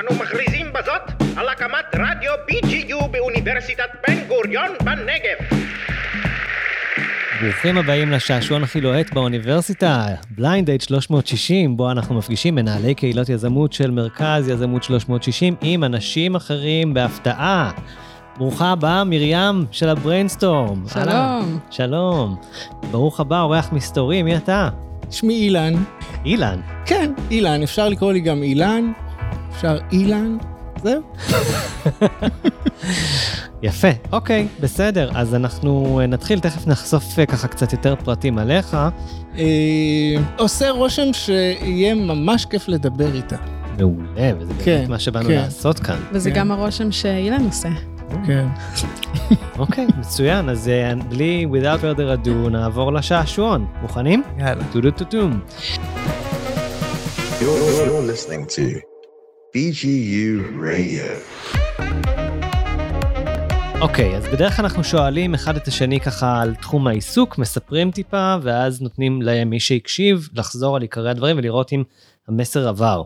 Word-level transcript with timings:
אנו 0.00 0.18
מכריזים 0.22 0.66
בזאת 0.72 1.22
על 1.36 1.48
הקמת 1.48 1.84
רדיו 1.94 2.32
BGU 2.50 3.08
באוניברסיטת 3.08 3.88
בן 4.08 4.28
גוריון 4.28 4.68
בנגב. 4.84 5.58
ברוכים 7.42 7.78
הבאים 7.78 8.10
לשעשועון 8.10 8.62
הכי 8.62 8.80
לוהט 8.80 9.12
באוניברסיטה, 9.12 10.06
Blind 10.30 10.68
Date 10.68 10.80
360, 10.80 11.76
בו 11.76 11.90
אנחנו 11.90 12.14
מפגישים 12.14 12.54
מנהלי 12.54 12.94
קהילות 12.94 13.28
יזמות 13.28 13.72
של 13.72 13.90
מרכז 13.90 14.48
יזמות 14.48 14.82
360 14.82 15.56
עם 15.60 15.84
אנשים 15.84 16.36
אחרים 16.36 16.94
בהפתעה. 16.94 17.70
ברוכה 18.36 18.72
הבאה, 18.72 19.04
מרים 19.04 19.66
של 19.70 19.88
הבריינסטורם. 19.88 20.84
שלום. 20.88 21.08
אהלן. 21.08 21.58
שלום. 21.70 22.36
ברוך 22.90 23.20
הבא, 23.20 23.40
אורח 23.40 23.72
מסתורי, 23.72 24.22
מי 24.22 24.36
אתה? 24.36 24.68
שמי 25.10 25.34
אילן. 25.34 25.74
אילן. 26.24 26.60
כן, 26.86 27.12
אילן, 27.30 27.62
אפשר 27.62 27.88
לקרוא 27.88 28.12
לי 28.12 28.20
גם 28.20 28.42
אילן, 28.42 28.92
אפשר 29.56 29.78
אילן, 29.92 30.36
זהו. 30.82 31.02
יפה, 33.62 33.88
אוקיי, 34.12 34.48
בסדר. 34.60 35.10
אז 35.14 35.34
אנחנו 35.34 36.00
אה, 36.00 36.06
נתחיל, 36.06 36.40
תכף 36.40 36.66
נחשוף 36.66 37.18
אה, 37.18 37.26
ככה 37.26 37.48
קצת 37.48 37.72
יותר 37.72 37.94
פרטים 38.04 38.38
עליך. 38.38 38.76
אה, 39.38 39.44
עושה 40.38 40.70
רושם 40.70 41.12
שיהיה 41.12 41.94
ממש 41.94 42.46
כיף 42.46 42.68
לדבר 42.68 43.14
איתה. 43.14 43.36
מעולה, 43.78 44.30
וזה 44.38 44.52
באמת 44.52 44.64
כן, 44.64 44.84
מה 44.88 44.98
שבאנו 44.98 45.28
כן. 45.28 45.34
לעשות 45.34 45.78
כאן. 45.78 45.98
וזה 46.12 46.30
כן. 46.30 46.36
גם 46.36 46.52
הרושם 46.52 46.92
שאילן 46.92 47.44
עושה. 47.44 47.68
כן. 48.26 48.46
אוקיי, 49.58 49.86
מצוין, 49.98 50.48
אז 50.48 50.70
בלי 51.08 51.46
without 51.52 51.80
further 51.82 52.26
ado 52.26 52.50
נעבור 52.50 52.92
לשעשועון. 52.92 53.66
מוכנים? 53.82 54.22
יאללה. 54.38 54.64
טו-דו-טו-טום. 54.72 55.40
You're, 57.40 57.44
you're 57.44 58.12
listening 58.12 58.46
to 58.46 58.95
BGU 59.56 60.60
Radio. 60.60 61.08
אוקיי, 63.80 64.16
אז 64.16 64.26
בדרך 64.26 64.56
כלל 64.56 64.64
אנחנו 64.64 64.84
שואלים 64.84 65.34
אחד 65.34 65.56
את 65.56 65.68
השני 65.68 66.00
ככה 66.00 66.40
על 66.42 66.54
תחום 66.54 66.86
העיסוק, 66.86 67.38
מספרים 67.38 67.90
טיפה, 67.90 68.36
ואז 68.42 68.82
נותנים 68.82 69.22
למי 69.22 69.60
שהקשיב 69.60 70.28
לחזור 70.34 70.76
על 70.76 70.82
עיקרי 70.82 71.10
הדברים 71.10 71.38
ולראות 71.38 71.72
אם 71.72 71.82
המסר 72.28 72.68
עבר. 72.68 73.02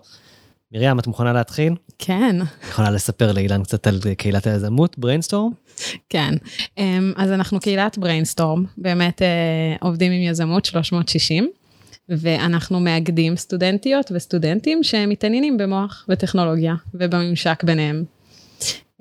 מרים, 0.72 0.98
את 0.98 1.06
מוכנה 1.06 1.32
להתחיל? 1.32 1.74
כן, 1.98 2.36
את 2.42 2.68
יכולה 2.68 2.90
לספר 2.90 3.32
לאילן 3.32 3.62
קצת 3.62 3.86
על 3.86 4.00
קהילת 4.18 4.46
היזמות, 4.46 4.98
בריינסטורם? 4.98 5.52
כן. 6.08 6.34
אמ, 6.78 7.12
אז 7.16 7.32
אנחנו 7.32 7.60
קהילת 7.60 7.98
בריינסטורם, 7.98 8.64
באמת 8.78 9.22
אה, 9.22 9.76
עובדים 9.80 10.12
עם 10.12 10.20
יזמות 10.20 10.64
360, 10.64 11.50
ואנחנו 12.10 12.80
מאגדים 12.80 13.36
סטודנטיות 13.36 14.12
וסטודנטים 14.14 14.82
שמתעניינים 14.82 15.58
במוח 15.58 16.06
וטכנולוגיה 16.08 16.74
ובממשק 16.94 17.64
ביניהם. 17.64 18.04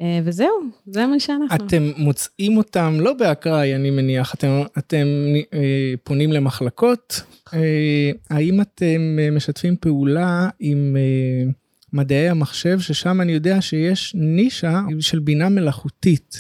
אה, 0.02 0.19
וזהו, 0.23 0.59
זה 0.85 1.07
מה 1.07 1.19
שאנחנו. 1.19 1.67
אתם 1.67 1.91
מוצאים 1.97 2.57
אותם 2.57 2.97
לא 2.99 3.13
באקראי, 3.13 3.75
אני 3.75 3.91
מניח, 3.91 4.33
אתם, 4.35 4.61
אתם 4.77 5.07
אה, 5.53 5.93
פונים 6.03 6.31
למחלקות. 6.31 7.21
אה, 7.53 8.11
האם 8.30 8.61
אתם 8.61 9.19
משתפים 9.31 9.75
פעולה 9.75 10.49
עם 10.59 10.97
אה, 10.99 11.52
מדעי 11.93 12.29
המחשב, 12.29 12.79
ששם 12.79 13.21
אני 13.21 13.31
יודע 13.31 13.61
שיש 13.61 14.11
נישה 14.15 14.81
של 14.99 15.19
בינה 15.19 15.49
מלאכותית. 15.49 16.37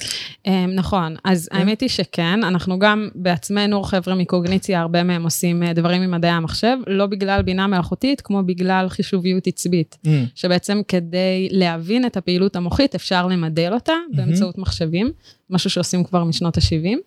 אמ, 0.47 0.71
נכון, 0.75 1.15
אז 1.23 1.49
כן. 1.51 1.57
האמת 1.57 1.81
היא 1.81 1.89
שכן, 1.89 2.43
אנחנו 2.43 2.79
גם 2.79 3.09
בעצמנו, 3.15 3.83
חבר'ה 3.83 4.15
מקוגניציה, 4.15 4.81
הרבה 4.81 5.03
מהם 5.03 5.23
עושים 5.23 5.63
אה, 5.63 5.73
דברים 5.73 6.01
עם 6.01 6.11
מדעי 6.11 6.31
המחשב, 6.31 6.77
לא 6.87 7.05
בגלל 7.05 7.41
בינה 7.41 7.67
מלאכותית, 7.67 8.21
כמו 8.21 8.43
בגלל 8.43 8.89
חישוביות 8.89 9.47
עצבית. 9.47 9.97
Mm, 10.05 10.09
שבעצם 10.35 10.81
כדי 10.87 11.47
להבין 11.51 12.05
את 12.05 12.17
הפעילות 12.17 12.55
המוחית, 12.55 12.95
אפשר 12.95 13.27
למדל 13.27 13.73
אותה 13.73 13.93
באמצעות 14.13 14.57
מחשבים, 14.57 15.11
משהו 15.49 15.69
שעושים 15.69 16.03
כבר 16.03 16.23
משנות 16.23 16.57
ה-70. 16.57 16.97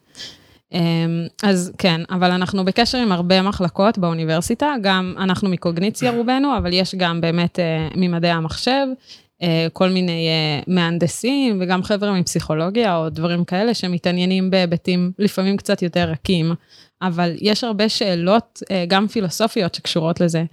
אז 1.42 1.72
כן, 1.78 2.00
אבל 2.10 2.30
אנחנו 2.30 2.64
בקשר 2.64 2.98
עם 2.98 3.12
הרבה 3.12 3.42
מחלקות 3.42 3.98
באוניברסיטה, 3.98 4.74
גם 4.82 5.14
אנחנו 5.18 5.48
מקוגניציה 5.48 6.10
רובנו, 6.10 6.56
אבל 6.56 6.72
יש 6.72 6.94
גם 6.94 7.20
באמת 7.20 7.58
אה, 7.58 7.88
ממדעי 7.96 8.30
המחשב, 8.30 8.86
אה, 9.42 9.66
כל 9.72 9.88
מיני 9.88 10.28
אה, 10.28 10.62
מהנדסים 10.66 11.58
וגם 11.60 11.82
חבר'ה 11.82 12.12
מפסיכולוגיה 12.12 12.96
או 12.96 13.08
דברים 13.08 13.44
כאלה 13.44 13.74
שמתעניינים 13.74 14.50
בהיבטים 14.50 15.12
לפעמים 15.18 15.56
קצת 15.56 15.82
יותר 15.82 16.10
רכים, 16.10 16.54
אבל 17.02 17.32
יש 17.40 17.64
הרבה 17.64 17.88
שאלות, 17.88 18.62
גם 18.88 19.08
פילוסופיות 19.08 19.74
שקשורות 19.74 20.20
לזה. 20.20 20.44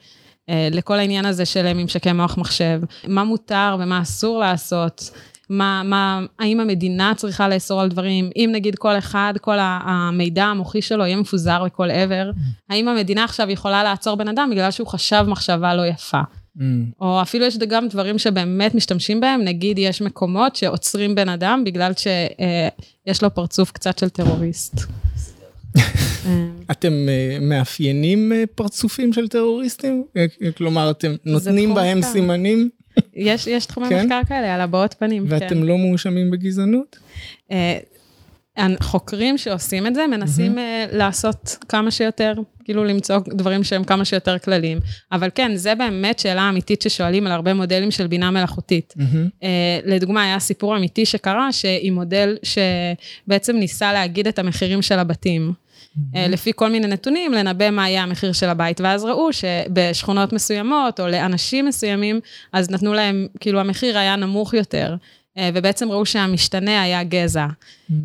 לכל 0.71 0.99
העניין 0.99 1.25
הזה 1.25 1.45
של 1.45 1.73
ממשקי 1.73 2.11
מוח 2.11 2.37
מחשב, 2.37 2.81
מה 3.07 3.23
מותר 3.23 3.77
ומה 3.79 4.01
אסור 4.01 4.39
לעשות, 4.39 5.11
מה, 5.49 5.81
מה, 5.85 6.25
האם 6.39 6.59
המדינה 6.59 7.13
צריכה 7.15 7.47
לאסור 7.47 7.81
על 7.81 7.89
דברים, 7.89 8.29
אם 8.35 8.49
נגיד 8.53 8.75
כל 8.75 8.97
אחד, 8.97 9.33
כל 9.41 9.57
המידע 9.59 10.45
המוחי 10.45 10.81
שלו 10.81 11.05
יהיה 11.05 11.17
מפוזר 11.17 11.63
לכל 11.63 11.91
עבר, 11.91 12.31
האם 12.69 12.87
המדינה 12.87 13.23
עכשיו 13.23 13.49
יכולה 13.49 13.83
לעצור 13.83 14.15
בן 14.15 14.27
אדם 14.27 14.49
בגלל 14.51 14.71
שהוא 14.71 14.87
חשב 14.87 15.25
מחשבה 15.27 15.75
לא 15.75 15.87
יפה. 15.87 16.21
mm. 16.57 16.61
או 17.01 17.21
אפילו 17.21 17.45
יש 17.45 17.57
גם 17.57 17.87
דברים 17.87 18.19
שבאמת 18.19 18.75
משתמשים 18.75 19.19
בהם, 19.19 19.41
נגיד 19.43 19.79
יש 19.79 20.01
מקומות 20.01 20.55
שעוצרים 20.55 21.15
בן 21.15 21.29
אדם 21.29 21.63
בגלל 21.65 21.91
שיש 21.93 23.23
לו 23.23 23.33
פרצוף 23.33 23.71
קצת 23.71 23.97
של 23.97 24.09
טרוריסט. 24.09 24.75
אה, 25.77 26.47
אתם 26.71 26.93
אה, 27.09 27.37
מאפיינים 27.41 28.33
אה, 28.33 28.43
פרצופים 28.55 29.13
של 29.13 29.27
טרוריסטים? 29.27 30.03
אה, 30.17 30.25
כלומר, 30.57 30.91
אתם 30.91 31.15
נותנים 31.25 31.73
בהם. 31.73 32.01
סימנים 32.01 32.69
יש, 33.13 33.47
יש 33.47 33.65
תחומי 33.65 33.89
כן? 33.89 34.05
מחקר 34.05 34.21
כאלה 34.27 34.55
על 34.55 34.61
הבעות 34.61 34.95
פנים. 34.99 35.27
כן. 35.27 35.33
ואתם 35.33 35.63
לא 35.63 35.77
מואשמים 35.77 36.31
בגזענות? 36.31 36.99
אה, 37.51 37.77
חוקרים 38.81 39.37
שעושים 39.37 39.87
את 39.87 39.95
זה 39.95 40.07
מנסים 40.07 40.57
אה, 40.57 40.85
לעשות 40.91 41.57
כמה 41.69 41.91
שיותר, 41.91 42.33
כאילו 42.63 42.83
למצוא 42.83 43.17
דברים 43.27 43.63
שהם 43.63 43.83
כמה 43.83 44.05
שיותר 44.05 44.39
כלליים. 44.39 44.79
אבל 45.11 45.29
כן, 45.35 45.55
זה 45.55 45.75
באמת 45.75 46.19
שאלה 46.19 46.49
אמיתית 46.49 46.81
ששואלים 46.81 47.27
על 47.27 47.31
הרבה 47.31 47.53
מודלים 47.53 47.91
של 47.91 48.07
בינה 48.07 48.31
מלאכותית. 48.31 48.93
אה, 49.43 49.79
לדוגמה, 49.85 50.23
היה 50.23 50.39
סיפור 50.39 50.77
אמיתי 50.77 51.05
שקרה, 51.05 51.51
שעם 51.51 51.93
מודל 51.93 52.37
שבעצם 52.43 53.55
ניסה 53.55 53.93
להגיד 53.93 54.27
את 54.27 54.39
המחירים 54.39 54.81
של 54.81 54.99
הבתים. 54.99 55.53
אה, 56.15 56.27
לפי 56.27 56.51
כל 56.55 56.69
מיני 56.69 56.87
נתונים, 56.87 57.33
לנבא 57.33 57.69
מה 57.69 57.89
יהיה 57.89 58.03
המחיר 58.03 58.31
של 58.31 58.49
הבית, 58.49 58.81
ואז 58.81 59.05
ראו 59.05 59.33
שבשכונות 59.33 60.33
מסוימות, 60.33 60.99
או 60.99 61.07
לאנשים 61.07 61.65
מסוימים, 61.65 62.19
אז 62.53 62.69
נתנו 62.69 62.93
להם, 62.93 63.27
כאילו 63.39 63.59
המחיר 63.59 63.97
היה 63.97 64.15
נמוך 64.15 64.53
יותר, 64.53 64.95
ובעצם 65.53 65.91
ראו 65.91 66.05
שהמשתנה 66.05 66.81
היה 66.81 67.03
גזע. 67.03 67.47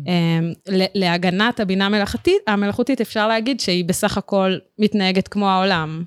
אה, 0.07 0.39
ל- 0.69 0.85
להגנת 0.95 1.59
הבינה 1.59 1.85
המלאכותית, 1.85 2.35
המלאכותית 2.47 3.01
אפשר 3.01 3.27
להגיד 3.27 3.59
שהיא 3.59 3.85
בסך 3.85 4.17
הכל 4.17 4.53
מתנהגת 4.79 5.27
כמו 5.27 5.49
העולם. 5.49 6.03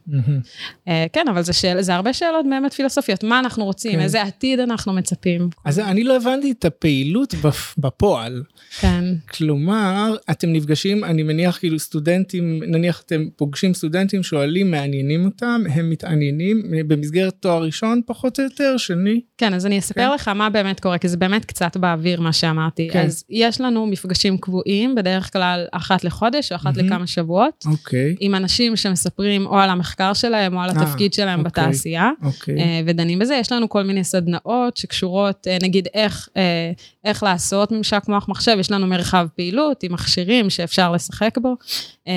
אה, 0.89 1.07
כן, 1.13 1.25
אבל 1.31 1.43
זה, 1.43 1.53
שאל, 1.53 1.83
זה 1.83 1.95
הרבה 1.95 2.13
שאלות 2.13 2.47
באמת 2.51 2.73
פילוסופיות, 2.73 3.25
מה 3.25 3.39
אנחנו 3.39 3.65
רוצים, 3.65 3.93
כן. 3.93 4.01
איזה 4.01 4.23
עתיד 4.23 4.61
אנחנו 4.61 4.93
מצפים. 4.93 5.49
אז 5.65 5.79
אני 5.79 6.05
לא 6.05 6.17
הבנתי 6.17 6.51
את 6.51 6.65
הפעילות 6.65 7.35
בפ- 7.35 7.75
בפועל. 7.79 8.43
כן. 8.81 9.05
כלומר, 9.31 10.17
אתם 10.31 10.53
נפגשים, 10.53 11.05
אני 11.05 11.23
מניח 11.23 11.59
כאילו 11.59 11.79
סטודנטים, 11.79 12.61
נניח 12.67 13.03
אתם 13.07 13.23
פוגשים 13.37 13.75
סטודנטים, 13.75 14.23
שואלים, 14.23 14.71
מעניינים 14.71 15.25
אותם, 15.25 15.63
הם 15.75 15.91
מתעניינים 15.91 16.63
במסגרת 16.89 17.35
תואר 17.41 17.63
ראשון 17.63 18.01
פחות 18.07 18.39
או 18.39 18.45
יותר, 18.45 18.77
שני. 18.77 19.21
כן, 19.39 19.55
אז 19.55 19.67
אני 19.67 19.79
אספר 19.79 20.09
כן. 20.09 20.15
לך 20.15 20.29
מה 20.29 20.51
באמת 20.51 20.81
קורה, 20.81 20.99
כי 21.09 21.13
זה 21.13 21.17
באמת 21.17 21.45
קצת 21.45 21.77
באוויר 21.77 22.21
מה 22.21 22.33
שאמרתי. 22.33 22.89
כן. 22.93 23.07
אז 23.07 23.25
יש 23.31 23.61
לנו 23.61 23.87
מפגשים 23.87 24.39
קבועים, 24.39 24.95
בדרך 24.95 25.33
כלל 25.33 25.67
אחת 25.73 26.05
לחודש 26.05 26.53
או 26.53 26.57
אחת 26.57 26.77
מהמם. 26.77 26.89
לכמה 26.89 27.07
שבועות, 27.07 27.65
אוקיי, 27.67 28.17
עם 28.21 28.35
אנשים 28.35 28.77
שמספרים 28.77 29.47
או 29.47 29.59
על 29.59 29.71
המחקר 29.71 30.13
שלהם 30.13 30.57
או 30.57 30.61
על 30.61 30.71
אה, 30.71 30.83
התפקיד 30.83 31.13
שלהם 31.13 31.45
אוקיי. 31.45 31.65
בתעשייה. 31.65 32.11
אוקיי. 32.23 32.59
אה, 32.59 32.81
ודנים 32.87 33.19
בזה. 33.19 33.35
יש 33.35 33.53
לנו 33.53 33.69
כל 33.69 33.83
מיני 33.83 34.05
סדנאות 34.05 34.77
שקשורות, 34.77 35.47
אה, 35.47 35.57
נגיד, 35.63 35.89
איך, 35.95 36.29
איך 37.05 37.23
לעשות 37.23 37.73
ממשק 37.73 38.03
מוח 38.09 38.29
מחשב, 38.29 38.57
יש 38.61 38.71
לנו 38.71 38.87
מרחב 38.87 39.27
פעילות 39.37 39.83
עם 39.83 39.93
מכשירים 39.93 40.51
שאפשר 40.51 40.93
לשחק 40.93 41.39
בו. 41.39 41.57
אה, 42.09 42.15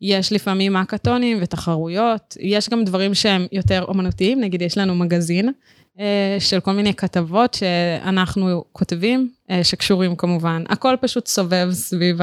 יש 0.00 0.32
לפעמים 0.32 0.76
האקתונים 0.76 1.38
ותחרויות, 1.40 2.36
יש 2.40 2.68
גם 2.68 2.84
דברים 2.84 3.14
שהם 3.14 3.46
יותר 3.52 3.84
אומנותיים, 3.88 4.40
נגיד 4.40 4.62
יש 4.62 4.78
לנו 4.78 4.94
מגזין 4.94 5.48
של 6.38 6.60
כל 6.60 6.72
מיני 6.72 6.94
כתבות 6.94 7.54
שאנחנו 7.54 8.64
כותבים, 8.72 9.30
אה, 9.50 9.64
שקשורים 9.64 10.16
כמובן. 10.16 10.64
הכל 10.68 10.94
פשוט 11.00 11.26
סובב 11.26 11.68
סביב 11.72 12.18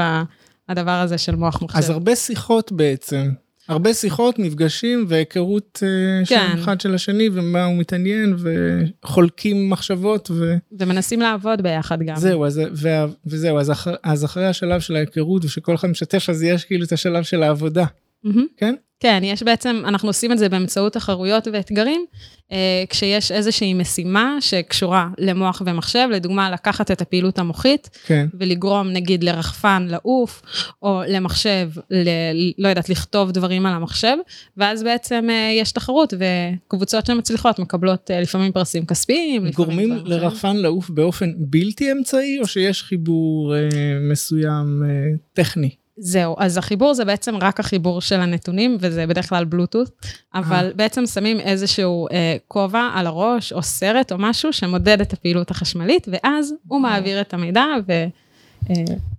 הדבר 0.70 0.92
הזה 0.92 1.18
של 1.18 1.36
מוח 1.36 1.62
מחשב. 1.62 1.78
אז 1.78 1.90
הרבה 1.90 2.16
שיחות 2.16 2.72
בעצם. 2.72 3.30
הרבה 3.70 3.94
שיחות, 3.94 4.40
מפגשים 4.40 5.06
והיכרות 5.08 5.84
אה, 5.84 6.26
של 6.26 6.36
כן. 6.36 6.58
אחד 6.60 6.82
של 6.82 6.96
השני 6.96 7.30
ומה 7.34 7.66
הוא 7.66 7.78
מתעניין 7.78 8.36
וחולקים 8.38 9.70
מחשבות 9.70 10.32
ו... 10.32 10.56
ומנסים 10.80 11.20
לעבוד 11.20 11.62
ביחד 11.62 12.04
גם. 12.04 12.16
זהו, 12.16 12.46
אז, 12.46 12.62
וה, 12.74 13.06
וזהו, 13.26 13.60
אז, 13.60 13.72
אחר, 13.72 13.96
אז 14.04 14.26
אחרי 14.26 14.46
השלב 14.46 14.82
של 14.82 14.96
ההיכרות 14.96 15.46
ושכל 15.46 15.76
אחד 15.76 15.88
משתף, 15.88 16.30
אז 16.30 16.44
יש 16.44 16.66
כאילו 16.66 16.86
את 16.86 16.92
השלב 16.92 17.24
של 17.24 17.44
העבודה, 17.44 17.86
מהמם. 18.24 18.46
כן? 18.58 18.76
כן, 19.00 19.22
יש 19.24 19.44
בעצם, 19.44 19.82
אנחנו 19.86 20.10
עושים 20.10 20.32
את 20.32 20.38
זה 20.38 20.50
באמצעות 20.50 20.94
תחרויות 20.94 21.48
ואתגרים, 21.54 22.06
אה, 22.52 22.84
כשיש 22.90 23.32
איזושהי 23.32 23.74
משימה 23.74 24.38
שקשורה 24.40 25.10
למוח 25.18 25.62
ומחשב, 25.66 26.08
לדוגמה, 26.12 26.52
לקחת 26.52 26.92
את 26.92 27.02
הפעילות 27.02 27.40
המוחית, 27.40 27.90
כן. 28.06 28.28
ולגרום 28.40 28.88
נגיד 28.88 29.24
לרחפן 29.24 29.88
לעוף, 29.90 30.42
או 30.82 31.02
למחשב, 31.08 31.70
ל, 31.92 32.10
לא 32.58 32.68
יודעת, 32.68 32.90
לכתוב 32.90 33.32
דברים 33.32 33.66
על 33.66 33.74
המחשב, 33.74 34.16
ואז 34.58 34.84
בעצם 34.84 35.28
אה, 35.30 35.52
יש 35.62 35.72
תחרות, 35.72 36.14
וקבוצות 36.20 37.06
שמצליחות 37.06 37.60
מקבלות 37.60 38.12
אה, 38.12 38.22
לפעמים 38.22 38.52
פרסים 38.52 38.86
כספיים. 38.86 39.50
גורמים. 39.50 40.00
לרחפן 40.06 40.56
לעוף 40.56 40.90
באופן 40.90 41.32
בלתי 41.38 41.92
אמצעי, 41.92 42.40
או 42.40 42.48
שיש 42.48 42.84
חיבור 42.84 43.56
אה, 43.56 43.70
מסוים 44.12 44.84
אה, 44.86 44.90
טכני? 45.34 45.79
זהו, 46.00 46.36
אז 46.40 46.58
החיבור 46.58 46.94
זה 46.94 47.06
בעצם 47.06 47.36
רק 47.36 47.60
החיבור 47.60 48.02
של 48.02 48.20
הנתונים, 48.20 48.78
וזה 48.80 49.08
בדרך 49.08 49.30
כלל 49.30 49.46
בלוטות, 49.46 50.06
אבל 50.34 50.66
אה. 50.66 50.72
בעצם 50.76 51.06
שמים 51.06 51.40
איזשהו 51.40 52.08
אה, 52.12 52.38
כובע 52.48 52.90
על 52.94 53.08
הראש, 53.08 53.54
או 53.54 53.64
סרט, 53.64 54.12
או 54.12 54.18
משהו 54.18 54.54
שמודד 54.54 55.02
את 55.02 55.14
הפעילות 55.14 55.52
החשמלית, 55.52 56.08
ואז 56.12 56.54
הוא 56.68 56.82
מעביר 56.82 57.22
את 57.22 57.34
המידע, 57.34 57.66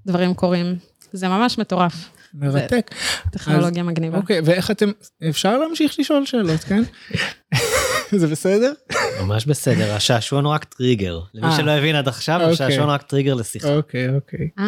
ודברים 0.07 0.35
קורים. 0.35 0.77
זה 1.13 1.29
ממש 1.29 1.59
מטורף, 1.59 2.11
מרתק. 2.35 2.95
טכנולוגיה 3.33 3.83
מגניבה. 3.83 4.19
אוקיי, 4.19 4.41
ואיך 4.45 4.71
אתם, 4.71 4.91
אפשר 5.29 5.59
להמשיך 5.59 5.99
לשאול 5.99 6.27
שאלות, 6.27 6.61
כן? 6.61 6.83
זה 8.21 8.27
בסדר? 8.27 8.73
ממש 9.21 9.47
בסדר, 9.47 9.95
השעשועון 9.95 10.45
הוא 10.45 10.53
רק 10.53 10.65
טריגר. 10.65 11.21
למי 11.35 11.47
אה. 11.47 11.57
שלא 11.57 11.71
הבין 11.71 11.97
עד 11.97 12.09
עכשיו, 12.09 12.41
אוקיי. 12.41 12.53
השעשועון 12.53 12.89
הוא 12.89 12.95
רק 12.95 13.03
טריגר 13.03 13.35
לשיחה. 13.35 13.77
אוקיי, 13.77 14.09
אוקיי. 14.15 14.49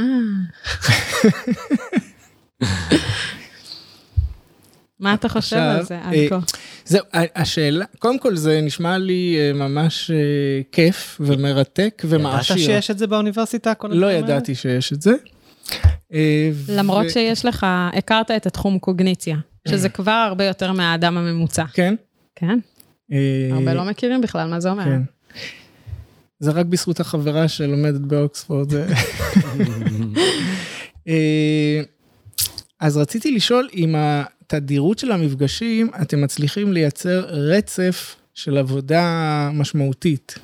אה. 2.62 2.68
מה 5.00 5.14
אתה 5.14 5.28
חושב 5.28 5.56
על 5.56 5.80
עכשיו, 5.80 5.84
זה 5.86 5.98
עד 6.08 6.14
אה, 6.14 6.26
כה? 6.30 6.38
זהו, 6.84 7.04
ה- 7.14 7.40
השאלה, 7.42 7.84
קודם 7.98 8.18
כל 8.18 8.36
זה 8.36 8.60
נשמע 8.60 8.98
לי 8.98 9.36
אה, 9.38 9.52
ממש 9.52 10.10
אה, 10.10 10.16
כיף 10.72 11.16
ומרתק 11.20 12.02
ידעת 12.04 12.20
ומעשיר. 12.20 12.56
שיש 12.56 12.90
את 12.90 12.98
זה 12.98 13.06
באוניברסיטה? 13.06 13.74
כל 13.74 13.88
לא? 13.88 14.12
ידעתי 14.12 14.54
שיש 14.54 14.92
את 14.92 15.02
זה. 15.02 15.12
אה, 16.12 16.50
למרות 16.68 17.06
ו- 17.06 17.10
שיש 17.10 17.44
לך, 17.44 17.66
הכרת 17.92 18.30
את 18.30 18.46
התחום 18.46 18.78
קוגניציה, 18.78 19.36
שזה 19.68 19.88
כבר 19.88 20.24
הרבה 20.28 20.44
יותר 20.44 20.72
מהאדם 20.72 21.18
הממוצע. 21.18 21.64
כן? 21.72 21.94
כן, 22.36 22.58
אה, 23.12 23.18
הרבה 23.52 23.74
לא 23.74 23.84
מכירים 23.84 24.20
בכלל 24.20 24.48
מה 24.48 24.60
זה 24.60 24.70
אומר. 24.70 24.84
כן. 24.84 25.02
זה 26.40 26.50
רק 26.50 26.66
בזכות 26.66 27.00
החברה 27.00 27.48
שלומדת 27.48 28.00
באוקספורד. 28.00 28.72
אז 32.82 32.96
רציתי 32.96 33.32
לשאול 33.32 33.68
אם 33.74 33.94
התדירות 33.98 34.98
של 34.98 35.12
המפגשים, 35.12 35.90
אתם 36.02 36.20
מצליחים 36.20 36.72
לייצר 36.72 37.24
רצף 37.28 38.16
של 38.34 38.58
עבודה 38.58 39.50
משמעותית. 39.52 40.38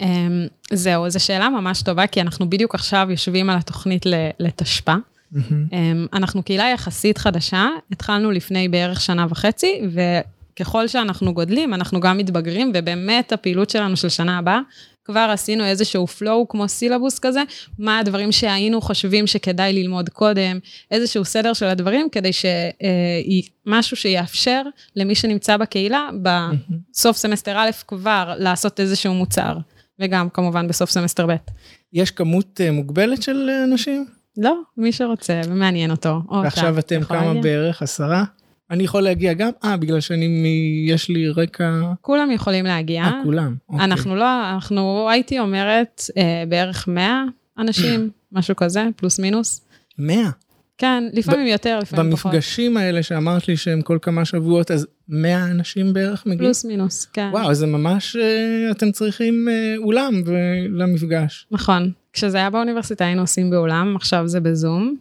אמ, 0.00 0.46
זהו, 0.72 1.10
זו 1.10 1.24
שאלה 1.24 1.48
ממש 1.48 1.82
טובה, 1.82 2.06
כי 2.06 2.20
אנחנו 2.20 2.50
בדיוק 2.50 2.74
עכשיו 2.74 3.06
יושבים 3.10 3.50
על 3.50 3.58
התוכנית 3.58 4.06
לתשפ"א. 4.38 4.94
אמ, 5.36 6.06
אנחנו 6.12 6.42
קהילה 6.42 6.70
יחסית 6.74 7.18
חדשה, 7.18 7.68
התחלנו 7.92 8.30
לפני 8.30 8.68
בערך 8.68 9.00
שנה 9.00 9.26
וחצי, 9.28 9.80
וככל 9.92 10.88
שאנחנו 10.88 11.34
גודלים, 11.34 11.74
אנחנו 11.74 12.00
גם 12.00 12.18
מתבגרים, 12.18 12.72
ובאמת 12.74 13.32
הפעילות 13.32 13.70
שלנו 13.70 13.96
של 13.96 14.08
שנה 14.08 14.38
הבאה, 14.38 14.60
כבר 15.08 15.28
עשינו 15.32 15.64
איזשהו 15.64 16.06
flow 16.18 16.46
כמו 16.48 16.68
סילבוס 16.68 17.18
כזה, 17.18 17.42
מה 17.78 17.98
הדברים 17.98 18.32
שהיינו 18.32 18.80
חושבים 18.80 19.26
שכדאי 19.26 19.72
ללמוד 19.72 20.08
קודם, 20.08 20.58
איזשהו 20.90 21.24
סדר 21.24 21.52
של 21.52 21.66
הדברים, 21.66 22.08
כדי 22.12 22.30
שמשהו 22.32 23.96
שיאפשר 23.96 24.62
למי 24.96 25.14
שנמצא 25.14 25.56
בקהילה, 25.56 26.08
בסוף 26.22 27.16
סמסטר 27.16 27.56
א' 27.58 27.70
כבר 27.86 28.34
לעשות 28.38 28.80
איזשהו 28.80 29.14
מוצר, 29.14 29.56
וגם 29.98 30.28
כמובן 30.28 30.68
בסוף 30.68 30.90
סמסטר 30.90 31.26
ב'. 31.26 31.36
יש 31.92 32.10
כמות 32.10 32.60
אה, 32.60 32.70
מוגבלת 32.70 33.22
של 33.22 33.50
אה, 33.50 33.64
אנשים? 33.64 34.06
לא, 34.36 34.60
מי 34.76 34.92
שרוצה 34.92 35.40
ומעניין 35.46 35.90
אותו. 35.90 36.20
ועכשיו 36.42 36.78
אתם 36.78 37.04
כמה. 37.04 37.34
בערך? 37.42 37.82
עשרה? 37.82 38.24
אני 38.70 38.84
יכול 38.84 39.02
להגיע 39.02 39.32
גם? 39.32 39.50
אה, 39.64 39.76
בגלל 39.76 40.00
שאני, 40.00 40.28
מ- 40.28 40.88
יש 40.88 41.08
לי 41.08 41.28
רקע... 41.28 41.80
כולם 42.00 42.30
יכולים 42.30 42.64
להגיע. 42.64 43.02
אה, 43.02 43.20
כולם. 43.24 43.54
אוקיי. 43.68 43.84
אנחנו 43.84 44.16
לא, 44.16 44.50
אנחנו, 44.54 45.08
הייתי 45.10 45.38
אומרת, 45.38 46.02
אה, 46.16 46.44
בערך 46.48 46.88
100 46.88 47.24
אנשים, 47.58 48.10
משהו 48.32 48.56
כזה, 48.56 48.84
פלוס 48.96 49.18
מינוס. 49.18 49.60
מאה. 49.98 50.30
כן, 50.78 51.04
לפעמים 51.12 51.46
יותר, 51.46 51.78
לפעמים 51.82 52.12
פחות. 52.16 52.32
במפגשים 52.32 52.76
האלה 52.76 53.02
שאמרת 53.02 53.48
לי 53.48 53.56
שהם 53.56 53.82
כל 53.82 53.98
כמה 54.02 54.24
שבועות, 54.24 54.70
אז 54.70 54.86
100 55.08 55.44
אנשים 55.44 55.92
בערך 55.92 56.26
מגיעים? 56.26 56.38
פלוס 56.44 56.64
מינוס, 56.64 57.04
כן. 57.12 57.28
וואו, 57.32 57.54
זה 57.54 57.66
ממש, 57.66 58.16
אה, 58.16 58.70
אתם 58.70 58.90
צריכים 58.90 59.48
אה, 59.50 59.74
אולם 59.78 60.22
למפגש. 60.78 61.46
נכון. 61.50 61.92
כשזה 62.12 62.36
היה 62.36 62.50
באוניברסיטה 62.50 63.04
היינו 63.04 63.20
עושים 63.20 63.50
באולם, 63.50 63.96
עכשיו 63.96 64.28
זה 64.28 64.40
בזום. 64.40 64.96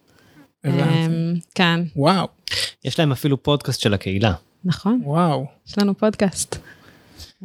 הבנתי. 0.64 0.84
אמ, 1.06 1.34
כן, 1.56 1.80
וואו, 1.96 2.28
יש 2.86 3.00
להם 3.00 3.12
אפילו 3.12 3.44
פודקאסט 3.44 3.80
של 3.80 3.94
הקהילה. 3.94 4.34
נכון, 4.66 5.02
וואו. 5.04 5.46
יש 5.68 5.78
לנו 5.78 5.98
פודקאסט. 5.98 6.56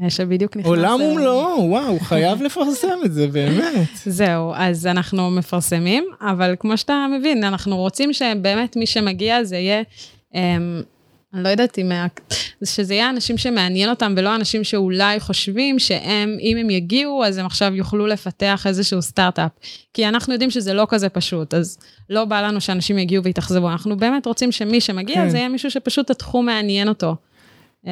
אה, 0.03 0.11
שבדיוק 0.11 0.57
נכנס... 0.57 0.69
עולם 0.69 1.01
אה, 1.01 1.07
ומלואו, 1.07 1.59
וואו, 1.71 2.01
חייב 2.01 2.43
לפרסם 2.43 2.99
את 3.05 3.13
זה, 3.13 3.27
באמת. 3.27 3.89
זהו, 4.07 4.53
אז 4.55 4.87
אנחנו 4.87 5.31
מפרסמים, 5.31 6.05
אבל 6.21 6.55
כמו 6.59 6.77
שאתה 6.77 7.07
מבין, 7.19 7.45
אנחנו 7.45 7.77
רוצים 7.77 8.13
שבאמת 8.13 8.77
מי 8.77 8.87
שמגיע 8.87 9.45
זה 9.45 9.57
יהיה, 9.57 9.83
אמ, 10.35 10.83
אני 11.35 11.43
לא 11.43 11.49
יודעת 11.49 11.79
אם, 11.79 11.93
שזה 12.65 12.95
יהיה 12.95 13.11
אנשים 13.11 13.39
שמעניין 13.39 13.91
אותם 13.91 14.15
ולא 14.17 14.35
אנשים 14.37 14.65
שאולי 14.65 15.21
חושבים 15.21 15.79
שהם, 15.79 16.37
אם 16.41 16.57
הם 16.57 16.71
יגיעו, 16.71 17.25
אז 17.25 17.39
הם 17.39 17.47
עכשיו 17.47 17.75
יוכלו 17.75 18.07
לפתח 18.07 18.67
איזשהו 18.67 19.03
סטארט-אפ. 19.03 19.51
כי 19.95 20.09
אנחנו 20.09 20.33
יודעים 20.33 20.51
שזה 20.51 20.75
לא 20.75 20.87
כזה 20.89 21.09
פשוט, 21.09 21.55
אז 21.55 21.79
לא 22.11 22.25
בא 22.25 22.41
לנו 22.41 22.61
שאנשים 22.61 22.99
יגיעו 22.99 23.25
ויתאכזבו, 23.25 23.71
אנחנו 23.71 23.97
באמת 23.97 24.27
רוצים 24.27 24.53
שמי 24.53 24.81
שמגיע 24.81 25.17
כן. 25.17 25.29
זה 25.29 25.39
יהיה 25.39 25.49
מישהו 25.49 25.71
שפשוט 25.71 26.11
התחום 26.11 26.47
מעניין 26.47 26.89
אותו. 26.89 27.17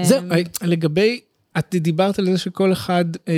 זהו, 0.03 0.19
אמ, 0.19 0.33
אה, 0.33 0.39
לגבי, 0.63 1.21
את 1.59 1.75
דיברת 1.75 2.19
על 2.19 2.27
זה 2.27 2.39
שכל 2.39 2.73
אחד 2.73 3.05
אה, 3.29 3.35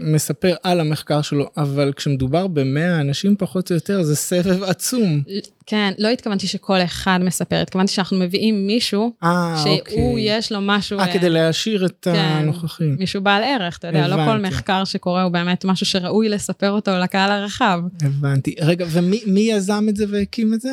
מספר 0.00 0.54
על 0.62 0.80
המחקר 0.80 1.22
שלו, 1.22 1.50
אבל 1.56 1.92
כשמדובר 1.96 2.46
במאה 2.46 3.00
אנשים 3.00 3.36
פחות 3.38 3.70
או 3.70 3.74
יותר, 3.74 4.02
זה 4.02 4.16
סבב 4.16 4.62
עצום. 4.62 5.22
כן, 5.66 5.92
לא 5.98 6.08
התכוונתי 6.08 6.46
שכל 6.46 6.82
אחד 6.84 7.18
מספר, 7.22 7.56
התכוונתי 7.56 7.92
שאנחנו 7.92 8.18
מביאים 8.18 8.66
מישהו 8.66 9.12
אה, 9.22 9.56
שהוא, 9.62 9.78
אוקיי. 9.78 10.36
יש 10.38 10.52
לו 10.52 10.58
משהו... 10.62 10.98
אה, 10.98 11.12
כדי 11.12 11.30
להעשיר 11.30 11.86
את 11.86 11.98
כן. 12.02 12.14
הנוכחים. 12.14 12.96
מישהו 12.98 13.22
בעל 13.22 13.42
ערך, 13.42 13.78
אתה 13.78 13.88
יודע, 13.88 14.08
לא 14.08 14.14
כל 14.14 14.20
הבנתי. 14.20 14.48
מחקר 14.48 14.84
שקורה 14.84 15.22
הוא 15.22 15.32
באמת 15.32 15.64
משהו 15.64 15.86
שראוי 15.86 16.28
לספר 16.28 16.70
אותו 16.70 16.90
לקהל 16.98 17.30
הרחב. 17.30 17.80
הבנתי. 18.02 18.54
רגע, 18.60 18.86
ומי 18.90 19.20
מי 19.26 19.40
יזם 19.40 19.86
את 19.88 19.96
זה 19.96 20.04
והקים 20.10 20.54
את 20.54 20.60
זה? 20.60 20.72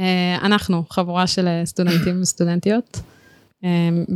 אה, 0.00 0.36
אנחנו, 0.42 0.84
חבורה 0.90 1.26
של 1.26 1.46
אה, 1.46 1.62
סטודנטים 1.64 2.22
וסטודנטיות, 2.22 3.00
אה, 3.64 3.68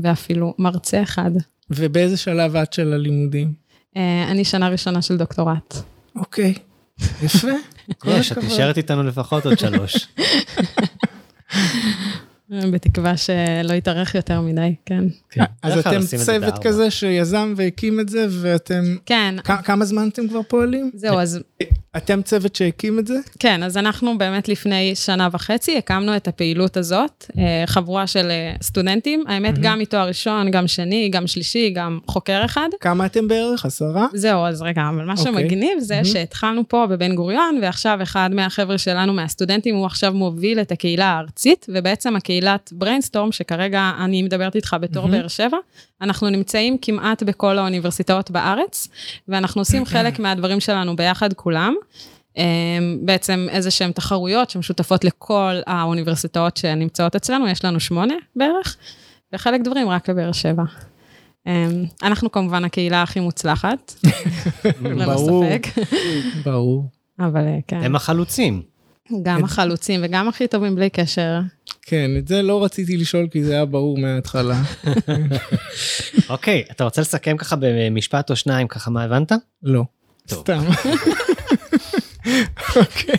ואפילו 0.02 0.54
מרצה 0.58 1.02
אחד. 1.02 1.30
ובאיזה 1.70 2.16
שלב 2.16 2.56
את 2.56 2.72
של 2.72 2.92
הלימודים? 2.92 3.52
אה, 3.96 4.24
אני 4.30 4.44
שנה 4.44 4.68
ראשונה 4.68 5.02
של 5.02 5.16
דוקטורט. 5.16 5.74
אוקיי, 6.16 6.54
יפה. 7.22 7.48
יש, 8.06 8.32
את. 8.32 8.38
נשארת 8.38 8.76
איתנו 8.76 9.02
לפחות 9.02 9.46
עוד 9.46 9.58
שלוש. 9.58 9.96
אה, 12.52 12.70
בתקווה 12.70 13.16
שלא 13.16 13.72
יתארך 13.74 14.14
יותר 14.14 14.40
מדי, 14.40 14.74
כן. 14.86 15.04
כן, 15.30 15.44
אז 15.62 15.72
בדרך 15.72 15.84
כלל 15.84 15.96
אתם 15.96 16.16
צוות. 16.16 16.58
כזה 16.62 16.90
שיזם 16.90 17.54
והקים 17.56 18.00
את 18.00 18.08
זה, 18.08 18.26
ואתם... 18.30 18.96
כן, 19.06 19.34
כמה 19.64 19.84
זמן 19.84 20.08
אתם 20.08 20.28
כבר 20.28 20.42
פועלים? 20.42 20.90
זהו, 20.94 21.18
אז 21.20 21.40
אתם 21.96 22.22
צוות 22.22 22.56
שהקים 22.56 22.98
את 22.98 23.06
זה? 23.06 23.18
כן, 23.38 23.62
אז 23.62 23.76
אנחנו 23.76 24.18
באמת 24.18 24.48
לפני 24.48 24.94
שנה 24.94 25.28
וחצי 25.32 25.78
הקמנו 25.78 26.16
את 26.16 26.28
הפעילות 26.28 26.76
הזאת, 26.76 27.24
אה, 27.38 27.62
חבורה 27.66 28.06
של 28.06 28.30
אה, 28.30 28.54
סטודנטים, 28.62 29.24
האמת 29.28 29.58
גם 29.58 29.78
מתואר 29.78 30.08
ראשון, 30.08 30.50
גם 30.50 30.66
שני, 30.66 31.08
גם 31.08 31.26
שלישי, 31.26 31.70
גם 31.70 31.98
חוקר 32.06 32.44
אחד. 32.44 32.68
כמה 32.80 33.06
אתם 33.06 33.28
בערך? 33.28 33.66
עשרה? 33.66 34.06
זהו, 34.14 34.44
אז 34.44 34.62
רגע, 34.62 34.82
אבל 34.94 35.04
מה 35.04 35.14
אוקיי. 35.18 35.32
שמגניב 35.32 35.78
זה. 35.78 36.00
שהתחלנו 36.04 36.68
פה 36.68 36.86
בבן 36.86 37.14
גוריון, 37.14 37.58
ועכשיו 37.62 37.98
אחד 38.02 38.30
מהחבר'ה 38.32 38.78
שלנו, 38.78 39.12
מהסטודנטים, 39.12 39.74
הוא 39.74 39.86
עכשיו 39.86 40.14
מוביל 40.14 40.60
את 40.60 40.72
הקהילה 40.72 41.06
הארצית, 41.06 41.66
ובעצם 41.68 42.16
הקהילת 42.38 42.72
בריינסטורם, 42.72 43.32
שכרגע 43.32 43.92
אני 43.98 44.22
מדברת 44.22 44.56
איתך 44.56 44.76
בתור 44.80 45.02
מהמם. 45.02 45.18
באר 45.18 45.28
שבע, 45.28 45.56
אנחנו 46.00 46.30
נמצאים 46.30 46.78
כמעט 46.82 47.22
בכל 47.22 47.58
האוניברסיטאות 47.58 48.30
בארץ, 48.30 48.88
ואנחנו 49.28 49.60
עושים 49.60 49.84
חלק 49.84 50.18
מהדברים 50.18 50.60
שלנו 50.60 50.96
ביחד 50.96 51.32
כולם. 51.32 51.74
אמ, 52.36 52.98
בעצם 53.02 53.46
איזה 53.50 53.70
שהן 53.70 53.92
תחרויות 53.92 54.50
שמשותפות 54.50 55.04
לכל 55.04 55.54
האוניברסיטאות 55.66 56.56
שנמצאות 56.56 57.16
אצלנו, 57.16 57.48
יש 57.48 57.64
לנו 57.64 57.80
שמונה 57.80 58.14
בערך, 58.36 58.76
וחלק 59.32 59.60
דברים 59.60 59.88
רק 59.88 60.08
לבאר 60.10 60.32
שבע. 60.32 60.64
אמ, 61.46 61.52
אנחנו 62.02 62.32
כמובן 62.32 62.64
הקהילה 62.64 63.02
הכי 63.02 63.20
מוצלחת, 63.20 63.94
ללא 64.82 65.14
ברור. 65.14 65.44
ספק, 65.44 65.66
ברור. 66.44 66.84
אבל 67.20 67.46
אה, 67.46 67.58
כן. 67.66 67.82
הם 67.82 67.96
החלוצים. 67.96 68.62
גם 69.22 69.44
החלוצים 69.44 70.00
וגם 70.04 70.28
הכי 70.28 70.48
טובים 70.48 70.74
בלי 70.74 70.90
קשר. 70.90 71.40
כן, 71.82 72.10
את 72.18 72.28
זה 72.28 72.42
לא 72.42 72.64
רציתי 72.64 72.96
לשאול 72.96 73.28
כי 73.30 73.44
זה 73.44 73.52
היה 73.52 73.64
ברור 73.64 73.98
מההתחלה. 73.98 74.62
אוקיי, 76.28 76.64
אתה 76.70 76.84
רוצה 76.84 77.00
לסכם 77.00 77.36
ככה 77.36 77.56
במשפט 77.60 78.30
או 78.30 78.36
שניים, 78.36 78.68
ככה 78.68 78.90
מה 78.90 79.02
הבנת? 79.02 79.32
לא. 79.62 79.84
טוב. 80.26 80.40
סתם. 80.40 80.64
אוקיי. 82.76 83.16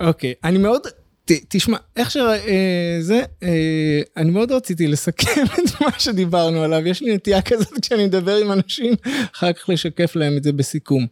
אוקיי, 0.00 0.34
אני 0.44 0.58
מאוד... 0.58 0.80
ת, 1.24 1.32
תשמע, 1.48 1.78
איך 1.96 2.10
ש... 2.10 2.16
אה, 2.16 2.98
זה, 3.00 3.22
אה, 3.42 4.00
אני 4.16 4.30
מאוד 4.30 4.52
רציתי 4.52 4.88
לסכם 4.88 5.44
את 5.64 5.80
מה 5.80 5.98
שדיברנו 5.98 6.62
עליו, 6.62 6.86
יש 6.86 7.02
לי 7.02 7.14
נטייה 7.14 7.42
כזאת 7.42 7.80
כשאני 7.82 8.06
מדבר 8.06 8.36
עם 8.36 8.52
אנשים, 8.52 8.94
אחר 9.34 9.52
כך 9.52 9.68
לשקף 9.68 10.16
להם 10.16 10.36
את 10.36 10.44
זה 10.44 10.52
בסיכום. 10.52 11.06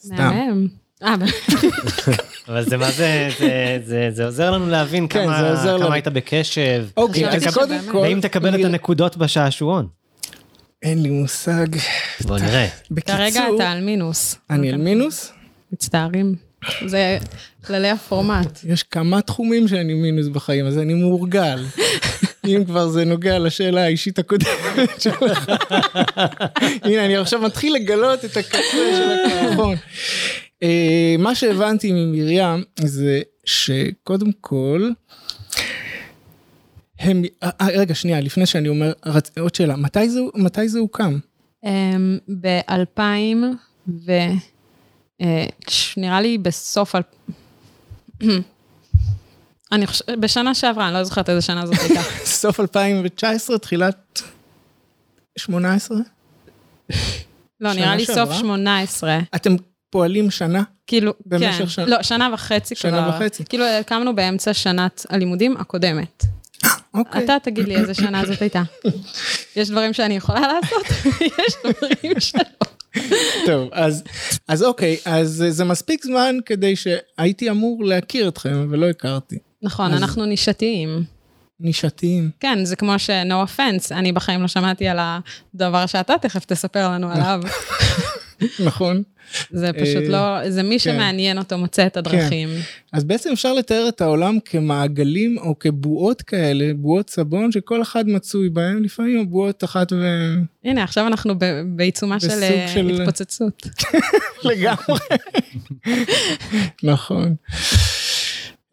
סתם. 0.00 0.66
אה? 1.02 1.14
אבל 2.48 2.64
זה 2.64 2.76
מה 2.76 2.90
זה, 2.90 3.28
זה, 3.38 3.78
זה, 3.84 4.08
זה 4.10 4.24
עוזר 4.24 4.50
לנו 4.50 4.68
להבין 4.68 5.06
כן, 5.10 5.24
כמה. 5.24 5.94
היית 5.94 6.08
בקשב. 6.08 6.86
אוקיי, 6.96 7.24
ואם 7.24 7.34
אז 7.34 7.54
קודם 7.54 7.78
כל... 7.92 7.98
ואם 7.98 8.20
תקבל 8.22 8.60
את 8.60 8.64
הנקודות 8.64 9.16
בשעשועון. 9.16 9.86
אין 10.82 11.02
לי 11.02 11.10
מושג. 11.10 11.66
בוא 12.20 12.38
נראה. 12.38 12.68
כרגע 13.06 13.44
אתה 13.54 13.70
על 13.70 13.80
מינוס. 13.80 14.36
אני 14.50 14.72
על 14.72 14.76
מינוס? 14.76 15.32
מצטערים. 15.72 16.34
זה 16.86 17.18
כללי 17.66 17.90
הפורמט. 17.90 18.58
יש 18.64 18.82
כמה 18.82 19.20
תחומים 19.20 19.68
שאני 19.68 19.94
מינוס 19.94 20.28
בחיים, 20.28 20.66
אז 20.66 20.78
אני 20.78 20.94
מורגל. 20.94 21.64
אם 22.46 22.64
כבר 22.66 22.88
זה 22.88 23.04
נוגע 23.04 23.38
לשאלה 23.38 23.84
האישית 23.84 24.18
הקודמת 24.18 25.00
שלך. 25.00 25.50
הנה, 26.84 27.04
אני 27.04 27.16
עכשיו 27.16 27.40
מתחיל 27.40 27.74
לגלות 27.74 28.24
את 28.24 28.36
הקצה 28.36 28.60
של 28.70 29.10
הקרחון. 29.10 29.76
אה, 30.62 31.14
מה 31.18 31.34
שהבנתי 31.34 31.92
ממרים 31.92 32.64
זה 32.80 33.20
שקודם 33.44 34.32
כל, 34.40 34.90
הם, 36.98 37.22
אה, 37.42 37.50
אה, 37.60 37.66
רגע, 37.66 37.94
שנייה, 37.94 38.20
לפני 38.20 38.46
שאני 38.46 38.68
אומר, 38.68 38.92
רצ... 39.06 39.38
עוד 39.38 39.54
שאלה, 39.54 39.76
מתי 39.76 40.08
זה, 40.08 40.20
מתי 40.34 40.68
זה 40.68 40.78
הוקם? 40.78 41.18
אמ, 41.64 42.18
ב-2000 42.40 43.00
ו... 43.88 44.12
אה, 45.20 45.46
נראה 45.96 46.20
לי 46.20 46.38
בסוף... 46.38 46.94
אני 49.72 49.86
חושבת, 49.86 50.18
בשנה 50.18 50.54
שעברה, 50.54 50.86
אני 50.86 50.94
לא 50.94 51.04
זוכרת 51.04 51.28
איזה 51.28 51.42
שנה 51.42 51.66
זאת 51.66 51.78
הייתה. 51.80 52.00
סוף 52.40 52.60
2019, 52.60 53.58
תחילת 53.58 54.22
18? 55.38 55.96
לא, 57.60 57.72
נראה 57.72 57.96
לי 57.96 58.04
שעברה? 58.04 58.26
סוף 58.26 58.34
18. 58.34 59.18
אתם 59.34 59.56
פועלים 59.92 60.30
שנה? 60.30 60.62
כאילו, 60.86 61.12
במשך 61.26 61.58
כן. 61.58 61.68
שנה? 61.68 61.86
לא, 61.86 62.02
שנה 62.02 62.30
וחצי 62.34 62.74
שנה 62.74 63.02
כבר. 63.02 63.16
וחצי. 63.16 63.44
כאילו, 63.44 63.64
הקמנו 63.64 64.14
באמצע 64.14 64.54
שנת 64.54 65.06
הלימודים 65.10 65.56
הקודמת. 65.56 66.24
אוקיי. 66.94 67.24
אתה 67.24 67.36
תגיד 67.42 67.68
לי 67.68 67.76
איזה 67.76 67.94
שנה 67.94 68.26
זאת 68.26 68.42
הייתה. 68.42 68.62
יש 69.56 69.70
דברים 69.70 69.92
שאני 69.92 70.16
יכולה 70.16 70.40
לעשות, 70.40 70.86
יש 71.38 71.54
דברים 71.64 72.20
שלא. 72.20 72.42
טוב, 73.46 73.68
אז, 73.72 74.02
אז 74.48 74.62
אוקיי, 74.62 74.96
אז 75.04 75.44
זה 75.48 75.64
מספיק 75.64 76.04
זמן 76.04 76.36
כדי 76.46 76.76
שהייתי 76.76 77.50
אמור 77.50 77.84
להכיר 77.84 78.28
אתכם, 78.28 78.66
ולא 78.70 78.88
הכרתי. 78.90 79.38
נכון, 79.62 79.92
אז- 79.92 80.02
אנחנו 80.02 80.24
נישתיים. 80.24 81.04
נישתיים. 81.60 82.30
כן, 82.40 82.64
זה 82.64 82.76
כמו 82.76 82.98
ש-no 82.98 83.32
offense, 83.48 83.94
אני 83.94 84.12
בחיים 84.12 84.42
לא 84.42 84.48
שמעתי 84.48 84.88
על 84.88 84.98
הדבר 85.00 85.86
שאתה 85.86 86.14
תכף 86.22 86.44
תספר 86.44 86.88
לנו 86.88 87.12
עליו. 87.12 87.40
נכון? 88.64 89.02
זה 89.50 89.72
פשוט 89.72 90.02
אה, 90.02 90.08
לא, 90.08 90.50
זה 90.50 90.62
מי 90.62 90.78
שמעניין 90.78 91.38
אותו 91.38 91.58
מוצא 91.58 91.86
את 91.86 91.96
הדרכים. 91.96 92.48
אז 92.92 93.04
בעצם 93.04 93.30
אפשר 93.32 93.52
לתאר 93.52 93.88
את 93.88 94.00
העולם 94.00 94.38
כמעגלים 94.44 95.38
או 95.38 95.58
כבועות 95.58 96.22
כאלה, 96.22 96.74
בועות 96.76 97.10
סבון, 97.10 97.52
שכל 97.52 97.82
אחד 97.82 98.08
מצוי 98.08 98.48
בהם, 98.48 98.82
לפעמים 98.82 99.20
הבועות 99.20 99.64
אחת 99.64 99.92
ו... 99.92 99.96
הנה, 100.64 100.82
עכשיו 100.82 101.06
אנחנו 101.06 101.34
בעיצומה 101.66 102.20
של 102.20 102.42
אה, 102.42 103.00
התפוצצות. 103.00 103.66
לגמרי. 104.44 104.98
נכון. 106.82 107.34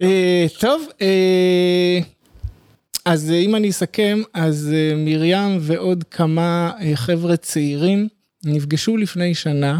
אה, 0.01 0.46
טוב, 0.60 0.88
אז 3.06 3.32
אם 3.32 3.56
אני 3.56 3.70
אסכם, 3.70 4.22
אז 4.34 4.74
מרים 4.96 5.58
ועוד 5.62 6.04
כמה 6.04 6.72
חבר'ה 6.96 7.38
צעירים 7.38 8.08
נפגשו 8.43 8.98
לפני 8.98 9.36
שנה, 9.36 9.79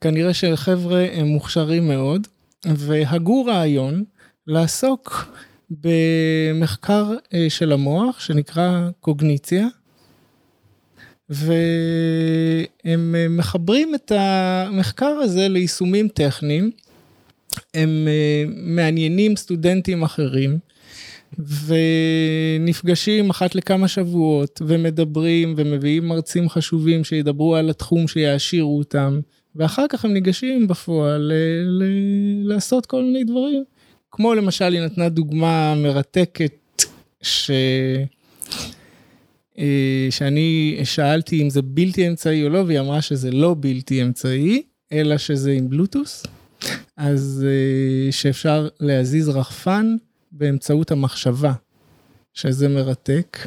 כנראה 0.00 0.34
שחבר'ה 0.34 1.06
מוכשרים 1.24 1.88
מאוד, 1.88 2.26
והגו 2.64 3.44
רעיון 3.44 4.04
לעסוק 4.46 5.32
במחקר 5.70 7.14
אה, 7.34 7.46
של 7.48 7.72
המוח 7.72 8.20
שנקרא 8.20 8.88
קוגניציה. 9.00 9.66
והם 11.30 13.14
אה, 13.14 13.28
מחברים 13.28 13.94
את 13.94 14.12
המחקר 14.14 15.06
הזה 15.06 15.48
ליישומים 15.48 16.08
טכניים. 16.08 16.70
הם 17.74 18.08
אה, 18.08 18.44
מעניינים 18.48 19.36
סטודנטים 19.36 20.02
אחרים, 20.02 20.58
ונפגשים 21.38 23.30
אחת 23.30 23.54
לכמה 23.54 23.88
שבועות, 23.88 24.62
ומדברים, 24.66 25.54
ומביאים 25.56 26.08
מרצים 26.08 26.48
חשובים 26.48 27.04
שידברו 27.04 27.56
על 27.56 27.70
התחום 27.70 28.08
שיעשירו 28.08 28.78
אותם, 28.78 29.20
ואחר 29.56 29.86
כך 29.88 30.04
הם 30.04 30.12
ניגשים 30.12 30.68
בפועל 30.68 31.20
ל- 31.20 31.82
ל- 31.82 32.48
לעשות 32.48 32.86
כל 32.86 33.02
מיני 33.02 33.24
דברים. 33.24 33.64
כמו 34.10 34.34
למשל, 34.34 34.72
היא 34.72 34.80
נתנה 34.80 35.08
דוגמה 35.08 35.74
מרתקת, 35.74 36.82
ש... 37.22 37.50
אה, 39.58 40.06
שאני 40.10 40.80
שאלתי 40.84 41.42
אם 41.42 41.50
זה 41.50 41.62
בלתי 41.62 42.08
אמצעי 42.08 42.44
או 42.44 42.48
לא, 42.48 42.58
והיא 42.66 42.80
אמרה 42.80 43.02
שזה 43.02 43.30
לא 43.30 43.56
בלתי 43.60 44.02
אמצעי, 44.02 44.62
אלא 44.92 45.18
שזה 45.18 45.52
עם 45.52 45.70
בלוטוס. 45.70 46.26
אז 46.96 47.46
אה, 47.48 48.12
שאפשר 48.12 48.68
להזיז 48.80 49.28
רחפן 49.28 49.96
באמצעות 50.32 50.90
המחשבה, 50.90 51.52
שזה 52.34 52.68
מרתק. 52.68 53.38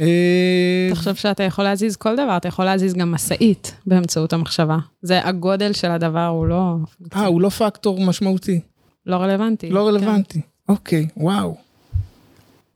אה, 0.00 0.88
תחשוב 0.90 1.14
שאתה 1.14 1.42
יכול 1.42 1.64
להזיז 1.64 1.96
כל 1.96 2.14
דבר, 2.14 2.36
אתה 2.36 2.48
יכול 2.48 2.64
להזיז 2.64 2.94
גם 2.94 3.12
משאית 3.12 3.74
באמצעות 3.86 4.32
המחשבה. 4.32 4.78
זה 5.02 5.26
הגודל 5.26 5.72
של 5.72 5.90
הדבר 5.90 6.26
הוא 6.26 6.46
לא, 6.46 6.74
אה, 7.16 7.26
הוא 7.26 7.40
לא 7.40 7.48
פקטור 7.48 8.00
משמעותי, 8.00 8.60
לא 9.06 9.16
רלוונטי. 9.16 9.70
לא 9.70 9.88
רלוונטי. 9.88 10.40
אוקיי, 10.68 11.08
וואו. 11.16 11.56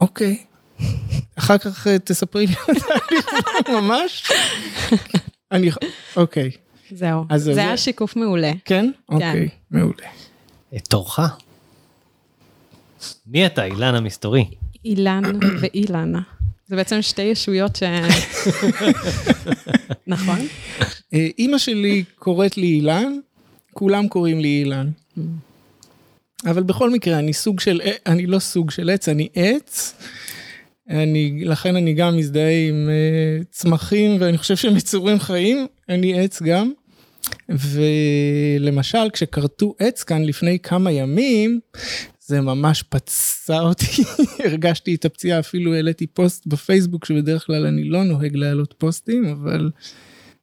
אוקיי. 0.00 0.36
אחר 1.38 1.58
כך 1.58 1.86
אה, 1.86 1.98
תספרי 1.98 2.46
לי 2.46 2.54
ממש. 3.80 4.30
אני, 5.52 5.70
אוקיי, 6.16 6.50
כן, 6.88 6.96
זהו. 6.96 7.24
זה- 7.36 7.60
היה 7.62 7.76
שיקוף 7.76 8.16
מעולה. 8.16 8.52
כן? 8.64 8.90
אוקיי, 9.08 9.48
מעולה. 9.70 10.06
את 10.76 10.88
תורך. 10.88 11.18
מי 13.26 13.46
אתה, 13.46 13.64
אילן 13.64 13.94
המסתורי? 13.94 14.44
אילן 14.84 15.22
ואילן. 15.60 16.12
זה 16.66 16.76
בעצם 16.76 17.02
שתי 17.02 17.22
ישויות 17.22 17.76
ש... 17.76 17.82
נכון? 20.06 20.38
אה, 21.14 21.28
אימא 21.38 21.58
שלי 21.58 22.04
קוראת 22.18 22.56
לי 22.56 22.66
אילן, 22.66 23.18
כולם 23.72 24.08
קוראים 24.08 24.40
לי 24.40 24.48
אילן. 24.48 24.90
אבל 26.46 26.62
בכל 26.62 26.90
מקרה, 26.90 27.18
אני 27.18 27.32
סוג 27.32 27.60
של, 27.60 27.80
אני 28.06 28.26
לא 28.26 28.38
סוג 28.38 28.70
של 28.70 28.90
עץ, 28.90 29.08
אני 29.08 29.28
עץ. 29.34 29.94
אני, 30.90 31.44
לכן 31.44 31.76
אני 31.76 31.94
גם 31.94 32.16
מזדהה 32.16 32.68
עם 32.68 32.88
uh, 32.88 33.44
צמחים, 33.50 34.16
ואני 34.20 34.38
חושב 34.38 34.56
שהם 34.56 34.76
יצורים 34.76 35.20
חיים, 35.20 35.66
אני 35.88 36.20
עץ 36.20 36.42
גם. 36.42 36.72
ולמשל, 37.48 39.10
כשכרתו 39.12 39.74
עץ 39.78 40.02
כאן 40.02 40.24
לפני 40.24 40.58
כמה 40.58 40.92
ימים, 40.92 41.60
זה 42.26 42.40
ממש 42.40 42.82
פצע 42.82 43.60
אותי, 43.60 44.02
הרגשתי 44.44 44.94
את 44.94 45.04
הפציעה, 45.04 45.38
אפילו 45.38 45.74
העליתי 45.74 46.06
פוסט 46.06 46.46
בפייסבוק, 46.46 47.04
שבדרך 47.04 47.46
כלל 47.46 47.66
אני 47.66 47.84
לא 47.84 48.04
נוהג 48.04 48.36
להעלות 48.36 48.74
פוסטים, 48.78 49.26
אבל 49.26 49.70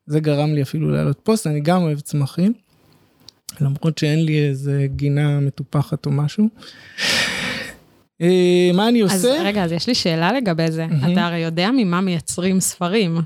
זה 0.05 0.19
גרם 0.19 0.53
לי 0.53 0.61
אפילו 0.61 0.91
להעלות 0.91 1.19
פוסט, 1.23 1.47
אני 1.47 1.59
גם 1.59 1.81
אוהב 1.81 1.99
צמחים, 1.99 2.53
למרות 3.61 3.97
שאין 3.97 4.25
לי 4.25 4.47
איזה 4.47 4.87
גינה 4.95 5.39
מטופחת 5.39 6.05
או 6.05 6.11
משהו. 6.11 6.49
אה, 8.21 8.71
מה 8.73 8.89
אני 8.89 9.03
אז 9.03 9.25
עושה? 9.25 9.43
רגע, 9.43 9.63
אז 9.63 9.71
יש 9.71 9.87
לי 9.87 9.95
שאלה 9.95 10.31
לגבי 10.33 10.71
זה. 10.71 10.87
מהמם. 10.87 11.13
אתה 11.13 11.25
הרי 11.25 11.39
יודע 11.39 11.69
ממה 11.71 12.01
מייצרים 12.01 12.59
ספרים. 12.59 13.17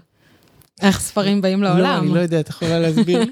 איך 0.81 0.99
ספרים 0.99 1.41
באים 1.41 1.63
לא, 1.63 1.69
לעולם. 1.69 2.03
אני 2.03 2.13
לא 2.13 2.19
יודע, 2.19 2.39
את 2.39 2.49
יכולה 2.49 2.79
להסביר? 2.79 3.19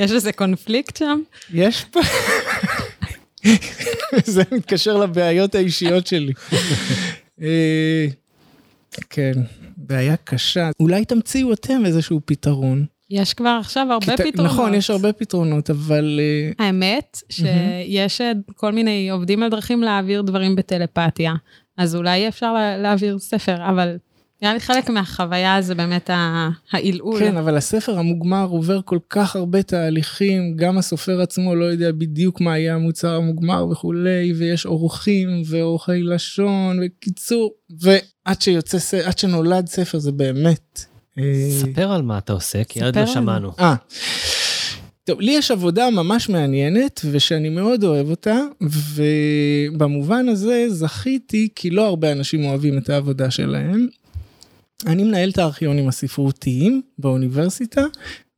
יש 0.00 0.12
איזה 0.12 0.32
קונפליקט 0.32 0.96
שם? 0.96 1.20
יש 1.54 1.84
פה... 1.84 2.00
זה 4.24 4.42
מתקשר 4.52 4.96
לבעיות 4.96 5.54
האישיות 5.54 6.06
שלי. 6.06 6.32
אה, 7.42 8.06
כן, 9.10 9.32
בעיה 9.76 10.16
קשה. 10.16 10.70
אולי 10.80 11.04
תמציאו 11.04 11.52
אתם 11.52 11.86
איזשהו 11.86 12.20
פתרון 12.24 12.84
יש 13.10 13.34
כבר 13.34 13.56
עכשיו 13.60 13.86
הרבה 13.92 14.06
כיתה- 14.06 14.22
פתרונות. 14.24 14.52
נכון, 14.52 14.74
יש 14.74 14.90
הרבה 14.90 15.12
פתרונות, 15.12 15.70
אבל... 15.70 16.20
אה, 16.58 16.64
האמת 16.66 17.18
שיש 17.30 18.20
אה, 18.20 18.32
כל 18.56 18.72
מיני 18.72 19.10
עובדים 19.10 19.42
על 19.42 19.50
דרכים 19.50 19.82
להעביר 19.82 20.22
דברים 20.22 20.56
בטלפתיה, 20.56 21.34
אז 21.78 21.96
אולי 21.96 22.28
אפשר 22.28 22.52
לה- 22.52 22.78
להעביר 22.78 23.18
ספר, 23.18 23.68
אבל 23.70 23.96
נראה 24.42 24.54
לי 24.54 24.60
חלק 24.60 24.90
מהחוויה 24.90 25.62
זה 25.62 25.74
באמת 25.74 26.10
ה- 26.10 26.48
העילול. 26.72 27.18
כן, 27.18 27.36
אבל 27.36 27.56
הספר 27.56 27.98
המוגמר 27.98 28.46
עובר 28.50 28.80
כל 28.84 28.98
כך 29.10 29.36
הרבה 29.36 29.62
תהליכים, 29.62 30.56
גם 30.56 30.78
הסופר 30.78 31.20
עצמו 31.20 31.54
לא 31.54 31.64
יודע 31.64 31.92
בדיוק 31.92 32.40
מה 32.40 32.58
יהיה 32.58 32.74
המוצר 32.74 33.14
המוגמר 33.14 33.66
וכולי, 33.70 34.32
ויש 34.36 34.66
אורחים 34.66 35.42
ועורכי 35.46 36.02
לשון, 36.02 36.80
וקיצור, 36.84 37.50
ועד 37.80 38.42
שיוצא, 38.42 38.78
עד 39.04 39.18
שנולד 39.18 39.66
ספר 39.66 39.98
זה 39.98 40.12
באמת... 40.12 40.84
אה, 41.18 41.48
ספר 41.50 41.92
על 41.92 42.02
מה 42.02 42.18
אתה 42.18 42.32
עושה, 42.32 42.64
כי 42.64 42.84
עוד 42.84 42.94
ספר 42.94 43.00
לא 43.00 43.06
שמענו. 43.06 43.50
אה. 43.58 43.74
טוב, 45.04 45.20
לי 45.20 45.32
יש 45.32 45.50
עבודה 45.50 45.90
ממש 45.90 46.28
מעניינת 46.28 47.00
ושאני 47.10 47.48
מאוד 47.48 47.84
אוהב 47.84 48.10
אותה, 48.10 48.38
ובמובן 48.94 50.28
הזה 50.28 50.66
זכיתי 50.68 51.48
כי 51.54 51.70
לא 51.70 51.86
הרבה 51.86 52.12
אנשים 52.12 52.44
אוהבים 52.44 52.78
את 52.78 52.90
העבודה 52.90 53.30
שלהם. 53.30 53.86
אני 54.86 55.04
מנהל 55.04 55.30
את 55.30 55.38
הארכיונים 55.38 55.88
הספרותיים 55.88 56.82
באוניברסיטה, 56.98 57.84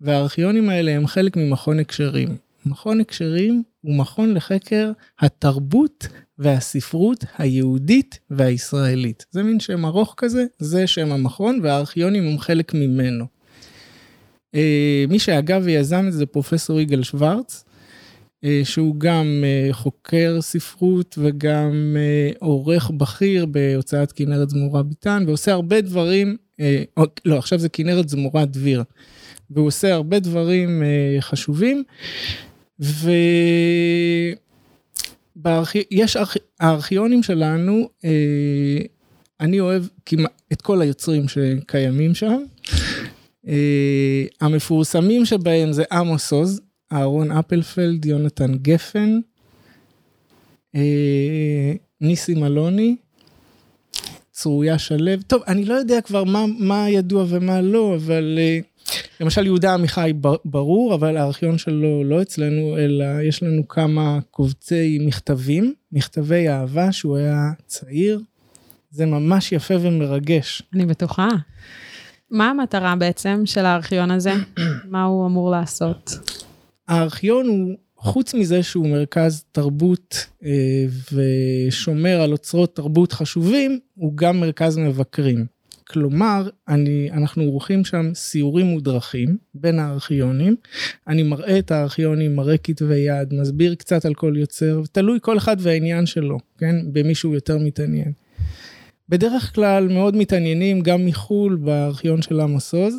והארכיונים 0.01 0.69
האלה 0.69 0.93
הם 0.93 1.07
חלק 1.07 1.37
ממכון 1.37 1.79
הקשרים. 1.79 2.37
מכון 2.67 3.01
הקשרים 3.01 3.63
הוא 3.81 3.95
מכון 3.95 4.35
לחקר 4.35 4.93
התרבות 5.21 6.07
והספרות 6.39 7.25
היהודית 7.39 8.19
והישראלית. 8.31 9.27
זה 9.31 9.43
מין 9.43 9.61
שם 9.61 9.87
ארוך 9.87 10.15
כזה, 10.17 10.45
זה 10.59 10.87
שם 10.87 11.13
המכון, 11.13 11.61
והארכיונים 11.63 12.27
הם 12.27 12.39
חלק 12.39 12.75
ממנו. 12.75 13.25
אה, 14.55 15.05
מי 15.09 15.19
שהגה 15.19 15.59
ויזם 15.63 16.05
את 16.09 16.13
זה 16.13 16.27
פרופסור 16.27 16.81
יגאל 16.81 17.03
שוורץ, 17.03 17.65
שהוא 18.65 18.95
גם 18.99 19.45
אה, 19.45 19.73
חוקר 19.73 20.39
ספרות 20.41 21.19
וגם 21.19 21.97
אה, 21.97 22.31
עורך 22.39 22.91
בכיר 22.91 23.47
בהוצאת 23.47 24.13
כנרת 24.13 24.51
זמורה 24.51 24.83
ביטן, 24.83 25.25
ועושה 25.27 25.53
הרבה 25.53 25.81
דברים, 25.81 26.37
אה, 26.61 26.83
או- 26.97 27.05
לא, 27.25 27.39
עכשיו 27.39 27.59
זה 27.59 27.69
כנרת 27.69 28.09
זמורה 28.09 28.45
דביר, 28.45 28.83
והוא 29.51 29.67
עושה 29.67 29.95
הרבה 29.95 30.19
דברים 30.19 30.83
אה, 30.83 31.21
חשובים, 31.21 31.83
ו... 32.81 33.11
בארכי... 35.37 35.83
יש 35.91 36.17
ארכ... 36.17 36.37
הארכיונים 36.61 37.23
שלנו, 37.23 37.89
אה, 38.05 38.79
אני 39.41 39.61
אוהב 39.61 39.85
כמעט 40.07 40.43
את 40.53 40.63
כל 40.63 40.81
היוצרים 40.83 41.29
שקיימים 41.29 42.15
שם. 42.15 42.43
אה, 43.49 44.25
המפורסמים 44.41 45.25
שבהם 45.25 45.73
זה 45.73 45.85
עמוס 45.93 46.33
עוז, 46.33 46.61
אהרון 46.93 47.31
אפלפלד, 47.31 48.05
יונתן 48.05 48.55
גפן, 48.55 49.21
אה, 50.75 51.73
ניסים 52.01 52.45
אלוני, 52.45 52.97
צרויה 54.31 54.79
שלו. 54.79 55.11
טוב, 55.27 55.43
אני 55.47 55.65
לא 55.65 55.75
יודע 55.75 56.01
כבר 56.01 56.25
מה, 56.25 56.45
מה 56.59 56.91
ידוע 56.91 57.25
ומה 57.29 57.61
לא, 57.61 57.95
אבל 57.97 58.39
אה, 58.39 58.59
למשל 59.21 59.47
יהודה 59.47 59.75
עמיחי 59.75 60.13
ברור, 60.45 60.95
אבל 60.95 61.17
הארכיון 61.17 61.59
שלו 61.59 62.05
לא 62.05 62.23
אצלנו, 62.23 62.79
אלא 62.79 63.05
יש 63.23 63.43
לנו 63.43 63.69
כמה 63.69 64.19
קובצי 64.31 64.99
מכתבים, 65.01 65.75
מכתבי 65.93 66.49
אהבה, 66.49 66.93
שהוא 66.93 67.17
היה 67.17 67.51
צעיר. 67.67 68.21
זה 68.91 69.07
ממש 69.07 69.53
יפה 69.53 69.75
ומרגש. 69.81 70.63
אני 70.75 70.87
בטוחה. 70.87 71.29
מה 72.31 72.51
המטרה 72.51 72.97
בעצם 72.97 73.43
של 73.45 73.67
הארכיון 73.67 74.11
הזה? 74.11 74.33
מה 74.85 75.05
הוא 75.05 75.27
אמור 75.27 75.51
לעשות? 75.51 76.11
הארכיון 76.89 77.47
הוא, 77.47 77.77
חוץ 77.97 78.35
מזה 78.35 78.63
שהוא 78.63 78.89
מרכז 78.89 79.45
תרבות 79.53 80.27
אה, 80.45 80.85
ושומר 81.13 82.21
על 82.21 82.33
אוצרות 82.33 82.77
תרבות 82.77 83.13
חשובים, 83.13 83.79
הוא 83.95 84.17
גם 84.17 84.41
מרכז 84.41 84.77
מבקרים. 84.79 85.47
כלומר, 85.93 86.49
אני, 86.69 87.11
אנחנו 87.13 87.43
עורכים 87.43 87.85
שם 87.85 88.11
סיורים 88.15 88.67
מודרכים 88.67 89.37
בין 89.55 89.79
הארכיונים. 89.79 90.57
אני 91.09 91.23
מראה 91.23 91.59
את 91.59 91.71
הארכיונים, 91.71 92.37
מראה 92.37 92.59
כתבי 92.59 92.99
יד, 92.99 93.35
מסביר 93.35 93.75
קצת 93.75 94.05
על 94.05 94.15
כל 94.15 94.35
יוצר, 94.37 94.83
תלוי 94.93 95.19
כל 95.23 95.39
אחד 95.39 95.57
והעניין 95.61 96.07
שלו, 96.07 96.39
כן? 96.59 96.77
במי 96.93 97.15
שהוא 97.15 97.35
יותר 97.35 97.59
מתעניין. 97.59 98.13
בדרך 99.09 99.55
כלל 99.55 99.89
מאוד 99.89 100.17
מתעניינים 100.17 100.81
גם 100.81 101.07
מחו"ל 101.07 101.57
בארכיון 101.57 102.23
של 102.23 102.41
עמוס 102.41 102.75
עוז. 102.75 102.95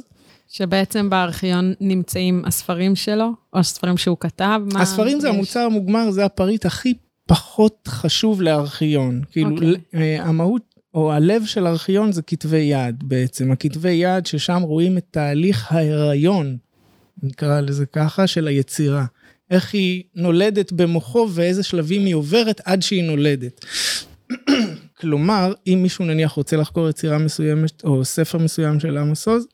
שבעצם 0.54 1.10
בארכיון 1.10 1.74
נמצאים 1.82 2.44
הספרים 2.46 2.96
שלו, 2.96 3.32
או 3.54 3.60
הספרים 3.60 3.98
שהוא 3.98 4.18
כתב? 4.20 4.62
מה 4.74 4.82
הספרים 4.82 5.20
זה 5.20 5.30
יש? 5.30 5.36
המוצר 5.36 5.60
המוגמר, 5.60 6.12
זה 6.12 6.26
הפריט 6.26 6.66
הכי 6.66 6.94
פחות 7.28 7.88
חשוב 7.88 8.42
לארכיון. 8.42 9.22
כאילו, 9.32 9.52
אוקיי. 9.52 9.76
אה, 9.96 10.24
המהות 10.24 10.62
או 10.94 11.14
הלב 11.14 11.46
של 11.46 11.68
ארכיון 11.68 12.12
זה 12.12 12.22
כתבי 12.22 12.58
יד 12.58 13.04
בעצם. 13.04 13.52
הכתבי 13.52 13.92
יד 13.92 14.26
ששם 14.26 14.62
רואים 14.62 14.98
את 14.98 15.06
תהליך 15.12 15.72
ההיריון, 15.72 16.58
נקרא 17.24 17.62
לזה 17.62 17.86
ככה, 17.86 18.28
של 18.28 18.48
היצירה. 18.48 19.06
איך 19.52 19.74
היא 19.74 20.04
נולדת 20.16 20.72
במוחו 20.72 21.28
ואיזה 21.32 21.64
שלבים 21.64 22.06
היא 22.06 22.16
עוברת 22.16 22.62
עד 22.66 22.82
שהיא 22.82 23.04
נולדת. 23.04 23.66
כלומר, 25.00 25.54
אם 25.68 25.80
מישהו 25.84 26.06
נניח 26.06 26.32
רוצה 26.32 26.58
לחקור 26.58 26.90
יצירה 26.90 27.18
מסוימת 27.18 27.84
או 27.84 28.06
ספר 28.06 28.38
מסוים 28.38 28.80
של 28.80 28.98
עמוס 28.98 29.28
עוז, 29.28 29.48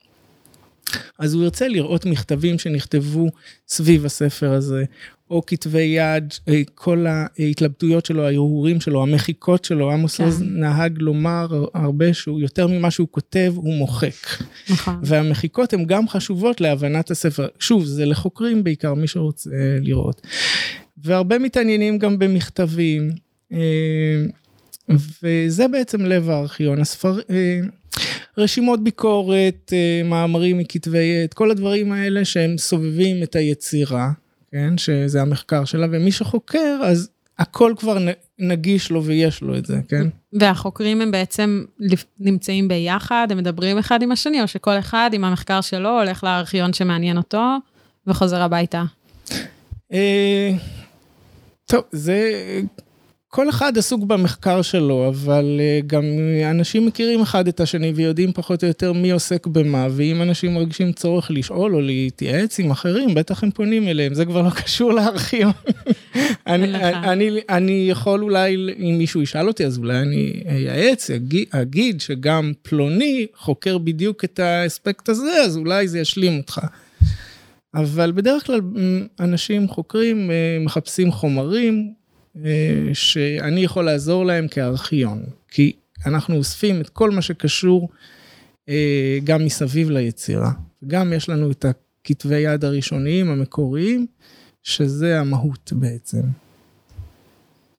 אז 1.20 1.34
הוא 1.34 1.44
ירצה 1.44 1.68
לראות 1.68 2.06
מכתבים 2.06 2.60
שנכתבו 2.60 3.30
סביב 3.68 4.06
הספר 4.06 4.54
הזה, 4.54 4.84
או 5.30 5.46
כתבי 5.46 5.82
יד, 5.82 6.34
אה, 6.48 6.62
כל 6.76 7.06
ההתלבטויות 7.10 8.06
שלו, 8.06 8.24
ההרהורים 8.24 8.82
שלו, 8.82 9.04
המחיקות 9.04 9.66
שלו, 9.66 9.92
עמוס 9.92 10.18
כן. 10.18 10.24
עוז 10.24 10.44
נהג 10.46 10.98
לומר 11.00 11.66
הרבה 11.74 12.14
שהוא 12.14 12.40
יותר 12.40 12.68
ממה 12.68 12.92
שהוא 12.92 13.08
כותב, 13.12 13.54
הוא 13.56 13.74
מוחק. 13.74 14.28
נכון. 14.70 15.00
והמחיקות 15.04 15.74
הן 15.74 15.86
גם 15.86 16.08
חשובות 16.08 16.62
להבנת 16.62 17.12
הספר. 17.12 17.48
שוב, 17.60 17.86
זה 17.86 18.06
לחוקרים 18.06 18.64
בעיקר, 18.64 18.94
מי 18.94 19.08
שרוצה 19.08 19.50
אה, 19.50 19.78
לראות. 19.82 20.22
והרבה 20.98 21.40
מתעניינים 21.40 21.98
גם 21.98 22.20
במכתבים, 22.20 23.12
אה, 23.54 24.26
וזה 25.24 25.68
בעצם 25.68 26.06
לב 26.06 26.30
הארכיון. 26.30 26.82
הספר... 26.82 27.20
רשימות 28.38 28.84
ביקורת, 28.84 29.74
אה, 29.74 30.02
מאמרים 30.06 30.58
מכתבי 30.58 31.24
עת, 31.24 31.34
כל 31.34 31.52
הדברים 31.52 31.92
האלה 31.92 32.26
שהם 32.26 32.58
סובבים 32.58 33.24
את 33.24 33.36
היצירה, 33.36 34.12
כן, 34.52 34.78
שזה 34.78 35.22
המחקר 35.22 35.66
שלה, 35.66 35.88
ומי 35.92 36.12
שחוקר, 36.12 36.80
אז 36.84 37.10
הכל 37.40 37.74
כבר 37.78 37.98
נגיש 38.40 38.92
לו 38.92 39.04
ויש 39.04 39.42
לו 39.42 39.58
את 39.58 39.66
זה, 39.66 39.80
כן? 39.88 40.08
והחוקרים 40.34 41.02
הם 41.02 41.12
בעצם 41.12 41.64
נמצאים 42.20 42.68
ביחד, 42.68 43.28
הם 43.32 43.38
מדברים 43.38 43.78
אחד 43.78 44.02
עם 44.02 44.12
השני, 44.12 44.42
או 44.42 44.48
שכל 44.48 44.80
אחד 44.80 45.10
עם 45.14 45.24
המחקר 45.24 45.62
שלו 45.62 46.00
הולך 46.00 46.24
לארכיון 46.24 46.74
שמעניין 46.74 47.18
אותו 47.18 47.58
וחוזר 48.08 48.42
הביתה. 48.42 48.84
אה, 49.94 50.52
טוב, 51.66 51.84
זה... 51.92 52.32
כל 53.32 53.50
אחד 53.50 53.78
עסוק 53.78 54.04
במחקר 54.04 54.62
שלו, 54.62 55.08
אבל 55.08 55.58
אה, 55.60 55.80
גם 55.88 56.04
אנשים 56.52 56.86
מכירים 56.86 57.22
אחד 57.22 57.48
את 57.48 57.60
השני 57.60 57.92
ויודעים 57.96 58.34
פחות 58.34 58.64
או 58.64 58.68
יותר 58.68 58.94
מי 58.94 59.12
עוסק 59.12 59.48
במה, 59.48 59.88
ואם 59.92 60.22
אנשים 60.22 60.54
מרגישים 60.54 60.92
צורך 60.92 61.32
לשאול 61.32 61.76
או 61.76 61.82
להתייעץ 61.82 62.60
עם 62.60 62.72
אחרים, 62.72 63.14
בטח 63.14 63.44
הם 63.44 63.52
פונים 63.52 63.88
אליהם, 63.88 64.14
זה 64.14 64.26
כבר 64.26 64.42
לא 64.42 64.50
קשור 64.50 64.94
לארכיון. 64.94 65.52
אני, 66.48 66.68
לך. 66.68 66.82
אני, 66.82 67.40
אני 67.50 67.88
יכול 67.90 68.24
אולי, 68.24 68.56
אם 68.80 68.96
מישהו 68.98 69.22
ישאל 69.22 69.48
אותי, 69.48 69.66
אז 69.66 69.78
אולי 69.78 70.00
אני 70.00 70.44
אייעץ, 70.46 71.10
אגיד, 71.10 71.48
אגיד 71.52 72.02
שגם 72.02 72.52
פלוני 72.62 73.28
חוקר 73.36 73.78
בדיוק 73.78 74.24
את 74.24 74.40
האספקט 74.40 75.10
הזה, 75.10 75.44
אז 75.46 75.58
אולי 75.58 75.88
זה 75.88 76.00
ישלים 76.00 76.38
אותך. 76.38 76.62
אבל 77.76 78.12
בדרך 78.12 78.46
כלל 78.46 78.62
אנשים 79.20 79.68
חוקרים 79.68 80.32
אה, 80.32 80.58
מחפשים 80.66 81.12
חומרים 81.12 81.99
שאני 82.94 83.62
יכול 83.62 83.86
לעזור 83.86 84.26
להם 84.26 84.48
כארכיון, 84.48 85.24
כי 85.48 85.74
אנחנו 86.06 86.36
אוספים 86.36 86.82
את 86.82 86.90
כל 86.90 87.12
מה 87.12 87.22
שקשור 87.22 87.90
אה, 88.70 89.18
גם 89.24 89.46
מסביב 89.46 89.90
ליצירה. 89.90 90.52
גם 90.88 91.14
יש 91.14 91.30
לנו 91.30 91.52
את 91.52 91.66
הכתבי 91.66 92.40
יד 92.40 92.66
הראשוניים 92.66 93.32
המקוריים, 93.32 94.08
שזה 94.64 95.20
המהות 95.20 95.74
בעצם. 95.76 96.22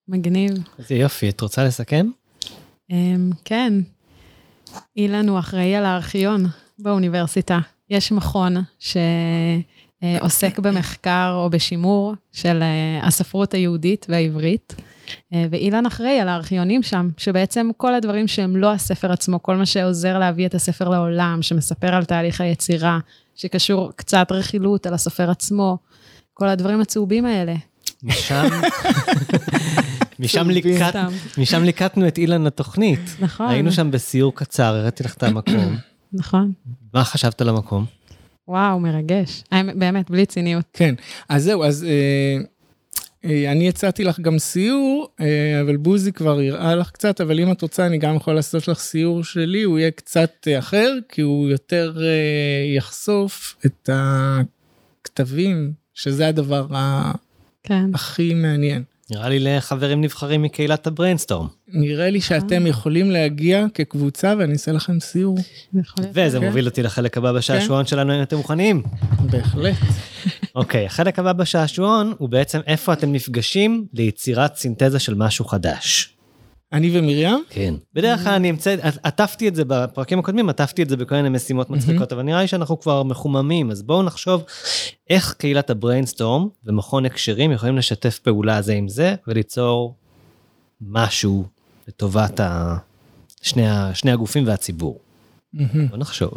מגניב. 0.08 0.52
איזה 0.78 0.94
יופי, 0.94 1.28
את 1.28 1.40
רוצה 1.40 1.64
לסכם? 1.64 2.06
אמ, 2.90 3.30
כן, 3.44 3.72
אילן 4.96 5.28
הוא 5.28 5.38
אחראי 5.38 5.76
על 5.76 5.84
הארכיון 5.84 6.46
באוניברסיטה. 6.78 7.58
יש 7.90 8.12
מכון 8.12 8.56
שעוסק 10.04 10.58
במחקר 10.58 11.32
או 11.34 11.50
בשימור 11.50 12.14
של 12.32 12.62
אה, 12.62 13.06
הספרות 13.06 13.54
היהודית 13.54 14.06
והעברית. 14.08 14.74
אה, 15.34 15.46
ואילן 15.50 15.86
אחראי 15.86 16.20
על 16.20 16.28
הארכיונים 16.28 16.82
שם, 16.82 17.08
שבעצם 17.16 17.70
כל 17.76 17.94
הדברים 17.94 18.28
שהם 18.28 18.56
לא 18.56 18.72
הספר 18.72 19.12
עצמו, 19.12 19.42
כל 19.42 19.56
מה 19.56 19.66
שעוזר 19.66 20.18
להביא 20.18 20.46
את 20.46 20.54
הספר 20.54 20.88
לעולם, 20.88 21.38
שמספר 21.42 21.94
על 21.94 22.04
תהליך 22.04 22.40
היצירה, 22.40 22.98
שקשור 23.34 23.92
קצת 23.96 24.26
רכילות 24.30 24.86
על 24.86 24.94
הסופר 24.94 25.30
עצמו, 25.30 25.78
כל 26.34 26.48
הדברים 26.48 26.80
הצהובים 26.80 27.26
האלה. 27.26 27.54
משם, 28.02 28.48
משם, 30.20 30.50
ליקט, 30.50 30.68
סתם. 30.88 31.08
משם 31.38 31.64
ליקטנו 31.64 32.08
את 32.08 32.18
אילן 32.18 32.44
לתוכנית. 32.44 33.00
נכון. 33.20 33.48
היינו 33.48 33.72
שם 33.72 33.90
בסיור 33.90 34.34
קצר, 34.34 34.74
הראיתי 34.74 35.04
לך 35.04 35.14
את 35.14 35.22
המקום. 35.22 35.76
נכון. 36.12 36.52
מה 36.94 37.04
חשבת 37.04 37.40
על 37.40 37.48
המקום? 37.48 37.99
וואו, 38.48 38.80
מרגש. 38.80 39.44
באמת, 39.74 40.10
בלי 40.10 40.26
ציניות. 40.26 40.64
כן, 40.72 40.94
אז 41.28 41.44
זהו, 41.44 41.64
אז 41.64 41.84
אה, 41.84 42.36
אה, 43.24 43.52
אני 43.52 43.68
הצעתי 43.68 44.04
לך 44.04 44.20
גם 44.20 44.38
סיור, 44.38 45.08
אה, 45.20 45.60
אבל 45.60 45.76
בוזי 45.76 46.12
כבר 46.12 46.38
הראה 46.38 46.74
לך 46.74 46.90
קצת, 46.90 47.20
אבל 47.20 47.40
אם 47.40 47.52
את 47.52 47.62
רוצה, 47.62 47.86
אני 47.86 47.98
גם 47.98 48.16
יכול 48.16 48.34
לעשות 48.34 48.68
לך 48.68 48.78
סיור 48.78 49.24
שלי, 49.24 49.62
הוא 49.62 49.78
יהיה 49.78 49.90
קצת 49.90 50.48
אחר, 50.58 50.98
כי 51.08 51.20
הוא 51.20 51.48
יותר 51.48 51.98
יחשוף 52.76 53.56
את 53.66 53.90
הכתבים, 53.92 55.72
שזה 55.94 56.28
הדבר 56.28 56.66
כן. 57.62 57.94
הכי 57.94 58.34
מעניין. 58.34 58.82
נראה 59.10 59.28
לי 59.28 59.38
לחברים 59.38 60.00
נבחרים 60.00 60.42
מקהילת 60.42 60.86
הבריינסטורם. 60.86 61.46
נראה 61.68 62.10
לי 62.10 62.20
שאתם 62.20 62.66
יכולים 62.66 63.10
להגיע 63.10 63.66
כקבוצה 63.74 64.34
ואני 64.38 64.52
אעשה 64.52 64.72
לכם 64.72 65.00
סיור. 65.00 65.38
להיות. 65.74 65.86
וזה 66.14 66.38
כן. 66.38 66.46
מוביל 66.46 66.66
אותי 66.66 66.82
לחלק 66.82 67.16
הבא 67.16 67.32
בשעשועון 67.32 67.86
שלנו, 67.86 68.18
אם 68.18 68.22
אתם 68.22 68.36
מוכנים. 68.36 68.82
בהחלט. 69.30 69.76
אוקיי, 70.54 70.86
החלק 70.86 71.18
הבא 71.18 71.32
בשעשועון 71.32 72.14
הוא 72.18 72.28
בעצם 72.28 72.60
איפה 72.66 72.92
אתם 72.92 73.12
נפגשים 73.12 73.86
ליצירת 73.92 74.56
סינתזה 74.56 74.98
של 74.98 75.14
משהו 75.14 75.44
חדש. 75.44 76.16
אני 76.72 76.98
ומרים? 76.98 77.44
כן. 77.48 77.74
בדרך 77.94 78.22
כלל 78.22 78.32
אני 78.32 78.50
אמצא, 78.50 78.76
עטפתי 79.02 79.48
את 79.48 79.54
זה 79.54 79.64
בפרקים 79.66 80.18
הקודמים, 80.18 80.48
עטפתי 80.48 80.82
את 80.82 80.88
זה 80.88 80.96
בכל 80.96 81.14
מיני 81.14 81.28
משימות 81.28 81.70
מצחיקות, 81.70 82.12
אבל 82.12 82.22
נראה 82.22 82.40
לי 82.40 82.48
שאנחנו 82.48 82.80
כבר 82.80 83.02
מחוממים, 83.02 83.70
אז 83.70 83.82
בואו 83.82 84.02
נחשוב 84.02 84.44
איך 85.10 85.34
קהילת 85.38 85.70
הבריינסטורם 85.70 86.48
ומכון 86.64 87.06
הקשרים 87.06 87.52
יכולים 87.52 87.76
לשתף 87.76 88.18
פעולה 88.18 88.62
זה 88.62 88.72
עם 88.72 88.88
זה, 88.88 89.14
וליצור 89.26 89.94
משהו 90.80 91.44
לטובת 91.88 92.40
ה... 92.40 92.76
שני, 93.42 93.68
ה... 93.68 93.94
שני 93.94 94.12
הגופים 94.12 94.46
והציבור. 94.46 94.98
בואו 95.52 95.96
נחשוב. 95.96 96.32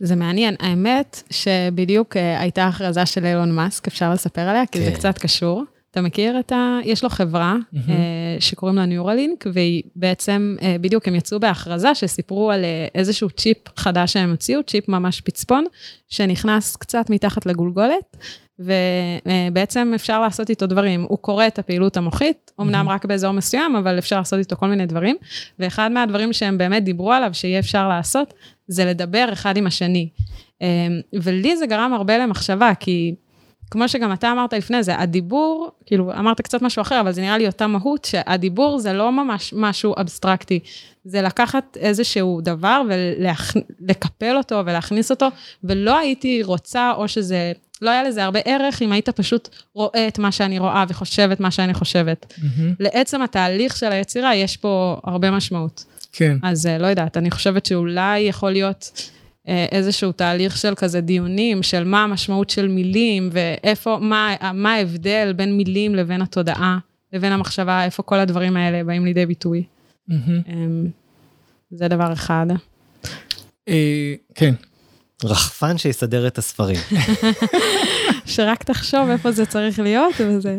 זה 0.00 0.16
מעניין. 0.16 0.54
האמת 0.60 1.22
שבדיוק 1.30 2.16
אה, 2.16 2.40
הייתה 2.40 2.66
הכרזה 2.66 3.06
של 3.06 3.24
אילון 3.24 3.52
מאסק, 3.52 3.86
אפשר 3.86 4.12
לספר 4.12 4.40
עליה, 4.40 4.66
כי 4.66 4.84
זה 4.84 4.90
כן. 4.90 4.96
קצת 4.96 5.18
קשור. 5.18 5.64
אתה 5.90 6.00
מכיר 6.00 6.40
את 6.40 6.52
ה... 6.52 6.78
יש 6.84 7.02
לו 7.04 7.10
חברה 7.10 7.56
אה, 7.74 8.36
שקוראים 8.40 8.76
לה 8.76 8.86
ניורלינק, 8.86 9.46
והיא 9.52 9.82
בעצם, 9.96 10.56
אה, 10.62 10.76
בדיוק 10.80 11.08
הם 11.08 11.14
יצאו 11.14 11.40
בהכרזה 11.40 11.94
שסיפרו 11.94 12.50
על 12.50 12.64
אה, 12.64 12.86
איזשהו 12.94 13.30
צ'יפ 13.30 13.56
חדש 13.76 14.12
שהם 14.12 14.30
הוציאו, 14.30 14.62
צ'יפ 14.62 14.88
ממש 14.88 15.20
פצפון, 15.20 15.64
שנכנס 16.08 16.76
קצת 16.76 17.10
מתחת 17.10 17.46
לגולגולת, 17.46 18.16
ובעצם 18.58 19.92
אפשר 19.94 20.20
לעשות 20.20 20.50
איתו 20.50 20.66
דברים. 20.66 21.06
הוא 21.08 21.18
קורא 21.18 21.46
את 21.46 21.58
הפעילות 21.58 21.96
המוחית, 21.96 22.50
אמנם 22.60 22.88
רק 22.88 23.04
באזור 23.04 23.32
מסוים, 23.32 23.76
אבל 23.76 23.98
אפשר 23.98 24.18
לעשות 24.18 24.38
איתו 24.38 24.56
כל 24.56 24.66
מיני 24.66 24.86
דברים. 24.86 25.16
ואחד 25.58 25.92
מהדברים 25.92 26.32
שהם 26.32 26.58
באמת 26.58 26.84
דיברו 26.84 27.12
עליו, 27.12 27.30
שיהיה 27.32 27.58
אפשר 27.58 27.88
לעשות, 27.88 28.34
זה 28.68 28.84
לדבר 28.84 29.28
אחד 29.32 29.56
עם 29.56 29.66
השני. 29.66 30.08
אה, 30.62 30.68
ולי 31.22 31.56
זה 31.56 31.66
גרם 31.66 31.92
הרבה 31.92 32.18
למחשבה, 32.18 32.72
כי 32.80 33.14
כמו 33.70 33.88
שגם 33.88 34.12
אתה 34.12 34.32
אמרת 34.32 34.52
לפני 34.52 34.82
זה, 34.82 34.98
הדיבור, 34.98 35.70
כאילו, 35.86 36.12
אמרת 36.12 36.40
קצת 36.40 36.62
משהו 36.62 36.82
אחר, 36.82 37.00
אבל 37.00 37.12
זה 37.12 37.20
נראה 37.20 37.38
לי 37.38 37.46
אותה 37.46 37.66
מהות, 37.66 38.04
שהדיבור 38.04 38.78
זה 38.78 38.92
לא 38.92 39.12
ממש 39.12 39.54
משהו 39.56 39.94
אבסטרקטי, 40.00 40.60
זה 41.04 41.22
לקחת 41.22 41.76
איזשהו 41.80 42.40
דבר 42.40 42.82
ולקפל 42.88 44.36
אותו 44.36 44.62
ולהכניס 44.66 45.10
אותו, 45.10 45.28
ולא 45.64 45.98
הייתי 45.98 46.42
רוצה, 46.42 46.92
או 46.96 47.08
שזה, 47.08 47.52
לא 47.82 47.90
היה 47.90 48.02
לזה 48.02 48.24
הרבה 48.24 48.40
ערך 48.44 48.82
אם 48.82 48.92
היית 48.92 49.08
פשוט 49.08 49.48
רואה 49.74 50.08
את 50.08 50.18
מה 50.18 50.32
שאני 50.32 50.58
רואה 50.58 50.84
וחושב 50.88 51.28
את 51.32 51.40
מה 51.40 51.50
שאני 51.50 51.74
חושבת. 51.74 52.34
מהמם. 52.42 52.74
לעצם 52.80 53.22
התהליך 53.22 53.76
של 53.76 53.92
היצירה 53.92 54.34
יש 54.34 54.56
פה 54.56 55.00
הרבה 55.04 55.30
משמעות. 55.30 55.84
כן. 56.12 56.36
אז 56.42 56.66
אה, 56.66 56.78
לא 56.78 56.86
יודעת, 56.86 57.16
אני 57.16 57.30
חושבת 57.30 57.66
שאולי 57.66 58.18
יכול 58.18 58.50
להיות 58.50 59.10
איזשהו 59.72 60.12
תהליך 60.12 60.56
של 60.56 60.74
כזה 60.76 61.00
דיונים, 61.00 61.62
של 61.62 61.84
מה 61.84 62.02
המשמעות 62.04 62.50
של 62.50 62.68
מילים, 62.68 63.30
ואיפה, 63.32 63.98
מה, 64.00 64.34
מה 64.54 64.74
ההבדל 64.74 65.32
בין 65.36 65.56
מילים 65.56 65.94
לבין 65.94 66.22
התודעה, 66.22 66.78
לבין 67.12 67.32
המחשבה, 67.32 67.84
איפה 67.84 68.02
כל 68.02 68.18
הדברים 68.18 68.56
האלה 68.56 68.84
באים 68.84 69.04
לידי 69.04 69.26
ביטוי. 69.26 69.62
אמ, 70.10 70.86
זה 71.70 71.88
דבר 71.88 72.12
אחד. 72.12 72.46
אה, 73.68 74.14
כן. 74.34 74.54
רחפן 75.24 75.78
שיסדר 75.78 76.26
את 76.26 76.38
הספרים. 76.38 76.76
שרק 78.26 78.62
תחשוב 78.64 79.08
איפה 79.10 79.32
זה 79.32 79.46
צריך 79.46 79.78
להיות, 79.78 80.14
וזה... 80.18 80.58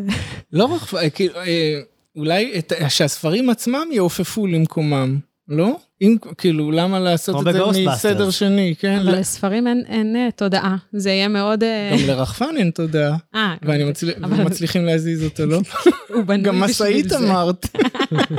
לא 0.52 0.64
רק, 0.64 0.94
אה, 0.94 1.10
כאילו, 1.10 1.34
אה, 1.36 1.80
אולי 2.16 2.52
את- 2.58 2.72
שהספרים 2.88 3.50
עצמם 3.50 3.86
יעופפו 3.92 4.46
למקומם, 4.46 5.18
לא? 5.52 5.76
אם, 6.02 6.16
כאילו, 6.38 6.70
למה 6.70 7.00
לעשות 7.00 7.48
את 7.48 7.54
זה. 7.54 7.86
מסדר 7.86 8.30
שני, 8.30 8.74
כן? 8.78 8.98
אבל 8.98 9.18
לספרים 9.18 9.66
אין, 9.66 9.82
אין 9.88 10.16
אה, 10.16 10.28
תודעה, 10.36 10.76
זה 10.92 11.10
יהיה 11.10 11.28
מאוד... 11.28 11.62
אה, 11.62 11.90
גם 11.92 12.06
לרחפן 12.06 12.56
אין 12.56 12.70
תודעה, 12.70 13.16
אה, 13.34 13.54
ואני 13.62 13.84
מצל... 13.84 14.10
אבל- 14.24 14.44
מצליחים 14.44 14.84
להזיז 14.84 15.24
אותו, 15.24 15.46
לא? 15.46 15.60
הוא 16.14 16.22
בנוי 16.24 16.42
גם 16.42 16.54
בשביל 16.60 16.70
משאית 16.70 17.08
זה. 17.08 17.18
אמרת. 17.18 17.66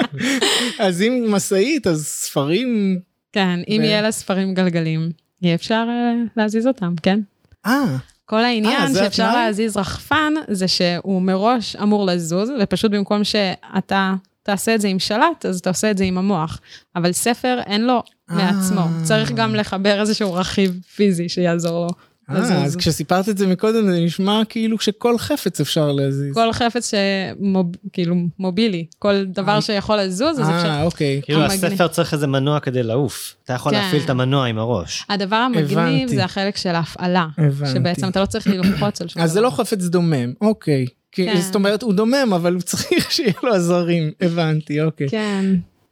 אז 0.79 1.01
אם 1.01 1.25
משאית, 1.29 1.87
אז 1.87 2.05
ספרים... 2.05 2.99
כן, 3.33 3.59
אם 3.69 3.77
ו- 3.81 3.85
יהיה 3.85 4.01
לה 4.01 4.11
ספרים 4.11 4.53
גלגלים, 4.53 5.09
יהיה 5.41 5.55
אפשר 5.55 5.85
אה, 5.89 6.13
להזיז 6.37 6.67
אותם, 6.67 6.93
כן? 7.03 7.19
אה, 7.65 7.97
כל 8.25 8.43
העניין 8.43 8.93
זה 8.93 8.99
שאפשר 8.99 9.23
התנאי? 9.23 9.45
להזיז 9.45 9.77
רחפן, 9.77 10.33
זה 10.47 10.67
שהוא 10.67 11.21
מראש 11.21 11.75
אמור 11.75 12.05
לזוז, 12.05 12.49
ופשוט 12.61 12.91
במקום 12.91 13.23
שאתה 13.23 14.13
תעשה 14.43 14.75
את 14.75 14.81
זה 14.81 14.87
עם 14.87 14.99
שלט, 14.99 15.45
אז 15.49 15.59
אתה 15.59 15.69
עושה 15.69 15.91
את 15.91 15.97
זה 15.97 16.03
עם 16.03 16.17
המוח. 16.17 16.59
אבל 16.95 17.11
ספר 17.11 17.59
אין 17.65 17.85
לו 17.85 18.03
אה. 18.29 18.35
מעצמו, 18.35 18.81
צריך 19.03 19.31
גם 19.31 19.55
לחבר 19.55 20.01
איזשהו 20.01 20.33
רכיב 20.33 20.79
פיזי 20.95 21.29
שיעזור 21.29 21.79
לו 21.85 21.89
אה, 22.29 22.65
אז. 22.65 22.75
כשסיפרת 22.75 23.29
את 23.29 23.37
זה 23.37 23.47
מקודם, 23.47 23.85
זה 23.85 23.99
נשמע 23.99 24.41
כאילו 24.49 24.79
שכל 24.79 25.17
חפץ 25.17 25.61
אפשר 25.61 25.91
להזיז. 25.91 26.33
כל 26.33 26.53
חפץ 26.53 26.91
שכאילו 26.91 28.15
מובילי, 28.39 28.85
כל 28.99 29.25
דבר 29.25 29.59
שיכול 29.59 29.97
לזוז, 29.97 30.39
אז 30.39 30.49
אפשר... 30.49 30.69
אה, 30.69 30.83
אוקיי. 30.83 31.21
כאילו. 31.23 31.43
הספר 31.43 31.87
צריך 31.87 32.13
איזה 32.13 32.27
מנוע 32.27 32.59
כדי 32.59 32.83
לעוף. 32.83 33.35
אתה 33.43 33.53
יכול 33.53 33.71
כן. 33.71 33.81
להפעיל 33.81 34.03
את 34.03 34.09
המנוע 34.09 34.45
עם 34.45 34.57
הראש. 34.57 35.05
הדבר 35.09 35.35
המגניב. 35.35 36.09
זה 36.09 36.23
החלק 36.23 36.57
של 36.57 36.69
ההפעלה. 36.69 37.27
הבנתי. 37.37 37.71
שבעצם 37.73 38.09
אתה 38.09 38.21
לא 38.21 38.25
צריך 38.25 38.47
ללחוץ 38.47 39.01
על 39.01 39.07
שום 39.07 39.19
דבר. 39.19 39.23
אז 39.23 39.31
זה 39.31 39.41
לא 39.41 39.49
חפץ 39.49 39.83
דומם, 39.83 40.33
אוקיי. 40.41 40.85
כי- 41.13 41.25
כן. 41.25 41.41
זאת 41.41 41.55
אומרת, 41.55 41.81
הוא 41.83 41.93
דומם, 41.93 42.31
אבל 42.35 42.53
הוא 42.53 42.61
צריך 42.61 43.11
שיהיה 43.11 43.33
לו 43.43 43.53
עזרים. 43.53 44.11
הבנתי, 44.21 44.81
אוקיי. 44.81 45.09
כן, 45.09 45.45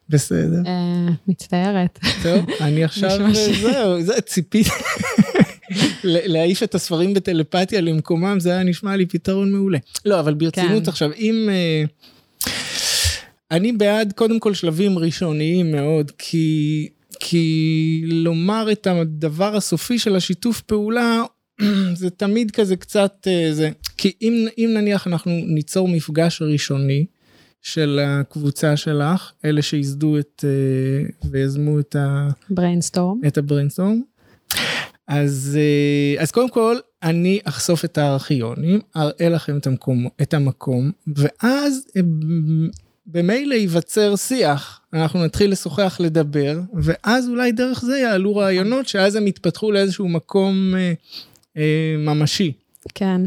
בסדר. 0.09 0.61
אה, 0.67 1.07
מצטערת. 1.27 1.99
טוב, 2.23 2.45
אני 2.61 2.83
עכשיו, 2.89 3.19
זהו, 3.61 4.01
זה 4.01 4.21
ציפיתי. 4.21 4.69
להעיף 6.03 6.63
את 6.63 6.75
הספרים 6.75 7.13
בטלפתיה 7.13 7.81
למקומם, 7.81 8.39
זה 8.39 8.51
היה 8.51 8.63
נשמע 8.63 8.95
לי 8.95 9.05
פתרון 9.05 9.51
מעולה. 9.51 9.77
לא, 10.05 10.19
אבל 10.19 10.33
ברצינות 10.33 10.83
כן. 10.83 10.89
עכשיו, 10.89 11.09
אם... 11.17 11.49
אה, 11.51 11.83
אני 13.51 13.71
בעד 13.71 14.13
קודם 14.15 14.39
כל 14.39 14.53
שלבים 14.53 14.97
ראשוניים 14.97 15.71
מאוד, 15.71 16.11
כי, 16.17 16.87
כי 17.19 17.45
לומר 18.07 18.67
את 18.71 18.87
הדבר 18.87 19.55
הסופי 19.55 19.99
של 19.99 20.15
השיתוף 20.15 20.61
פעולה, 20.61 21.21
זה 22.01 22.09
תמיד 22.09 22.51
כזה 22.51 22.75
קצת, 22.75 23.27
אה, 23.27 23.49
זה, 23.53 23.69
כי 23.97 24.11
אם, 24.21 24.47
אם 24.57 24.69
נניח 24.73 25.07
אנחנו 25.07 25.31
ניצור 25.31 25.87
מפגש 25.87 26.41
ראשוני 26.41 27.05
של 27.61 27.99
הקבוצה 28.03 28.77
שלך, 28.77 29.31
אלה 29.45 29.61
שייסדו 29.61 30.17
את, 30.19 30.45
אה, 30.47 31.29
ויזמו 31.31 31.79
את 31.79 31.95
ה... 31.95 32.29
בריינסטורם. 32.49 33.19
את 33.27 33.37
הבריינסטורם. 33.37 34.01
אז, 35.07 35.57
אה, 35.59 36.21
אז 36.21 36.31
קודם 36.31 36.49
כל, 36.49 36.75
אני 37.03 37.39
אחשוף 37.43 37.85
את 37.85 37.97
הארכיונים, 37.97 38.79
אראה 38.95 39.29
לכם 39.29 39.57
את 39.57 39.67
המקום, 39.67 40.07
את 40.21 40.33
המקום 40.33 40.91
ואז 41.07 41.85
במילא 43.05 43.53
ייווצר 43.53 44.15
שיח. 44.15 44.81
אנחנו 44.93 45.25
נתחיל 45.25 45.51
לשוחח, 45.51 45.97
לדבר, 45.99 46.59
ואז 46.73 47.29
אולי 47.29 47.51
דרך 47.51 47.81
זה 47.81 47.97
יעלו 47.97 48.35
רעיונות, 48.35 48.87
שאז 48.87 49.15
הם 49.15 49.27
יתפתחו 49.27 49.71
לאיזשהו 49.71 50.09
מקום 50.09 50.73
אה, 51.57 51.95
ממשי. 51.97 52.51
כן. 52.95 53.21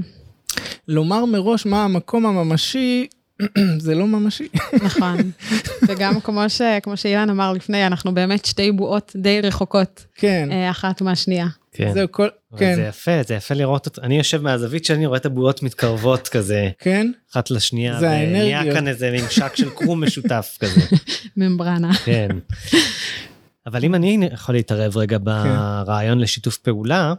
לומר 0.89 1.25
מראש 1.25 1.67
מה 1.67 1.85
המקום 1.85 2.27
הממשי, 2.27 3.07
זה 3.79 3.95
לא 3.95 4.07
ממשי. 4.07 4.49
נכון. 4.83 5.17
וגם 5.89 6.21
כמו, 6.21 6.43
ש, 6.49 6.61
כמו 6.83 6.97
שאילן 6.97 7.31
אמר 7.31 7.53
לפני, 7.53 7.87
אנחנו 7.87 8.15
באמת 8.15 8.45
שתי 8.45 8.73
בועות 8.73 9.13
די 9.17 9.41
רחוקות 9.41 10.05
כן, 10.15 10.49
אה, 10.53 10.71
אחת 10.71 11.03
מהשנייה. 11.03 11.47
כן. 11.73 11.93
זהו, 11.95 12.07
כל, 12.11 12.29
כן, 12.57 12.75
זה 12.75 12.83
יפה, 12.83 13.23
זה 13.27 13.35
יפה 13.35 13.55
לראות 13.55 13.87
אותו. 13.87 14.03
אני 14.03 14.19
יושב 14.19 14.43
מהזווית 14.43 14.85
שאני 14.85 15.07
רואה 15.07 15.19
את 15.19 15.27
הבועות 15.27 15.63
מתקרבות 15.63 16.29
כזה, 16.29 16.71
כן, 16.79 17.11
אחת 17.33 17.51
לשנייה, 17.51 18.01
זה 18.01 18.07
ונהיה 18.07 18.59
האנרגיות. 18.59 18.77
כאן 18.77 18.89
איזה 18.89 19.11
ממשק 19.11 19.57
של 19.57 19.71
קרום 19.71 20.05
משותף 20.05 20.57
כזה. 20.61 20.81
ממברנה. 21.37 21.95
כן. 21.95 22.29
אבל 23.67 23.85
אם 23.85 23.95
אני 23.95 24.29
יכול 24.33 24.55
להתערב 24.55 24.97
רגע 24.97 25.19
ברעיון 25.23 26.19
לשיתוף 26.19 26.57
פעולה. 26.57 27.15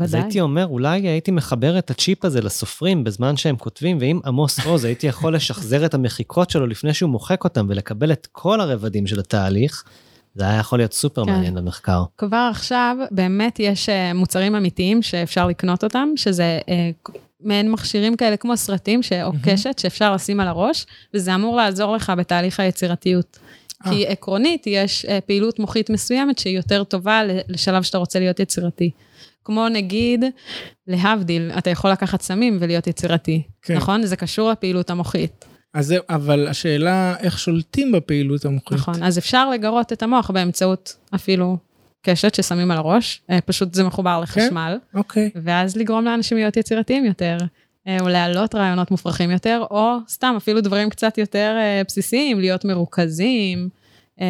אז. 0.00 0.14
הייתי 0.14 0.40
אומר, 0.40 0.66
אולי 0.66 1.00
הייתי 1.00 1.30
מחבר 1.30 1.78
את 1.78 1.90
הצ'יפ 1.90 2.24
הזה 2.24 2.40
לסופרים 2.40 3.04
בזמן 3.04 3.36
שהם 3.36 3.56
כותבים, 3.56 3.98
ואם 4.00 4.20
עמוס 4.26 4.66
עוז 4.66 4.84
הייתי 4.84 5.06
יכול 5.06 5.34
לשחזר 5.34 5.84
את 5.86 5.94
המחיקות 5.94 6.50
שלו 6.50 6.66
לפני 6.66 6.94
שהוא 6.94 7.10
מוחק 7.10 7.44
אותם 7.44 7.66
ולקבל 7.68 8.12
את 8.12 8.28
כל 8.32 8.60
הרבדים 8.60 9.06
של 9.06 9.20
התהליך, 9.20 9.84
זה 10.34 10.44
היה 10.44 10.58
יכול 10.58 10.78
להיות 10.78 10.92
סופר 10.92 11.24
כן. 11.24 11.30
מעניין 11.30 11.54
למחקר. 11.54 12.04
כבר 12.18 12.48
עכשיו 12.50 12.96
באמת 13.10 13.60
יש 13.60 13.88
אה, 13.88 14.12
מוצרים 14.14 14.54
אמיתיים 14.54 15.02
שאפשר 15.02 15.46
לקנות 15.46 15.84
אותם, 15.84 16.08
שזה 16.16 16.58
אה, 16.68 16.90
מעין 17.40 17.70
מכשירים 17.70 18.16
כאלה 18.16 18.36
כמו 18.36 18.56
סרטים 18.56 19.00
או 19.22 19.32
קשת 19.42 19.78
שאפשר 19.78 20.14
לשים 20.14 20.40
על 20.40 20.48
הראש, 20.48 20.86
וזה 21.14 21.34
אמור 21.34 21.56
לעזור 21.56 21.96
לך 21.96 22.12
בתהליך 22.18 22.60
היצירתיות. 22.60 23.38
כי 23.90 24.06
עקרונית 24.06 24.62
יש 24.66 25.04
אה, 25.04 25.20
פעילות 25.20 25.58
מוחית 25.58 25.90
מסוימת 25.90 26.38
שהיא 26.38 26.56
יותר 26.56 26.84
טובה 26.84 27.20
לשלב 27.48 27.82
שאתה 27.82 27.98
רוצה 27.98 28.18
להיות 28.18 28.40
יצירתי. 28.40 28.90
כמו 29.44 29.68
נגיד, 29.68 30.24
להבדיל, 30.86 31.50
אתה 31.58 31.70
יכול 31.70 31.90
לקחת 31.90 32.22
סמים 32.22 32.58
ולהיות 32.60 32.86
יצירתי, 32.86 33.42
כן. 33.62 33.76
נכון? 33.76 34.06
זה 34.06 34.16
קשור 34.16 34.50
לפעילות 34.50 34.90
המוחית. 34.90 35.44
אז 35.74 35.86
זהו, 35.86 36.02
אבל 36.08 36.48
השאלה 36.48 37.14
איך 37.20 37.38
שולטים 37.38 37.92
בפעילות 37.92 38.44
המוחית. 38.44 38.78
נכון, 38.78 39.02
אז 39.02 39.18
אפשר 39.18 39.50
לגרות 39.50 39.92
את 39.92 40.02
המוח 40.02 40.30
באמצעות 40.30 40.96
אפילו 41.14 41.56
קשת 42.02 42.34
ששמים 42.34 42.70
על 42.70 42.78
הראש, 42.78 43.22
אה, 43.30 43.40
פשוט 43.40 43.74
זה 43.74 43.84
מחובר 43.84 44.20
לחשמל, 44.20 44.78
אוקיי. 44.94 45.30
ואז 45.42 45.76
לגרום 45.76 46.04
לאנשים 46.04 46.36
להיות 46.38 46.56
יצירתיים 46.56 47.04
יותר, 47.04 47.36
אה, 47.40 47.46
או 48.00 48.08
להעלות 48.08 48.54
רעיונות 48.54 48.90
מופרכים 48.90 49.30
יותר, 49.30 49.64
או 49.70 49.96
סתם 50.08 50.34
אפילו 50.36 50.60
דברים 50.60 50.90
קצת 50.90 51.18
יותר 51.18 51.56
אה, 51.58 51.82
בסיסיים, 51.88 52.40
להיות 52.40 52.64
מרוכזים, 52.64 53.68
אה, 54.20 54.26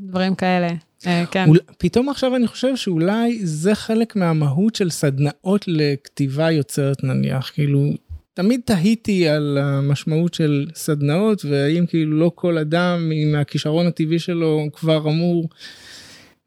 דברים 0.00 0.34
כאלה. 0.34 0.68
אה, 1.06 1.24
כן, 1.30 1.48
אול, 1.48 1.58
פתאום 1.78 2.08
עכשיו 2.08 2.36
אני 2.36 2.46
חושב 2.46 2.76
שאולי 2.76 3.46
זה 3.46 3.74
חלק 3.74 4.16
מהמהות 4.16 4.74
של 4.74 4.90
סדנאות 4.90 5.64
לכתיבה 5.66 6.50
יוצרת 6.50 7.04
נניח, 7.04 7.50
כאילו, 7.54 7.90
תמיד 8.34 8.60
תהיתי 8.64 9.28
על 9.28 9.58
המשמעות 9.62 10.34
של 10.34 10.66
סדנאות, 10.74 11.44
והאם 11.44 11.86
כאילו 11.86 12.18
לא 12.18 12.32
כל 12.34 12.58
אדם 12.58 13.10
עם 13.14 13.34
הכישרון 13.34 13.86
הטבעי 13.86 14.18
שלו 14.18 14.66
כבר 14.72 15.08
אמור 15.08 15.48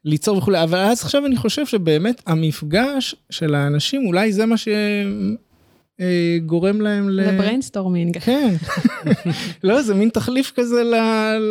ליצור 0.04 0.38
וכולי, 0.38 0.62
אבל 0.62 0.78
אז 0.78 1.02
עכשיו 1.02 1.26
אני 1.26 1.36
חושב 1.36 1.66
שבאמת 1.66 2.22
המפגש 2.26 3.14
של 3.30 3.54
האנשים, 3.54 4.06
אולי 4.06 4.32
זה 4.32 4.46
מה 4.46 4.56
שגורם 6.00 6.80
להם 6.80 7.08
ל... 7.08 7.24
זה 7.24 7.38
brainstorming. 7.38 8.18
כן. 8.18 8.54
לא, 9.64 9.82
זה 9.82 9.94
מין 9.94 10.08
תחליף 10.08 10.52
כזה 10.56 10.82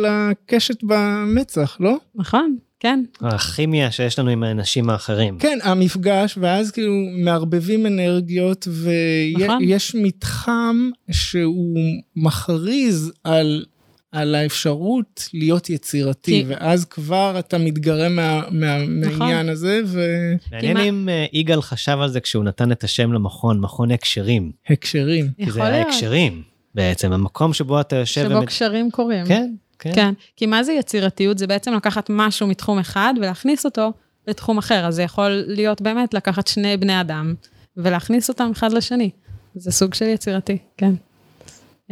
לקשת 0.02 0.78
במצח, 0.82 1.76
לא? 1.80 1.96
נכון, 2.14 2.56
כן, 2.80 3.04
הכימיה 3.20 3.90
שיש 3.90 4.18
לנו 4.18 4.30
עם 4.30 4.42
האנשים 4.42 4.90
האחרים. 4.90 5.38
כן, 5.38 5.58
המפגש, 5.62 6.38
ואז 6.40 6.70
כאילו 6.70 6.92
מערבבים 7.24 7.86
אנרגיות, 7.86 8.68
נכון. 9.38 9.62
ויש 9.62 9.94
מתחם 9.94 10.90
שהוא 11.10 11.78
מכריז 12.16 13.12
על, 13.24 13.64
על 14.14 14.34
האפשרות 14.34 15.28
להיות 15.34 15.70
יצירתי, 15.70 16.30
כי- 16.30 16.44
ואז 16.48 16.84
כבר 16.84 17.36
אתה 17.38 17.58
מתגרה 17.58 18.08
מה, 18.08 18.42
מה, 18.50 18.78
נכון. 18.78 19.18
מהעניין 19.18 19.48
הזה, 19.48 19.80
מעניין 20.52 20.76
כי 20.76 20.88
אם 20.88 21.08
אה, 21.08 21.26
יגאל 21.32 21.62
חשב 21.62 21.98
על 22.00 22.08
זה 22.10 22.20
כשהוא 22.20 22.44
נתן 22.44 22.72
את 22.72 22.84
השם 22.84 23.12
למכון, 23.12 23.60
מכון 23.60 23.90
הקשרים. 23.90 24.52
והקשרים. 24.70 25.28
כי 25.44 25.50
זה 25.50 25.58
להיות, 25.62 25.86
ההקשרים, 25.86 26.42
בעצם, 26.74 27.12
המקום 27.12 27.52
שבו 27.52 27.80
אתה 27.80 27.96
יושב... 27.96 28.24
שבו 28.28 28.34
ומת- 28.38 28.46
קשרים 28.48 28.90
קורים. 28.90 29.26
כן, 29.26 29.50
כן. 29.78 29.92
כן, 29.94 30.12
כי 30.36 30.46
מה 30.46 30.62
זה 30.64 30.72
יצירתיות? 30.72 31.38
זה 31.38 31.46
בעצם 31.46 31.74
לקחת 31.74 32.06
משהו 32.10 32.46
מתחום 32.46 32.78
אחד 32.78 33.14
ולהכניס 33.16 33.64
אותו 33.64 33.92
לתחום 34.28 34.58
אחר. 34.58 34.86
אז 34.86 34.94
זה 34.94 35.02
יכול 35.02 35.44
להיות 35.46 35.80
באמת 35.82 36.14
לקחת 36.14 36.46
שני 36.46 36.76
בני 36.76 37.00
אדם 37.00 37.34
ולהכניס 37.76 38.28
אותם 38.28 38.50
אחד 38.52 38.72
לשני. 38.72 39.10
זה 39.54 39.72
סוג 39.72 39.94
של 39.94 40.04
יצירתי, 40.04 40.58
כן. 40.76 40.92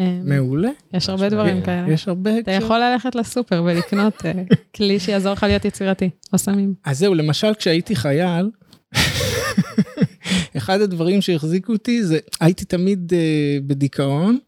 אה, 0.03 0.21
מעולה. 0.25 0.71
יש 0.95 1.09
הרבה 1.09 1.29
דברים 1.29 1.62
כאלה. 1.62 1.93
יש 1.93 2.09
הרבה 2.09 2.38
אתה. 2.38 2.51
יכול 2.51 2.79
ללכת 2.79 3.15
לסופר 3.15 3.62
ולקנות 3.67 4.27
אה, 4.27 4.33
כלי 4.77 5.01
שיעזור 5.01 5.33
לך 5.33 5.43
להיות 5.43 5.65
יצירתי, 5.65 6.11
או 6.33 6.38
סמים. 6.38 6.75
אז 6.85 6.99
זהו, 6.99 7.15
למשל 7.15 7.55
כשהייתי 7.55 7.97
חייל, 7.97 8.51
אחד 10.57 10.81
הדברים 10.81 11.21
שהחזיקו 11.21 11.73
אותי 11.73 12.05
זה, 12.05 12.19
הייתי 12.41 12.65
תמיד 12.65 13.12
uh, 13.12 13.62
בדיכאון, 13.67 14.38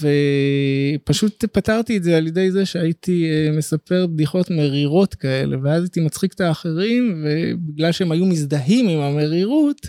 ופשוט 0.00 1.44
פתרתי 1.52 1.96
את 1.96 2.02
זה 2.02 2.16
על 2.16 2.26
ידי 2.26 2.50
זה 2.50 2.66
שהייתי 2.66 3.30
uh, 3.30 3.56
מספר 3.58 4.06
בדיחות 4.06 4.50
מרירות 4.50 5.14
כאלה, 5.14 5.56
ואז 5.62 5.82
הייתי 5.82 6.00
מצחיק 6.00 6.32
את 6.32 6.40
האחרים, 6.40 7.24
ובגלל 7.24 7.92
שהם 7.92 8.12
היו 8.12 8.26
מזדהים 8.26 8.88
עם 8.88 9.00
המרירות, 9.00 9.86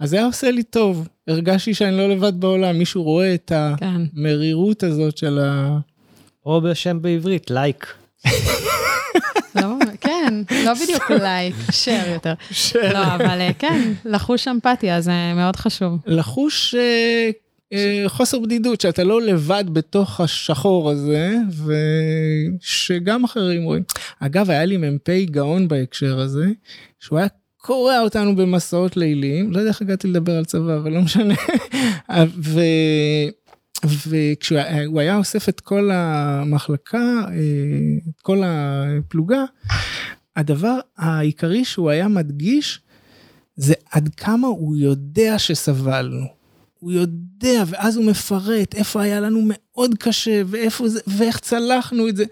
אז 0.00 0.10
זה 0.10 0.16
היה 0.16 0.26
עושה 0.26 0.50
לי 0.50 0.62
טוב. 0.62 1.08
הרגשתי 1.28 1.74
שאני 1.74 1.96
לא 1.96 2.08
לבד 2.08 2.40
בעולם, 2.40 2.78
מישהו 2.78 3.02
רואה 3.02 3.34
את 3.34 3.52
כן. 3.76 3.86
המרירות 4.16 4.82
הזאת 4.82 5.16
של 5.16 5.38
ה... 5.38 5.78
או 6.46 6.60
בשם 6.60 7.02
בעברית, 7.02 7.50
לייק. 7.50 7.86
לא, 9.54 9.68
כן, 10.00 10.34
לא 10.64 10.74
בדיוק 10.74 11.10
לייק, 11.24 11.54
share 11.68 12.08
יותר. 12.08 12.34
לא, 12.92 13.14
אבל 13.14 13.40
אה, 13.40 13.50
כן, 13.58 13.92
לחוש 14.04 14.48
אמפתיה 14.48 15.00
זה 15.00 15.12
מאוד 15.36 15.56
חשוב. 15.56 15.98
לחוש 16.06 16.74
אה, 16.74 17.30
אה, 17.72 18.04
חוסר 18.06 18.38
בדידות, 18.38 18.80
שאתה 18.80 19.04
לא 19.04 19.22
לבד 19.22 19.64
בתוך 19.72 20.20
השחור 20.20 20.90
הזה, 20.90 21.36
ושגם 22.60 23.24
אחרים 23.24 23.64
רואים. 23.64 23.82
אגב, 24.20 24.50
היה 24.50 24.64
לי 24.64 24.76
מ"פ 24.76 25.08
גאון 25.30 25.68
בהקשר 25.68 26.20
הזה, 26.20 26.46
שהוא 27.00 27.18
היה 27.18 27.28
קורע 27.62 28.00
אותנו 28.00 28.36
במסעות 28.36 28.96
ליליים, 28.96 29.52
לא 29.52 29.58
יודע 29.58 29.70
איך 29.70 29.82
הגעתי 29.82 30.08
לדבר 30.08 30.36
על 30.36 30.44
צבא, 30.44 30.76
אבל 30.76 30.92
לא 30.92 31.00
משנה. 31.00 31.34
ו... 32.38 32.60
וכשהוא 34.08 34.58
היה- 35.00 35.16
אוסף 35.16 35.48
את 35.48 35.60
כל 35.60 35.90
המחלקה, 35.92 36.98
אה, 37.28 37.34
את 38.10 38.20
כל 38.22 38.42
הפלוגה, 38.44 39.44
הדבר 40.36 40.78
העיקרי 40.98 41.64
שהוא 41.64 41.90
היה 41.90 42.08
מדגיש, 42.08 42.80
זה 43.56 43.74
עד 43.90 44.08
כמה 44.16 44.48
הוא 44.48 44.76
יודע 44.76 45.38
שסבלנו. 45.38 46.26
הוא 46.78 46.92
יודע, 46.92 47.62
ואז 47.66 47.96
הוא 47.96 48.04
מפרט 48.04 48.74
איפה 48.74 49.02
היה 49.02 49.20
לנו 49.20 49.40
מאוד 49.44 49.94
קשה, 49.98 50.42
ואיפה 50.46 50.88
זה, 50.88 51.00
ואיך 51.06 51.38
צלחנו 51.38 52.08
את 52.08 52.16
זה. 52.16 52.24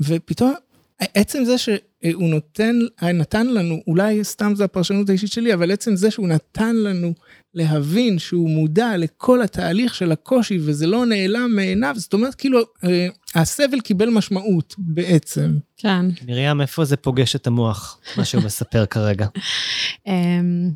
ופתאום, 0.00 0.54
עצם 1.00 1.44
זה 1.44 1.54
שהוא 2.04 2.30
נותן, 2.30 2.78
נתן 3.02 3.46
לנו, 3.46 3.80
אולי 3.86 4.24
סתם 4.24 4.52
זו 4.56 4.64
הפרשנות 4.64 5.08
האישית 5.08 5.32
שלי, 5.32 5.54
אבל 5.54 5.72
עצם 5.72 5.96
זה 5.96 6.10
שהוא 6.10 6.28
נתן 6.28 6.76
לנו 6.76 7.12
להבין 7.54 8.18
שהוא 8.18 8.50
מודע 8.50 8.96
לכל 8.96 9.42
התהליך 9.42 9.94
של 9.94 10.12
הקושי, 10.12 10.58
וזה 10.60 10.86
לא 10.86 11.06
נעלם 11.06 11.50
מעיניו, 11.56 11.94
זאת 11.96 12.12
אומרת, 12.12 12.34
כאילו, 12.34 12.60
אה, 12.84 13.06
הסבל 13.34 13.80
קיבל 13.80 14.10
משמעות 14.10 14.74
בעצם. 14.78 15.56
כן. 15.76 16.06
מרים, 16.28 16.60
איפה 16.60 16.84
זה 16.84 16.96
פוגש 16.96 17.36
את 17.36 17.46
המוח, 17.46 18.00
מה 18.16 18.24
שהוא 18.24 18.42
מספר 18.42 18.86
כרגע? 18.86 19.26
אמ, 20.06 20.70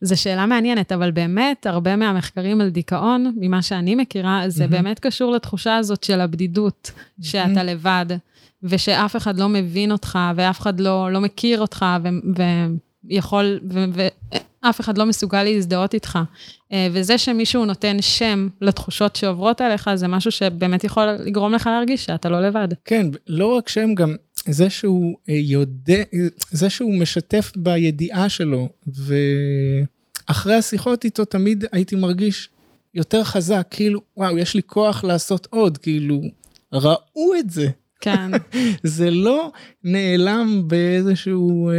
זו 0.00 0.22
שאלה 0.22 0.46
מעניינת, 0.46 0.92
אבל 0.92 1.10
באמת, 1.10 1.66
הרבה 1.66 1.96
מהמחקרים 1.96 2.60
על 2.60 2.70
דיכאון, 2.70 3.32
ממה 3.36 3.62
שאני 3.62 3.94
מכירה, 3.94 4.42
זה 4.48 4.66
מהמם. 4.66 4.72
באמת 4.72 4.98
קשור 4.98 5.32
לתחושה 5.32 5.76
הזאת 5.76 6.04
של 6.04 6.20
הבדידות, 6.20 6.90
שאתה 7.22 7.62
לבד, 7.62 8.06
ושאף 8.62 9.16
אחד 9.16 9.38
לא 9.38 9.48
מבין 9.48 9.92
אותך, 9.92 10.18
ואף 10.36 10.60
אחד 10.60 10.80
לא, 10.80 11.12
לא 11.12 11.20
מכיר 11.20 11.60
אותך, 11.60 11.84
ו- 12.04 12.38
ויכול, 13.08 13.60
ו- 13.70 13.84
ואף 14.62 14.80
אחד 14.80 14.98
לא 14.98 15.06
מסוגל 15.06 15.42
להזדהות 15.42 15.94
איתך. 15.94 16.18
אה, 16.72 16.88
וזה 16.92 17.18
שמישהו 17.18 17.64
נותן 17.64 17.96
שם 18.00 18.48
לתחושות 18.60 19.16
שעוברות 19.16 19.60
עליך, 19.60 19.90
זה 19.94 20.08
משהו 20.08 20.30
שבאמת 20.30 20.84
יכול 20.84 21.06
לגרום 21.06 21.52
לך 21.52 21.66
להרגיש 21.66 22.04
שאתה 22.04 22.28
לא 22.28 22.40
לבד. 22.40 22.68
כן, 22.84 23.06
לא 23.26 23.46
רק 23.46 23.68
שהם 23.68 23.94
גם, 23.94 24.14
זה 24.46 24.70
שהוא 24.70 25.16
אה, 25.28 25.34
יודע, 25.34 26.02
זה 26.50 26.70
שהוא 26.70 26.94
משתף 26.94 27.52
בידיעה 27.56 28.28
שלו, 28.28 28.68
ואחרי 30.28 30.54
השיחות 30.54 31.04
איתו 31.04 31.24
תמיד 31.24 31.64
הייתי 31.72 31.96
מרגיש 31.96 32.48
יותר 32.94 33.24
חזק, 33.24 33.66
כאילו, 33.70 34.00
וואו, 34.16 34.38
יש 34.38 34.54
לי 34.54 34.62
כוח 34.66 35.04
לעשות 35.04 35.46
עוד, 35.50 35.78
כאילו, 35.78 36.20
ראו 36.72 37.34
את 37.38 37.50
זה. 37.50 37.68
כן, 38.00 38.30
זה 38.82 39.10
לא 39.10 39.52
נעלם 39.84 40.62
באיזשהו, 40.66 41.70
אה, 41.70 41.74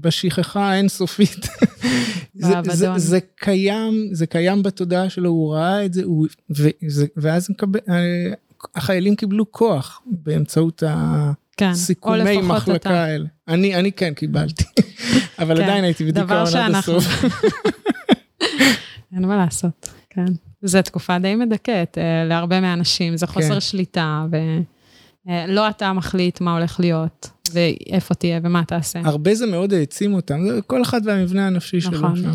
בשכחה 0.00 0.70
האינסופית. 0.70 1.46
זה, 2.34 2.54
זה. 2.72 2.88
זה 2.96 3.18
קיים, 3.36 4.08
זה 4.12 4.26
קיים 4.26 4.62
בתודעה 4.62 5.10
שלו, 5.10 5.30
הוא 5.30 5.54
ראה 5.54 5.84
את 5.84 5.94
זה, 5.94 6.04
הוא, 6.04 6.26
וזה, 6.50 7.06
ואז 7.16 7.50
מקבל, 7.50 7.80
אה, 7.88 8.32
החיילים 8.74 9.16
קיבלו 9.16 9.52
כוח 9.52 10.02
באמצעות 10.06 10.82
כן. 11.56 11.66
או 11.66 11.70
הסיכומי 11.70 12.18
לפחות 12.18 12.44
מחלקה 12.44 12.76
אתה. 12.76 13.04
האלה. 13.04 13.26
אני, 13.48 13.74
אני 13.74 13.92
כן 13.92 14.14
קיבלתי, 14.14 14.64
אבל 15.38 15.56
כן, 15.56 15.62
עדיין 15.62 15.84
הייתי 15.84 16.04
בדיכאון 16.04 16.56
עד 16.56 16.74
הסוף. 16.74 17.24
אין 19.14 19.24
מה 19.24 19.36
לעשות, 19.36 19.90
כן. 20.10 20.26
זו 20.62 20.82
תקופה 20.82 21.18
די 21.18 21.34
מדכאת 21.34 21.98
אה, 21.98 22.24
להרבה 22.24 22.60
מהאנשים, 22.60 23.16
זה 23.16 23.26
חוסר 23.26 23.54
כן. 23.54 23.60
שליטה, 23.60 24.26
ולא 25.26 25.68
אתה 25.68 25.92
מחליט 25.92 26.40
מה 26.40 26.56
הולך 26.56 26.80
להיות, 26.80 27.30
ואיפה 27.52 28.14
תהיה 28.14 28.40
ומה 28.42 28.64
תעשה. 28.64 29.00
הרבה 29.04 29.34
זה 29.34 29.46
מאוד 29.46 29.72
העצים 29.72 30.14
אותם, 30.14 30.46
זה 30.46 30.62
כל 30.66 30.82
אחד 30.82 31.00
והמבנה 31.04 31.46
הנפשי 31.46 31.80
שלו 31.80 31.98
נכון. 31.98 32.16
שם. 32.16 32.30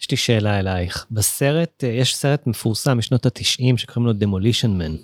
יש 0.00 0.10
לי 0.10 0.16
שאלה 0.16 0.58
אלייך. 0.58 1.06
בסרט, 1.10 1.84
אה, 1.84 1.88
יש 1.88 2.16
סרט 2.16 2.46
מפורסם 2.46 2.98
משנות 2.98 3.26
ה-90 3.26 3.76
שקוראים 3.76 4.06
לו 4.06 4.12
Demolition 4.12 4.80
Man. 4.80 5.02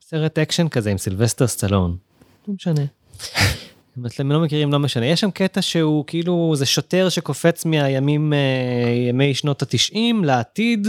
סרט 0.00 0.38
אקשן 0.38 0.68
כזה 0.68 0.90
עם 0.90 0.98
סילבסטר 0.98 1.46
סטלון. 1.46 1.96
לא 2.48 2.54
משנה. 2.54 2.84
אם 3.98 4.06
אתם 4.06 4.32
לא 4.32 4.40
מכירים, 4.40 4.72
לא 4.72 4.78
משנה. 4.78 5.06
יש 5.06 5.20
שם 5.20 5.30
קטע 5.30 5.62
שהוא 5.62 6.04
כאילו, 6.06 6.52
זה 6.56 6.66
שוטר 6.66 7.08
שקופץ 7.08 7.64
מהימים, 7.64 8.32
אה, 8.32 9.08
ימי 9.08 9.34
שנות 9.34 9.62
ה-90 9.62 10.24
לעתיד, 10.24 10.88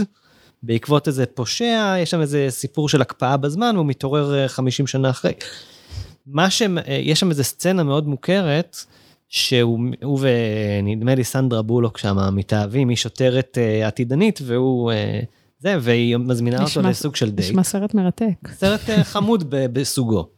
בעקבות 0.62 1.08
איזה 1.08 1.26
פושע, 1.26 1.94
יש 1.98 2.10
שם 2.10 2.20
איזה 2.20 2.46
סיפור 2.50 2.88
של 2.88 3.02
הקפאה 3.02 3.36
בזמן, 3.36 3.72
והוא 3.74 3.86
מתעורר 3.86 4.34
אה, 4.34 4.48
50 4.48 4.86
שנה 4.86 5.10
אחרי. 5.10 5.32
מה 6.26 6.50
ש... 6.50 6.62
יש 6.88 7.20
שם 7.20 7.30
איזה 7.30 7.44
סצנה 7.44 7.82
מאוד 7.82 8.08
מוכרת, 8.08 8.76
שהוא 9.28 9.80
הוא 10.02 10.20
ונדמה 10.20 11.14
לי 11.14 11.24
סנדרה 11.24 11.62
בולוק 11.62 11.98
שם 11.98 12.16
מתאהבים, 12.32 12.88
היא 12.88 12.96
שוטרת 12.96 13.58
אה, 13.58 13.86
עתידנית 13.86 14.40
והוא 14.42 14.92
אה, 14.92 15.20
זה, 15.66 15.76
והיא 15.80 16.16
מזמינה 16.16 16.56
אותו 16.56 16.66
נשמע- 16.66 16.90
לסוג 16.90 17.16
של 17.16 17.30
דייט. 17.30 17.50
נשמע 17.50 17.62
סרט 17.62 17.94
מרתק. 17.94 18.48
סרט 18.58 18.90
אה, 18.90 19.04
חמוד 19.04 19.44
ב- 19.50 19.66
בסוגו. 19.72 20.28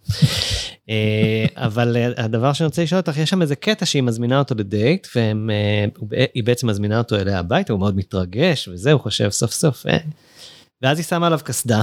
אה, 0.91 1.47
אבל 1.57 1.97
אה, 1.97 2.25
הדבר 2.25 2.53
שאני 2.53 2.67
רוצה 2.67 2.83
לשאול 2.83 3.01
אותך, 3.01 3.17
יש 3.19 3.31
שם 3.31 3.43
איזה 3.43 3.57
קטע 3.57 3.87
שהיא 3.87 4.03
מזמינה 4.03 4.39
אותו 4.39 4.55
לדייט, 4.55 5.07
והיא 5.15 6.45
בעצם 6.45 6.67
מזמינה 6.67 6.99
אותו 6.99 7.17
אליה 7.17 7.39
הביתה, 7.39 7.73
הוא 7.73 7.81
מאוד 7.81 7.97
מתרגש, 7.97 8.69
וזה, 8.69 8.93
הוא 8.93 9.01
חושב 9.01 9.31
סוף 9.31 9.53
סוף. 9.53 9.87
אה. 9.87 9.97
ואז 10.83 10.99
היא 10.99 11.05
שמה 11.05 11.27
עליו 11.27 11.41
קסדה, 11.45 11.83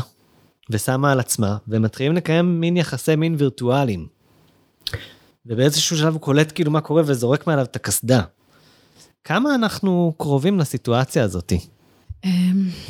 ושמה 0.69 1.11
על 1.11 1.19
עצמה, 1.19 1.57
ומתחילים 1.67 2.13
לקיים 2.15 2.61
מין 2.61 2.77
יחסי 2.77 3.15
מין 3.15 3.35
וירטואליים. 3.37 4.07
ובאיזשהו 5.45 5.97
שלב 5.97 6.13
הוא 6.13 6.21
קולט 6.21 6.51
כאילו 6.55 6.71
מה 6.71 6.81
קורה 6.81 7.03
וזורק 7.05 7.47
מעליו 7.47 7.65
את 7.65 7.75
הקסדה. 7.75 8.21
כמה 9.23 9.55
אנחנו 9.55 10.13
קרובים 10.17 10.59
לסיטואציה 10.59 11.23
הזאתי, 11.23 11.59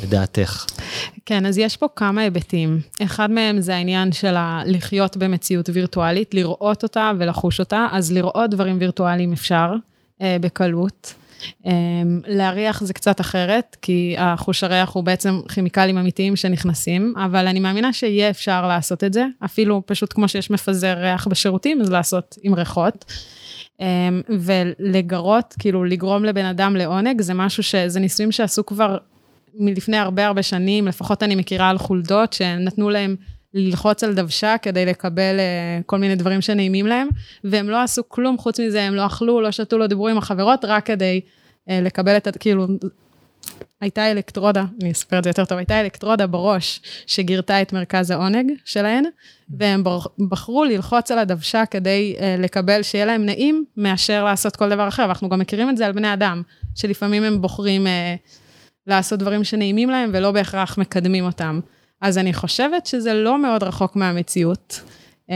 לדעתך? 0.02 0.66
כן, 1.26 1.46
אז 1.46 1.58
יש 1.58 1.76
פה 1.76 1.86
כמה 1.96 2.20
היבטים. 2.20 2.80
אחד 3.02 3.30
מהם 3.30 3.60
זה 3.60 3.74
העניין 3.74 4.12
של 4.12 4.34
לחיות 4.66 5.16
במציאות 5.16 5.68
וירטואלית, 5.72 6.34
לראות 6.34 6.82
אותה 6.82 7.12
ולחוש 7.18 7.60
אותה, 7.60 7.86
אז 7.92 8.12
לראות 8.12 8.50
דברים 8.50 8.76
וירטואליים 8.80 9.32
אפשר 9.32 9.72
אה, 10.22 10.36
בקלות. 10.40 11.14
אה, 11.66 11.72
להריח 12.26 12.84
זה 12.84 12.92
קצת 12.94 13.20
אחרת, 13.20 13.76
כי 13.82 14.14
החוש 14.18 14.64
הריח 14.64 14.92
הוא 14.92 15.04
בעצם 15.04 15.40
כימיקלים 15.54 15.98
אמיתיים 15.98 16.36
שנכנסים, 16.36 17.14
אבל 17.16 17.46
אני 17.46 17.60
מאמינה 17.60 17.92
שיהיה 17.92 18.30
אפשר 18.30 18.68
לעשות 18.68 19.04
את 19.04 19.12
זה, 19.12 19.24
אפילו 19.44 19.82
פשוט 19.86 20.12
כמו 20.12 20.28
שיש 20.28 20.50
מפזר 20.50 20.98
ריח 20.98 21.28
בשירותים, 21.28 21.80
אז 21.80 21.90
לעשות 21.90 22.36
עם 22.42 22.54
ריחות. 22.54 23.04
אה, 23.80 23.86
ולגרות, 24.38 25.54
כאילו 25.58 25.84
לגרום 25.84 26.24
לבן 26.24 26.44
אדם 26.44 26.76
לעונג, 26.76 27.20
זה 27.20 27.34
משהו 27.34 27.62
ש... 27.62 27.74
זה 27.74 28.00
ניסויים 28.00 28.32
שעשו 28.32 28.66
כבר 28.66 28.98
מלפני 29.58 29.96
הרבה 29.96 30.26
הרבה 30.26 30.42
שנים, 30.42 30.88
לפחות 30.88 31.22
אני 31.22 31.34
מכירה 31.34 31.70
על 31.70 31.78
חולדות, 31.78 32.32
שנתנו 32.32 32.90
להם 32.90 33.16
ללחוץ 33.56 34.04
על 34.04 34.14
דוושה 34.14 34.58
כדי 34.62 34.86
לקבל 34.86 35.36
uh, 35.38 35.82
כל 35.86 35.98
מיני 35.98 36.14
דברים 36.16 36.40
שנעימים 36.40 36.86
להם, 36.86 37.08
והם 37.44 37.70
לא 37.70 37.82
עשו 37.82 38.02
כלום 38.08 38.38
חוץ 38.38 38.60
מזה, 38.60 38.82
הם 38.82 38.94
לא 38.94 39.06
אכלו, 39.06 39.40
לא 39.40 39.50
שתו, 39.50 39.78
לא 39.78 39.86
דיברו 39.86 40.08
עם 40.08 40.18
החברות, 40.18 40.64
רק 40.64 40.86
כדי 40.86 41.20
uh, 41.20 41.72
לקבל 41.72 42.16
את 42.16 42.26
ה... 42.26 42.32
כאילו, 42.32 42.66
הייתה 43.80 44.10
אלקטרודה, 44.10 44.64
אני 44.82 44.92
אספר 44.92 45.18
את 45.18 45.24
זה 45.24 45.30
יותר 45.30 45.44
טוב, 45.44 45.58
הייתה 45.58 45.80
אלקטרודה 45.80 46.26
בראש 46.26 46.80
שגירתה 47.06 47.62
את 47.62 47.72
מרכז 47.72 48.10
העונג 48.10 48.52
שלהן, 48.64 49.04
והם 49.50 49.84
בחרו 50.28 50.64
ללחוץ 50.64 51.10
על 51.10 51.18
הדוושה 51.18 51.66
כדי 51.66 52.14
uh, 52.18 52.40
לקבל 52.40 52.82
שיהיה 52.82 53.04
להם 53.04 53.26
נעים, 53.26 53.64
מאשר 53.76 54.24
לעשות 54.24 54.56
כל 54.56 54.68
דבר 54.68 54.88
אחר, 54.88 55.02
ואנחנו 55.02 55.28
גם 55.28 55.38
מכירים 55.38 55.70
את 55.70 55.76
זה 55.76 55.86
על 55.86 55.92
בני 55.92 56.12
אדם, 56.12 56.42
שלפעמים 56.74 57.22
הם 57.22 57.40
בוחרים... 57.40 57.86
Uh, 57.86 58.45
לעשות 58.86 59.18
דברים 59.18 59.44
שנעימים 59.44 59.90
להם 59.90 60.10
ולא 60.12 60.32
בהכרח 60.32 60.78
מקדמים 60.78 61.24
אותם. 61.24 61.60
אז 62.00 62.18
אני 62.18 62.34
חושבת 62.34 62.86
שזה 62.86 63.14
לא 63.14 63.42
מאוד 63.42 63.62
רחוק 63.62 63.96
מהמציאות. 63.96 64.80
Um, 65.26 65.30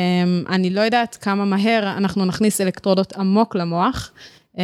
אני 0.48 0.70
לא 0.70 0.80
יודעת 0.80 1.18
כמה 1.20 1.44
מהר 1.44 1.92
אנחנו 1.96 2.24
נכניס 2.24 2.60
אלקטרודות 2.60 3.12
עמוק 3.12 3.54
למוח, 3.54 4.12
um, 4.54 4.58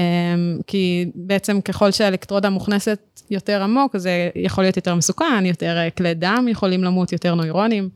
כי 0.66 1.10
בעצם 1.14 1.60
ככל 1.60 1.90
שהאלקטרודה 1.90 2.50
מוכנסת 2.50 3.20
יותר 3.30 3.62
עמוק, 3.62 3.96
זה 3.96 4.30
יכול 4.34 4.64
להיות 4.64 4.76
יותר 4.76 4.94
מסוכן, 4.94 5.46
יותר 5.46 5.76
אה, 5.76 5.90
כלי 5.90 6.14
דם 6.14 6.46
יכולים 6.50 6.84
למות, 6.84 7.12
יותר 7.12 7.34
נוירונים. 7.34 7.88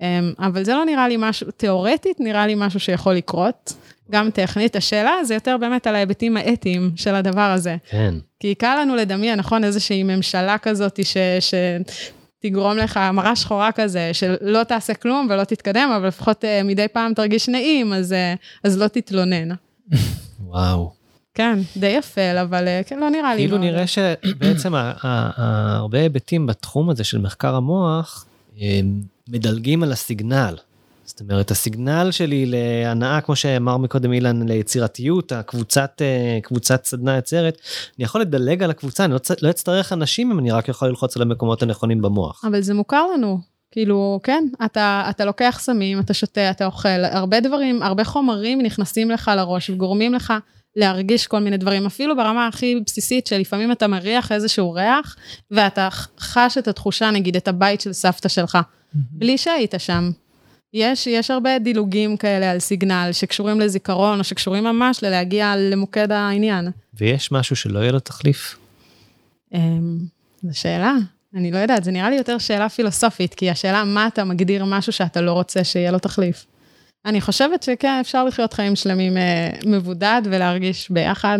Um, 0.00 0.02
אבל 0.38 0.64
זה 0.64 0.74
לא 0.74 0.84
נראה 0.84 1.08
לי 1.08 1.16
משהו, 1.18 1.50
תיאורטית 1.50 2.20
נראה 2.20 2.46
לי 2.46 2.54
משהו 2.56 2.80
שיכול 2.80 3.14
לקרות, 3.14 3.72
גם 4.10 4.30
טכנית. 4.30 4.76
השאלה 4.76 5.24
זה 5.24 5.34
יותר 5.34 5.56
באמת 5.60 5.86
על 5.86 5.94
ההיבטים 5.94 6.36
האתיים 6.36 6.90
של 6.96 7.14
הדבר 7.14 7.50
הזה. 7.50 7.76
כן. 7.90 8.14
כי 8.40 8.54
קל 8.54 8.78
לנו 8.80 8.96
לדמיין, 8.96 9.38
נכון, 9.38 9.64
איזושהי 9.64 10.02
ממשלה 10.02 10.58
כזאת 10.58 11.00
ש... 11.04 11.16
שתגרום 11.40 12.76
לך 12.76 13.00
מראה 13.12 13.36
שחורה 13.36 13.72
כזה, 13.72 14.10
שלא 14.12 14.64
תעשה 14.64 14.94
כלום 14.94 15.26
ולא 15.30 15.44
תתקדם, 15.44 15.90
אבל 15.96 16.06
לפחות 16.06 16.44
uh, 16.44 16.64
מדי 16.64 16.88
פעם 16.88 17.14
תרגיש 17.14 17.48
נעים, 17.48 17.92
אז, 17.92 18.12
uh, 18.12 18.38
אז 18.64 18.78
לא 18.78 18.88
תתלונן. 18.88 19.48
וואו. 20.40 20.92
כן, 21.34 21.58
די 21.76 21.86
יפה, 21.86 22.40
אבל 22.42 22.64
uh, 22.64 22.88
כן, 22.88 22.98
לא 22.98 23.10
נראה 23.10 23.34
לי. 23.34 23.42
כאילו. 23.42 23.58
נראה 23.58 23.86
שבעצם 23.86 24.72
הרבה 24.74 25.98
היבטים 25.98 26.46
בתחום 26.46 26.90
הזה 26.90 27.04
של 27.04 27.18
מחקר 27.18 27.54
המוח 27.54 28.26
מדלגים 29.28 29.82
על 29.82 29.92
הסיגנל. 29.92 30.56
זאת 31.14 31.20
אומרת, 31.20 31.50
הסיגנל 31.50 32.08
שלי 32.10 32.46
להנאה, 32.46 33.20
כמו 33.20 33.36
שאמר 33.36 33.76
מקודם 33.76 34.12
אילן, 34.12 34.48
ליצירתיות, 34.48 35.32
הקבוצת 35.32 36.02
אה, 36.02 36.38
קבוצת 36.42 36.84
סדנה 36.84 37.16
יוצרת, 37.16 37.58
אני 37.98 38.04
יכול 38.04 38.20
לדלג 38.20 38.62
על 38.62 38.70
הקבוצה, 38.70 39.04
אני 39.04 39.12
לא, 39.12 39.18
לא 39.42 39.50
אצטרך 39.50 39.92
אנשים 39.92 40.30
אם 40.30 40.38
אני 40.38 40.50
רק 40.50 40.68
יכול 40.68 40.88
ללחוץ 40.88 41.16
על 41.16 41.22
המקומות 41.22 41.62
הנכונים 41.62 42.02
במוח. 42.02 42.44
אבל 42.44 42.60
זה 42.60 42.74
מוכר 42.74 43.06
לנו. 43.14 43.38
כאילו, 43.70 44.20
כן, 44.22 44.44
אתה, 44.64 45.06
אתה 45.10 45.24
לוקח 45.24 45.58
סמים, 45.60 46.00
אתה 46.00 46.14
שותה, 46.14 46.50
אתה 46.50 46.66
אוכל, 46.66 47.04
הרבה 47.04 47.40
דברים, 47.40 47.82
הרבה 47.82 48.04
חומרים 48.04 48.62
נכנסים 48.62 49.10
לך 49.10 49.30
לראש 49.36 49.70
וגורמים 49.70 50.14
לך 50.14 50.32
להרגיש 50.76 51.26
כל 51.26 51.38
מיני 51.38 51.56
דברים, 51.56 51.86
אפילו 51.86 52.16
ברמה 52.16 52.46
הכי 52.46 52.80
בסיסית, 52.86 53.26
שלפעמים 53.26 53.72
אתה 53.72 53.86
מריח 53.86 54.32
איזשהו 54.32 54.72
ריח, 54.72 55.16
ואתה 55.50 55.88
חש 56.20 56.58
את 56.58 56.68
התחושה, 56.68 57.10
נגיד, 57.10 57.36
את 57.36 57.48
הבית 57.48 57.80
של 57.80 57.92
סבתא 57.92 58.28
שלך, 58.28 58.58
בלי 58.94 59.38
שהיית 59.38 59.74
שם. 59.78 60.10
יש, 60.74 61.06
יש 61.06 61.30
הרבה 61.30 61.58
דילוגים 61.58 62.16
כאלה 62.16 62.50
על 62.50 62.58
סיגנל 62.58 63.08
שקשורים 63.12 63.60
לזיכרון, 63.60 64.18
או 64.18 64.24
שקשורים 64.24 64.64
ממש 64.64 65.02
ללהגיע 65.02 65.54
למוקד 65.56 66.12
העניין. 66.12 66.70
ויש 66.94 67.32
משהו 67.32 67.56
שלא 67.56 67.78
יהיה 67.78 67.92
לו 67.92 68.00
תחליף. 68.00 68.56
אמ, 69.54 69.98
זו 70.42 70.58
שאלה, 70.58 70.94
אני 71.34 71.50
לא 71.50 71.58
יודעת, 71.58 71.84
זה 71.84 71.90
נראה 71.90 72.10
לי 72.10 72.16
יותר 72.16 72.38
שאלה 72.38 72.68
פילוסופית, 72.68 73.34
כי 73.34 73.50
השאלה 73.50 73.84
מה 73.84 74.06
אתה 74.06 74.24
מגדיר 74.24 74.64
משהו 74.64 74.92
שאתה 74.92 75.20
לא 75.20 75.32
רוצה 75.32 75.64
שיהיה 75.64 75.90
לו 75.90 75.98
תחליף. 75.98 76.46
אני 77.04 77.20
חושבת 77.20 77.62
שכן, 77.62 77.98
אפשר 78.00 78.24
לחיות 78.24 78.52
חיים 78.52 78.76
שלמים 78.76 79.16
אה, 79.16 79.50
מבודד 79.66 80.22
ולהרגיש 80.24 80.90
ביחד. 80.90 81.38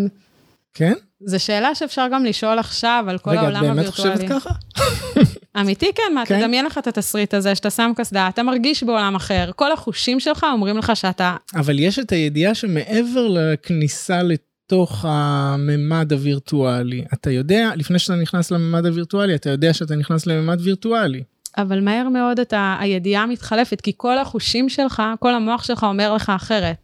כן? 0.74 0.92
זו 1.20 1.40
שאלה 1.40 1.74
שאפשר 1.74 2.06
גם 2.12 2.24
לשאול 2.24 2.58
עכשיו 2.58 3.04
על 3.08 3.18
כל 3.18 3.30
רגע, 3.30 3.40
את 3.40 3.44
העולם 3.44 3.60
באמת 3.60 3.86
הווירטואלי. 3.86 4.14
חושבת 4.14 4.28
ככה? 4.28 4.50
אמיתי 5.60 5.90
כן, 5.94 6.14
מה, 6.14 6.26
כן? 6.26 6.40
תדמיין 6.40 6.66
לך 6.66 6.78
את 6.78 6.86
התסריט 6.86 7.34
הזה, 7.34 7.54
שאתה 7.54 7.70
שם 7.70 7.92
קסדה, 7.96 8.28
אתה 8.28 8.42
מרגיש 8.42 8.82
בעולם 8.82 9.14
אחר, 9.14 9.50
כל 9.56 9.72
החושים 9.72 10.20
שלך 10.20 10.46
אומרים 10.52 10.78
לך 10.78 10.96
שאתה, 10.96 11.36
אבל 11.54 11.78
יש 11.78 11.98
את 11.98 12.12
הידיעה 12.12 12.54
שמעבר 12.54 13.28
לכניסה 13.28 14.22
לתוך 14.22 15.04
הממד 15.08 16.12
הווירטואלי, 16.12 17.04
אתה 17.12 17.30
יודע, 17.30 17.70
לפני 17.76 17.98
שאתה 17.98 18.14
נכנס 18.14 18.50
לממד 18.50 18.86
הווירטואלי, 18.86 19.34
אתה 19.34 19.50
יודע 19.50 19.72
שאתה 19.72 19.96
נכנס 19.96 20.26
לממד 20.26 20.58
וירטואלי. 20.60 21.22
אבל 21.58 21.80
מהר 21.80 22.08
מאוד 22.08 22.40
אתה, 22.40 22.76
הידיעה 22.80 23.26
מתחלפת, 23.26 23.80
כי 23.80 23.92
כל 23.96 24.18
החושים 24.18 24.68
שלך, 24.68 25.02
כל 25.20 25.34
המוח 25.34 25.64
שלך 25.64 25.84
אומר 25.84 26.14
לך 26.14 26.32
אחרת. 26.36 26.83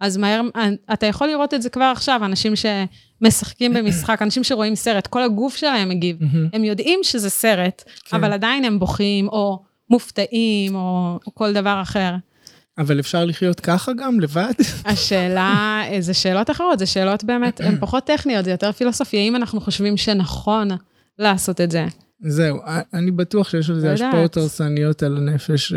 אז 0.00 0.16
מהר, 0.16 0.40
אתה 0.92 1.06
יכול 1.06 1.28
לראות 1.28 1.54
את 1.54 1.62
זה 1.62 1.70
כבר 1.70 1.92
עכשיו, 1.96 2.20
אנשים 2.24 2.52
שמשחקים 2.56 3.74
במשחק, 3.74 4.22
אנשים 4.22 4.44
שרואים 4.44 4.74
סרט, 4.74 5.06
כל 5.06 5.22
הגוף 5.22 5.56
שלהם 5.56 5.88
מגיב. 5.88 6.16
הם 6.52 6.64
יודעים 6.64 7.00
שזה 7.02 7.30
סרט, 7.30 7.82
כן. 8.04 8.16
אבל 8.16 8.32
עדיין 8.32 8.64
הם 8.64 8.78
בוכים, 8.78 9.28
או 9.28 9.62
מופתעים, 9.90 10.74
או, 10.74 11.18
או 11.26 11.34
כל 11.34 11.52
דבר 11.52 11.78
אחר. 11.82 12.14
אבל 12.78 13.00
אפשר 13.00 13.24
לחיות 13.24 13.60
ככה 13.60 13.92
גם, 13.92 14.20
לבד? 14.20 14.52
השאלה, 14.84 15.82
זה 16.00 16.14
שאלות 16.14 16.50
אחרות, 16.50 16.78
זה 16.78 16.86
שאלות 16.86 17.24
באמת, 17.24 17.60
הן 17.60 17.76
פחות 17.80 18.04
טכניות, 18.04 18.44
זה 18.44 18.50
יותר 18.50 18.72
פילוסופי. 18.72 19.16
האם 19.16 19.36
אנחנו 19.36 19.60
חושבים 19.60 19.96
שנכון 19.96 20.68
לעשות 21.18 21.60
את 21.60 21.70
זה? 21.70 21.86
זהו, 22.20 22.58
אני 22.94 23.10
בטוח 23.10 23.50
שיש 23.50 23.70
לזה 23.70 23.86
לא 23.88 23.92
השפעות. 23.92 24.36
הרסניות 24.36 25.02
על 25.02 25.16
הנפש. 25.16 25.72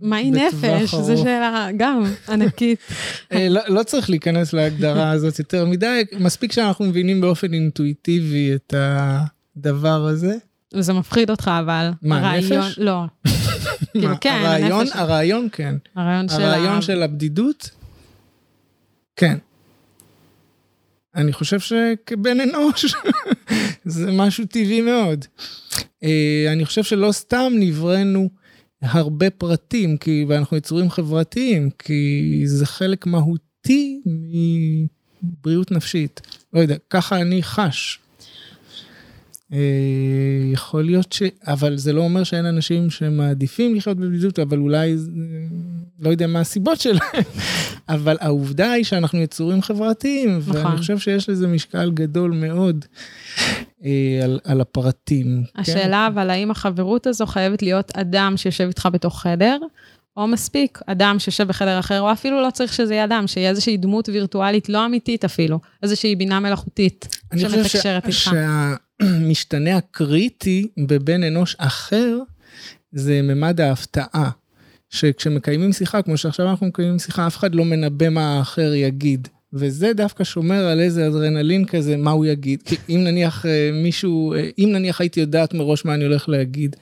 מהי 0.00 0.30
נפש? 0.30 0.94
זו. 0.94 1.16
שאלה 1.16 1.68
גם 1.76 2.04
ענקית. 2.28 2.78
אה, 3.32 3.48
לא, 3.50 3.60
לא 3.68 3.82
צריך 3.82 4.10
להיכנס 4.10 4.52
להגדרה 4.52 5.10
הזאת 5.10 5.38
יותר 5.38 5.66
מדי, 5.66 6.02
מספיק 6.18 6.52
שאנחנו 6.52 6.84
מבינים 6.84 7.20
באופן 7.20 7.52
אינטואיטיבי 7.54 8.54
את 8.54 8.74
הדבר 8.76 10.06
הזה. 10.06 10.36
וזה 10.74 10.92
מפחיד 10.92 11.30
אותך, 11.30 11.50
אבל. 11.60 11.90
מה, 12.02 12.18
הרעיון- 12.18 12.58
נפש? 12.58 12.78
לא. 12.78 13.02
כאילו, 13.92 14.14
כן, 14.20 14.40
הרעיון, 14.44 14.80
הנפש. 14.80 14.96
הרעיון 14.96 15.48
כן. 15.52 15.74
הרעיון 15.96 16.28
של... 16.28 16.42
הרעיון 16.42 16.82
של 16.82 17.02
הבדידות? 17.02 17.70
כן. 19.16 19.38
אני 21.16 21.32
חושב 21.32 21.60
שכבן 21.60 22.40
אנוש 22.40 22.94
זה 23.84 24.12
משהו 24.12 24.44
טבעי 24.46 24.80
מאוד. 24.80 25.24
אה, 26.04 26.46
אני 26.52 26.64
חושב 26.64 26.82
שלא 26.82 27.12
סתם 27.12 27.52
נבראנו 27.56 28.28
הרבה 28.82 29.30
פרטים, 29.30 29.96
כי, 29.96 30.24
ואנחנו 30.28 30.56
יצורים 30.56 30.90
חברתיים, 30.90 31.70
כי 31.78 32.42
זה 32.44 32.66
חלק 32.66 33.06
מהותי 33.06 34.00
מבריאות 35.22 35.70
נפשית. 35.70 36.20
לא 36.52 36.60
יודע, 36.60 36.76
ככה 36.90 37.20
אני 37.20 37.42
חש. 37.42 37.98
אה, 39.52 39.58
יכול 40.52 40.84
להיות 40.84 41.12
ש... 41.12 41.22
אבל 41.46 41.76
זה 41.76 41.92
לא 41.92 42.00
אומר 42.00 42.24
שאין 42.24 42.46
אנשים 42.46 42.90
שמעדיפים 42.90 43.74
לחיות 43.74 43.96
בבדידות, 43.96 44.38
אבל 44.38 44.58
אולי, 44.58 44.96
לא 46.00 46.10
יודע 46.10 46.26
מה 46.26 46.40
הסיבות 46.40 46.80
שלהם, 46.80 47.22
אבל 47.88 48.16
העובדה 48.20 48.72
היא 48.72 48.84
שאנחנו 48.84 49.18
יצורים 49.18 49.62
חברתיים, 49.62 50.38
נכון. 50.38 50.56
ואני 50.56 50.76
חושב 50.76 50.98
שיש 50.98 51.28
לזה 51.28 51.46
משקל 51.46 51.90
גדול 51.90 52.30
מאוד 52.30 52.84
אה, 53.84 54.20
על, 54.24 54.40
על 54.44 54.60
הפרטים. 54.60 55.42
כן? 55.54 55.60
השאלה, 55.60 56.06
אבל 56.06 56.30
האם 56.30 56.50
החברות 56.50 57.06
הזו 57.06 57.26
חייבת 57.26 57.62
להיות 57.62 57.90
אדם 57.96 58.36
שיושב 58.36 58.66
איתך 58.66 58.88
בתוך 58.92 59.20
חדר, 59.20 59.58
או 60.16 60.26
מספיק 60.26 60.78
אדם 60.86 61.18
שיושב 61.18 61.48
בחדר 61.48 61.78
אחר, 61.78 62.00
או 62.00 62.12
אפילו 62.12 62.42
לא 62.42 62.50
צריך 62.50 62.72
שזה 62.72 62.94
יהיה 62.94 63.04
אדם, 63.04 63.26
שיהיה 63.26 63.50
איזושהי 63.50 63.76
דמות 63.76 64.08
וירטואלית 64.08 64.68
לא 64.68 64.86
אמיתית 64.86 65.24
אפילו, 65.24 65.60
איזושהי 65.82 66.16
בינה 66.16 66.40
מלאכותית 66.40 67.08
אני 67.32 67.48
חושב. 67.48 68.00
שהמשתנה 69.28 69.76
הקריטי 69.76 70.68
בבן 70.86 71.22
אנוש 71.22 71.56
אחר, 71.58 72.18
זה 72.92 73.22
ממד 73.22 73.60
ההפתעה. 73.60 74.30
שכשמקיימים 74.90 75.72
שיחה, 75.72 76.02
כמו 76.02 76.16
שעכשיו 76.16 76.50
אנחנו 76.50 76.66
מקיימים 76.66 76.98
שיחה, 76.98 77.26
אף 77.26 77.36
אחד 77.36 77.54
לא 77.54 77.64
מנבא 77.64 78.08
מה 78.08 78.38
האחר 78.38 78.74
יגיד. 78.74 79.28
וזה 79.52 79.92
דווקא 79.92 80.24
שומר 80.24 80.64
על 80.64 80.80
איזה 80.80 81.06
אדרנלין 81.06 81.64
כזה, 81.64 81.96
מה 81.96 82.10
הוא 82.10 82.26
יגיד. 82.26 82.62
כי 82.64 82.76
אם 82.88 83.00
נניח 83.04 83.46
אה, 83.46 83.70
מישהו, 83.72 84.34
אה, 84.34 84.48
אם 84.58 84.68
נניח 84.72 85.00
הייתי 85.00 85.20
יודעת 85.20 85.54
מראש 85.54 85.84
מה 85.84 85.94
אני 85.94 86.04
הולך 86.04 86.28
להגיד, 86.28 86.76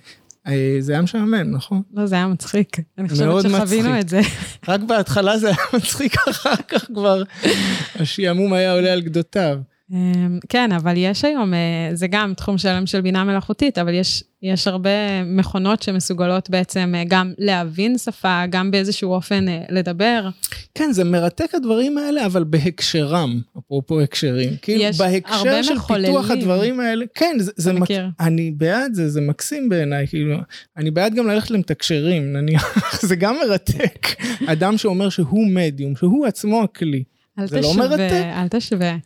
אה, 0.46 0.76
זה 0.80 0.92
היה 0.92 1.02
משעמם, 1.02 1.50
נכון? 1.50 1.82
לא, 1.94 2.06
זה 2.06 2.14
היה 2.14 2.26
מצחיק. 2.26 2.76
אני 2.98 3.08
חושבת 3.08 3.42
שחווינו 3.42 3.88
מצחיק. 3.88 4.00
את 4.00 4.08
זה. 4.08 4.20
רק 4.68 4.80
בהתחלה 4.80 5.38
זה 5.38 5.46
היה 5.46 5.56
מצחיק, 5.74 6.16
אחר 6.30 6.56
כך 6.68 6.86
כבר 6.86 7.22
השעמום 8.00 8.52
היה 8.52 8.72
עולה 8.72 8.92
על 8.92 9.00
גדותיו. 9.00 9.58
אמ, 9.92 10.38
כן, 10.48 10.72
אבל 10.72 10.94
יש 10.96 11.24
היום, 11.24 11.54
אה, 11.54 11.90
זה 11.94 12.06
גם 12.06 12.34
תחום 12.34 12.58
שלם 12.58 12.86
של 12.86 13.00
בינה 13.00 13.24
מלאכותית, 13.24 13.78
אבל 13.78 13.94
יש, 13.94 14.24
יש 14.42 14.66
הרבה 14.68 15.24
מכונות 15.24 15.82
שמסוגלות 15.82 16.50
בעצם 16.50 16.94
אה, 16.96 17.02
גם 17.08 17.32
להבין 17.38 17.98
שפה, 17.98 18.42
גם 18.50 18.70
באיזשהו 18.70 19.12
אופן 19.12 19.48
אה, 19.48 19.62
לדבר. 19.70 20.28
כן, 20.74 20.92
זה 20.92 21.04
מרתק 21.04 21.54
הדברים 21.54 21.98
האלה, 21.98 22.26
אבל 22.26 22.44
בהקשרם, 22.44 23.40
אפרופו 23.58 24.00
הקשרים. 24.00 24.50
כאילו, 24.62 24.84
בהקשר 24.98 25.62
של 25.62 25.74
מחוללים. 25.74 26.12
פיתוח 26.12 26.30
הדברים 26.30 26.80
האלה, 26.80 27.04
כן, 27.14 27.36
זה, 27.38 27.52
זה 27.56 27.72
מק... 27.72 27.88
אני 28.20 28.50
בעד 28.50 28.94
זה, 28.94 29.08
זה 29.08 29.20
מקסים 29.20 29.68
בעיניי, 29.68 30.06
כאילו, 30.06 30.36
אני 30.76 30.90
בעד 30.90 31.14
גם 31.14 31.26
ללכת 31.26 31.50
למתקשרים, 31.50 32.32
נניח, 32.32 32.78
זה 33.08 33.16
גם 33.16 33.36
מרתק. 33.46 34.06
אדם 34.46 34.78
שאומר 34.78 35.08
שהוא 35.08 35.46
מדיום, 35.46 35.96
שהוא 35.96 36.26
עצמו 36.26 36.62
הכלי. 36.62 37.02
אל 37.38 37.46
זה 37.46 37.60
לא? 37.60 37.68
תשווה, 37.70 38.42
אל 38.42 38.48
תשווה. 38.48 38.96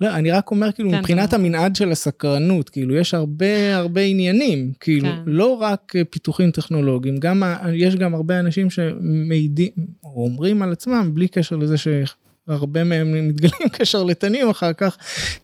לא, 0.00 0.14
אני 0.14 0.30
רק 0.30 0.50
אומר, 0.50 0.72
כאילו, 0.72 0.90
כן, 0.90 0.98
מבחינת 0.98 1.30
זה 1.30 1.36
המנעד 1.36 1.76
של 1.76 1.92
הסקרנות, 1.92 2.70
כאילו, 2.70 2.96
יש 2.96 3.14
הרבה 3.14 3.76
הרבה 3.76 4.00
עניינים, 4.00 4.72
כאילו, 4.80 5.08
כן. 5.08 5.22
לא 5.26 5.46
רק 5.46 5.92
אה, 5.96 6.04
פיתוחים 6.04 6.50
טכנולוגיים, 6.50 7.16
גם, 7.16 7.42
יש 7.74 7.96
גם 7.96 8.14
הרבה 8.14 8.40
אנשים 8.40 8.70
שמעידים, 8.70 9.70
או 10.04 10.24
אומרים 10.24 10.62
על 10.62 10.72
עצמם, 10.72 11.10
בלי 11.14 11.28
קשר 11.28 11.56
לזה 11.56 11.76
שהרבה 11.78 12.84
מהם 12.84 13.28
מתגלים 13.28 13.68
כשרלטנים 13.78 14.50
אחר 14.50 14.72
כך, 14.72 14.96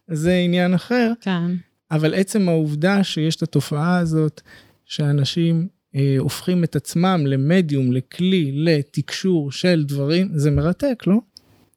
זה 0.09 0.35
עניין 0.35 0.75
אחר, 0.75 1.13
כן. 1.21 1.53
אבל 1.91 2.15
עצם 2.15 2.49
העובדה 2.49 3.05
שיש 3.05 3.37
את 3.37 3.43
התופעה 3.43 3.99
הזאת, 3.99 4.41
שאנשים 4.85 5.69
אה, 5.95 6.17
הופכים 6.19 6.65
את 6.65 6.77
עצמם 6.77 7.25
למדיום, 7.27 7.93
לכלי, 7.93 8.51
לתקשור 8.55 9.53
של 9.53 9.85
דברים, 9.87 10.29
זה 10.35 10.51
מרתק, 10.51 11.03
לא? 11.07 11.17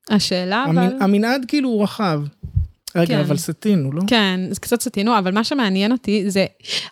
השאלה 0.09 0.65
אבל... 0.69 0.77
המנ... 0.77 1.01
המנעד 1.01 1.45
כאילו 1.47 1.69
הוא 1.69 1.83
רחב. 1.83 2.21
רגע, 2.95 3.07
כן. 3.07 3.19
אבל 3.19 3.37
סטינו, 3.37 3.91
לא? 3.91 4.01
כן, 4.07 4.39
זה 4.49 4.59
קצת 4.59 4.81
סטינו, 4.81 5.17
אבל 5.17 5.33
מה 5.33 5.43
שמעניין 5.43 5.91
אותי 5.91 6.29
זה, 6.29 6.45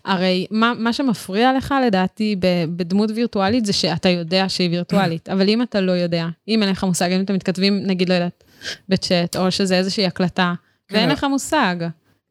הרי 0.06 0.48
מה, 0.52 0.74
מה 0.78 0.94
שמפריע 0.94 1.54
לך 1.58 1.76
לדעתי 1.86 2.36
בדמות 2.76 3.10
וירטואלית 3.16 3.66
זה 3.66 3.74
שאתה 3.74 4.10
יודע 4.10 4.50
שהיא 4.50 4.70
וירטואלית, 4.70 5.30
אבל 5.30 5.50
אם 5.50 5.62
אתה 5.62 5.82
לא 5.82 5.92
יודע, 5.92 6.28
אם 6.48 6.64
אין 6.64 6.72
לך 6.72 6.84
מושג, 6.84 7.12
אם 7.12 7.22
אתם 7.22 7.34
מתכתבים, 7.34 7.80
נגיד, 7.84 8.10
לא 8.10 8.14
יודעת, 8.14 8.44
בצ'אט, 8.90 9.36
או 9.36 9.52
שזה 9.52 9.78
איזושהי 9.78 10.06
הקלטה, 10.06 10.54
ואין 10.92 11.10
כן. 11.10 11.14
לך 11.14 11.24
מושג, 11.24 11.76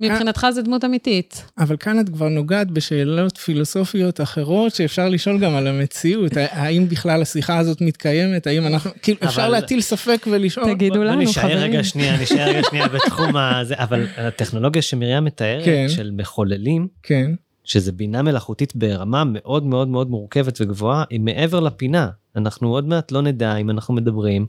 מבחינתך 0.01 0.46
זה 0.51 0.62
דמות 0.62 0.84
אמיתית. 0.84 1.44
אבל 1.59 1.76
כאן 1.76 2.01
את 2.01 2.09
כבר 2.09 2.28
נוגעת 2.28 2.70
בשאלות 2.70 3.36
פילוסופיות 3.36 4.20
אחרות 4.20 4.74
שאפשר 4.74 5.09
לשאול 5.09 5.38
גם 5.38 5.55
על 5.55 5.66
המציאות. 5.66 6.32
האם 6.51 6.88
בכלל 6.88 7.22
השיחה 7.22 7.59
הזאת 7.59 7.80
מתקיימת? 7.80 8.46
האם 8.46 8.66
אנחנו... 8.66 8.90
כאילו, 9.03 9.18
אפשר 9.24 9.49
להטיל 9.49 9.80
ספק 9.80 10.26
ולשאול. 10.30 10.74
תגידו 10.74 10.94
בוא 10.94 11.05
לנו, 11.05 11.20
נשאר 11.20 11.42
חברים. 11.42 11.59
רגע 11.59 11.84
שנייה, 11.84 12.22
נשאר 12.22 12.49
רגע 12.49 12.62
שנייה 12.70 12.88
בתחום 12.94 13.36
הזה, 13.36 13.74
אבל 13.78 14.07
הטכנולוגיה 14.16 14.82
שמרים 14.82 15.24
מתארת, 15.24 15.64
כן. 15.64 15.86
של 15.88 16.11
מחוללים, 16.12 16.88
כן. 17.03 17.30
שזה 17.64 17.92
בינה 17.92 18.22
מלאכותית 18.22 18.76
ברמה 18.76 19.22
מאוד 19.26 19.66
מאוד 19.66 19.88
מאוד 19.88 20.11
מורכבת 20.11 20.61
וגבוהה, 20.61 21.05
היא 21.11 21.20
מעבר 21.20 21.61
לפינה. 21.61 22.09
אנחנו 22.36 22.68
עוד 22.68 22.88
מעט 22.88 23.12
לא 23.12 23.22
נדע 23.22 23.57
אם 23.57 23.70
אנחנו 23.70 23.94
מדברים 23.94 24.46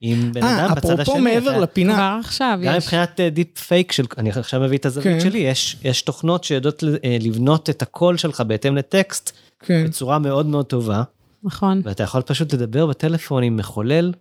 עם 0.00 0.32
בן 0.32 0.42
אה, 0.42 0.66
אדם 0.66 0.74
בצד 0.74 0.90
השני. 0.90 1.02
אפרופו 1.02 1.20
מעבר 1.20 1.50
אתה- 1.50 1.58
לפינה, 1.60 1.94
כבר 1.94 2.16
עכשיו 2.20 2.58
גם 2.62 2.74
יש. 2.76 2.84
מבחינת 2.84 3.20
deep 3.32 3.58
fake 3.58 3.92
של, 3.92 4.04
אני 4.18 4.30
עכשיו 4.30 4.60
מביא 4.60 4.78
את 4.78 4.86
הזווית 4.86 5.06
כן. 5.22 5.30
שלי, 5.30 5.38
יש, 5.38 5.76
יש 5.84 6.02
תוכנות 6.02 6.44
שיודעות 6.44 6.84
אה, 7.04 7.16
לבנות 7.20 7.70
את 7.70 7.82
הקול 7.82 8.16
שלך 8.16 8.40
בהתאם 8.40 8.76
לטקסט 8.76 9.32
כן. 9.60 9.84
בצורה 9.86 10.18
מאוד 10.18 10.46
מאוד 10.46 10.66
טובה, 10.66 11.02
נכון. 11.42 11.80
ואתה 11.84 12.02
יכול 12.02 12.22
פשוט 12.22 12.54
לדבר 12.54 12.86
בטלפון 12.86 13.42
עם 13.42 13.56
מחולל, 13.56 14.12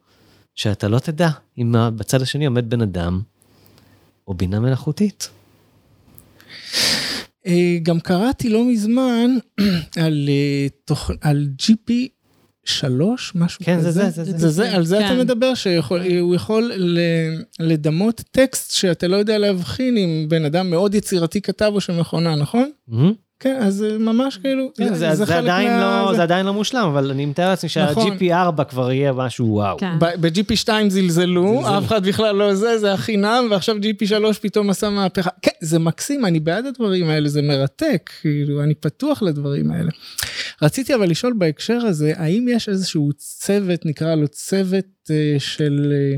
שאתה 0.55 0.87
לא 0.87 0.99
תדע 0.99 1.29
אם 1.57 1.75
בצד 1.95 2.21
השני 2.21 2.45
עומד 2.45 2.69
בן 2.69 2.81
אדם, 2.81 3.21
או 4.27 4.33
בינה 4.33 4.59
מלאכותית. 4.59 5.29
אה, 7.47 7.77
גם 7.83 7.99
קראתי 7.99 8.49
לא 8.49 8.63
מזמן 8.65 9.29
על, 10.05 10.29
אה, 10.29 10.67
תוכ... 10.85 11.11
על 11.21 11.47
GP. 11.61 11.91
שלוש, 12.67 13.31
משהו 13.35 13.65
כן, 13.65 13.79
זה 13.81 13.87
כזה. 13.87 14.03
זה, 14.09 14.23
זה 14.23 14.31
זה. 14.31 14.37
זה 14.37 14.49
זה, 14.49 14.75
על 14.75 14.85
זה 14.85 14.99
אתה 14.99 15.07
כן. 15.07 15.19
מדבר, 15.19 15.53
שהוא 15.53 16.35
יכול 16.35 16.71
ל- 16.75 16.99
לדמות 17.59 18.21
טקסט 18.31 18.71
שאתה 18.73 19.07
לא 19.07 19.15
יודע 19.15 19.37
להבחין 19.37 19.97
אם 19.97 20.25
בן 20.29 20.45
אדם 20.45 20.69
מאוד 20.69 20.95
יצירתי 20.95 21.41
כתב 21.41 21.71
או 21.75 21.81
שמכונה, 21.81 22.35
נכון? 22.35 22.69
מהמם. 22.87 23.13
כן, 23.39 23.57
אז 23.61 23.73
זה 23.75 23.97
ממש 23.99 24.37
כאילו, 24.37 24.71
כן, 24.77 24.93
זה, 24.93 25.15
זה, 25.15 25.25
חלק 25.25 25.35
עדיין 25.37 25.71
מה- 25.71 26.01
לא, 26.05 26.11
זה- 26.11 26.17
זה 26.17 26.23
עדיין 26.23 26.45
לא 26.45 26.53
מושלם, 26.53 26.87
אבל 26.87 27.11
אני 27.11 27.25
מתאר 27.25 27.49
לעצמי 27.49 27.69
נכון. 27.91 28.17
שה-GP4 28.19 28.63
כבר 28.63 28.91
יהיה 28.91 29.13
משהו 29.13 29.45
וואו. 29.47 29.77
כן. 29.77 29.91
ב- 29.99 30.27
ב-GP2 30.27 30.69
זלזלו, 30.89 31.77
אף 31.77 31.85
אחד 31.87 32.07
בכלל 32.07 32.35
לא 32.35 32.53
זה, 32.55 32.77
זה 32.77 32.93
החינם, 32.93 33.47
ועכשיו 33.51 33.75
GP3 33.75 34.13
פתאום 34.41 34.69
עשה 34.69 34.89
מהפכה. 34.89 35.29
כן, 35.41 35.51
זה 35.61 35.79
מקסים, 35.79 36.25
אני 36.25 36.39
בעד 36.39 36.65
הדברים 36.65 37.09
האלה, 37.09 37.29
זה 37.29 37.41
מרתק, 37.41 38.09
כאילו, 38.21 38.63
אני 38.63 38.75
פתוח 38.75 39.21
לדברים 39.23 39.71
האלה. 39.71 39.89
רציתי 40.61 40.95
אבל 40.95 41.09
לשאול 41.09 41.33
בהקשר 41.37 41.77
הזה, 41.85 42.13
האם 42.15 42.47
יש 42.51 42.69
איזשהו 42.69 43.09
צוות, 43.17 43.85
נקרא 43.85 44.15
לו 44.15 44.27
צוות 44.27 44.85
אה, 45.11 45.35
של... 45.39 45.93
אה, 45.93 46.17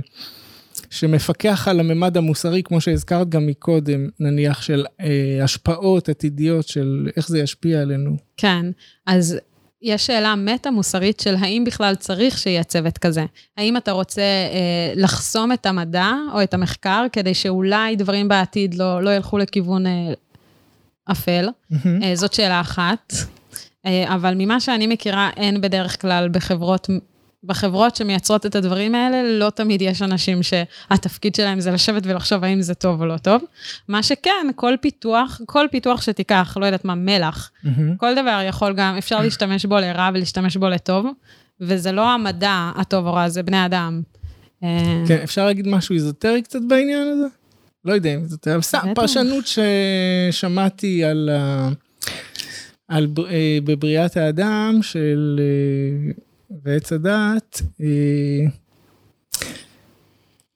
שמפקח 0.90 1.68
על 1.68 1.80
הממד 1.80 2.18
המוסרי, 2.18 2.64
כמו 2.64 2.82
שהזכרת 2.82 3.30
גם 3.30 3.48
מקודם, 3.48 4.10
נניח 4.20 4.62
של 4.62 4.86
אה, 5.02 5.44
השפעות 5.44 6.10
עתידיות 6.10 6.68
של 6.68 7.10
איך 7.18 7.28
זה 7.28 7.40
ישפיע 7.40 7.82
עלינו. 7.82 8.18
כן, 8.38 8.66
אז 9.06 9.38
יש 9.82 10.06
שאלה 10.08 10.36
מטה-מוסרית 10.36 11.20
של 11.20 11.36
האם 11.40 11.64
בכלל 11.66 11.96
צריך 11.96 12.38
שיהיה 12.38 12.64
צוות 12.64 12.98
כזה. 12.98 13.26
האם 13.58 13.78
אתה 13.78 13.92
רוצה 13.92 14.22
אה, 14.22 14.94
לחסום 14.96 15.52
את 15.52 15.66
המדע 15.66 16.12
או 16.34 16.44
את 16.44 16.54
המחקר 16.54 17.06
כדי 17.12 17.34
שאולי 17.34 17.96
דברים 17.96 18.28
בעתיד 18.28 18.74
לא, 18.74 19.04
לא 19.04 19.10
ילכו 19.10 19.38
לכיוון 19.38 19.88
אה, 19.88 20.14
אפל? 21.12 21.48
אה, 22.04 22.16
זאת 22.16 22.34
שאלה 22.34 22.62
אחת. 22.62 23.14
אה, 23.86 24.16
אבל 24.16 24.34
ממה 24.38 24.60
שאני 24.60 24.88
מכירה, 24.88 25.30
אין 25.38 25.62
בדרך 25.62 26.02
כלל 26.02 26.30
בחברות 26.30 26.90
בחברות 27.44 27.96
שמייצרות 27.96 28.46
את 28.46 28.56
הדברים 28.56 28.96
האלה, 28.96 29.24
לא 29.24 29.50
תמיד 29.50 29.82
יש 29.82 30.02
אנשים 30.02 30.40
שהתפקיד 30.44 31.36
שלהם 31.36 31.60
זה 31.60 31.72
לשבת 31.72 32.04
ולחשוב 32.06 32.44
האם 32.44 32.62
זה 32.62 32.74
טוב 32.74 33.02
או 33.02 33.06
לא 33.06 33.18
טוב. 33.18 33.44
מה 33.88 34.04
שכן, 34.04 34.48
כל 34.56 34.74
פיתוח, 34.82 35.42
כל 35.46 35.66
פיתוח 35.72 36.02
שתיקח, 36.02 36.58
לא 36.60 36.66
יודעת 36.66 36.86
מה, 36.86 36.96
מלח, 36.96 37.52
מהמם. 37.64 37.96
כל 37.96 38.16
דבר 38.16 38.42
יכול 38.48 38.74
גם, 38.74 38.96
אפשר 38.98 39.22
להשתמש 39.22 39.66
בו 39.66 39.78
לרע 39.78 40.10
ולהשתמש 40.14 40.58
בו 40.58 40.70
לטוב, 40.70 41.06
וזה 41.62 41.92
לא 41.92 42.10
המדע 42.10 42.72
הטוב 42.76 43.08
או 43.08 43.14
רע, 43.14 43.30
זה 43.30 43.44
בני 43.44 43.66
אדם. 43.66 44.02
אה, 44.64 45.04
כן, 45.08 45.20
אפשר 45.24 45.46
להגיד 45.46 45.68
משהו 45.68 45.96
איזוטרי 45.96 46.42
קצת 46.42 46.60
בעניין 46.68 47.08
הזה? 47.08 47.28
לא 47.86 47.94
יודע 47.94 48.14
אם 48.14 48.20
איזוטרי, 48.20 48.54
אבל 48.54 48.62
סתם, 48.62 48.80
בטח. 48.84 49.02
פרשנות 49.02 49.46
ששמעתי 50.32 51.04
על, 51.04 51.30
על 52.88 53.08
אה, 53.30 53.58
בבריאת 53.64 54.18
האדם 54.18 54.80
של 54.82 55.40
אה, 55.40 56.12
ועץ 56.64 56.93
הדת, 56.93 57.62
אה, 57.82 58.45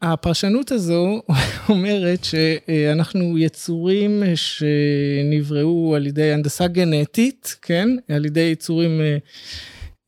הפרשנות 0.01 0.71
הזו 0.71 1.21
אומרת 1.69 2.23
שאנחנו 2.23 3.37
יצורים 3.37 4.23
שנבראו 4.35 5.95
על 5.95 6.07
ידי 6.07 6.31
הנדסה 6.31 6.67
גנטית, 6.67 7.55
כן? 7.61 7.89
על 8.09 8.25
ידי 8.25 8.39
יצורים 8.39 9.01
אה, 9.01 9.17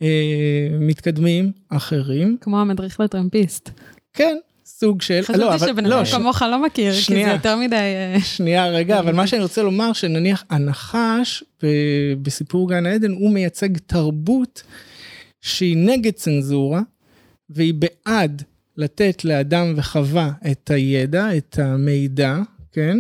אה, 0.01 0.07
מתקדמים 0.79 1.51
אחרים. 1.69 2.38
כמו 2.41 2.61
המדריך 2.61 2.99
לטרמפיסט. 2.99 3.69
כן, 4.13 4.38
סוג 4.65 5.01
של... 5.01 5.21
חשבתי 5.23 5.59
שבן 5.67 5.86
לא, 5.86 5.95
אדם 5.95 6.05
ש- 6.05 6.13
כמוך 6.13 6.41
לא 6.41 6.65
מכיר, 6.65 6.91
כי 6.91 6.97
זה 6.97 7.01
שנייה. 7.01 7.31
יותר 7.33 7.55
מדי... 7.57 7.75
שנייה, 8.23 8.67
רגע, 8.67 8.99
אבל 8.99 9.13
מה 9.13 9.27
שאני 9.27 9.41
רוצה 9.43 9.63
לומר, 9.63 9.93
שנניח 9.93 10.43
הנחש 10.49 11.43
ב- 11.63 12.13
בסיפור 12.21 12.69
גן 12.69 12.86
העדן, 12.86 13.11
הוא 13.11 13.31
מייצג 13.31 13.77
תרבות 13.77 14.63
שהיא 15.45 15.77
נגד 15.77 16.13
צנזורה, 16.13 16.81
והיא 17.49 17.73
בעד 17.73 18.43
לתת 18.77 19.25
לאדם 19.25 19.73
וחווה 19.75 20.31
את 20.51 20.71
הידע, 20.71 21.37
את 21.37 21.59
המידע, 21.59 22.37
כן? 22.71 22.97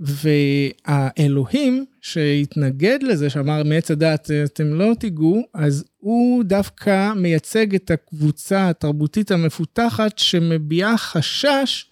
והאלוהים 0.00 1.84
שהתנגד 2.00 2.98
לזה, 3.02 3.30
שאמר 3.30 3.62
מעץ 3.62 3.90
הדעת 3.90 4.30
אתם 4.44 4.74
לא 4.74 4.92
תיגעו, 4.98 5.42
אז 5.54 5.84
הוא 5.98 6.44
דווקא 6.44 7.12
מייצג 7.16 7.74
את 7.74 7.90
הקבוצה 7.90 8.68
התרבותית 8.68 9.30
המפותחת 9.30 10.18
שמביעה 10.18 10.98
חשש 10.98 11.90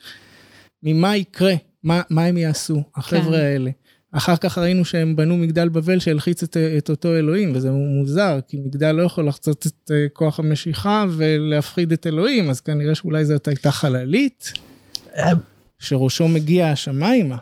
ממה 0.82 1.16
יקרה, 1.16 1.54
מה, 1.82 2.02
מה 2.10 2.24
הם 2.24 2.36
יעשו, 2.36 2.82
החבר'ה 2.96 3.22
כן. 3.22 3.44
האלה. 3.44 3.70
אחר 4.12 4.36
כך 4.36 4.58
ראינו 4.58 4.84
שהם 4.84 5.16
בנו 5.16 5.36
מגדל 5.36 5.68
בבל 5.68 5.98
שהלחיץ 5.98 6.42
את, 6.42 6.56
את 6.78 6.90
אותו 6.90 7.16
אלוהים, 7.16 7.52
וזה 7.54 7.70
מוזר, 7.70 8.38
כי 8.48 8.56
מגדל 8.56 8.92
לא 8.92 9.02
יכול 9.02 9.28
לחצות 9.28 9.66
את 9.66 9.90
אה, 9.90 10.06
כוח 10.12 10.38
המשיכה 10.38 11.04
ולהפחיד 11.10 11.92
את 11.92 12.06
אלוהים, 12.06 12.50
אז 12.50 12.60
כנראה 12.60 12.94
שאולי 12.94 13.24
זאת 13.24 13.48
הייתה 13.48 13.70
חללית, 13.70 14.52
שראשו 15.78 16.28
מגיע 16.28 16.66
השמיימה. 16.66 17.36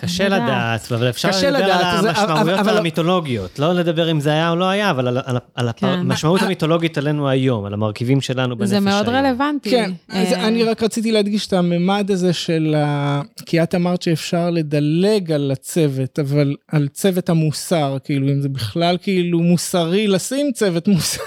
קשה. 0.00 0.28
לדעת, 0.28 0.92
אבל 0.92 1.08
אפשר 1.08 1.28
קשה 1.28 1.50
לדבר 1.50 1.64
לדעת, 1.64 1.94
על 1.94 2.02
זה- 2.02 2.08
המשמעויות 2.10 2.38
אבל- 2.40 2.54
אבל- 2.58 2.78
המיתולוגיות. 2.78 3.58
לא 3.58 3.72
לדבר 3.72 4.10
אם 4.10 4.20
זה 4.20 4.30
היה 4.30 4.50
או 4.50 4.56
לא 4.56 4.64
היה, 4.64 4.90
אבל 4.90 5.08
על- 5.08 5.18
על- 5.24 5.38
על 5.54 5.68
כן. 5.76 5.86
המשמעות 5.86 6.42
המיתולוגית 6.42 6.98
עלינו 6.98 7.28
היום, 7.28 7.64
על 7.64 7.74
המרכיבים 7.74 8.20
שלנו 8.20 8.56
בנפש 8.56 8.68
זה 8.68 8.74
היום. 8.74 8.84
מאוד 8.84 9.08
רלוונטי. 9.08 9.70
כן, 9.70 9.90
אז 10.08 10.32
אה, 10.32 10.48
אני 10.48 10.64
רק 10.64 10.82
רציתי 10.82 11.12
להדגיש 11.12 11.46
את 11.46 11.52
הממד 11.52 12.10
הזה 12.10 12.32
של 12.32 12.74
ה... 12.78 13.20
כי 13.46 13.62
את 13.62 13.74
אמרת 13.74 14.02
שאפשר 14.02 14.50
לדלג 14.50 15.32
על 15.32 15.50
הצוות, 15.50 16.18
אבל 16.18 16.54
על 16.68 16.88
צוות 16.88 17.28
המוסר, 17.28 17.96
כאילו, 18.04 18.28
אם 18.28 18.40
זה 18.40 18.48
בכלל 18.48 18.96
כאילו 19.02 19.40
מוסרי 19.40 20.08
לשים 20.08 20.50
צוות 20.54 20.88
מוסר, 20.88 21.20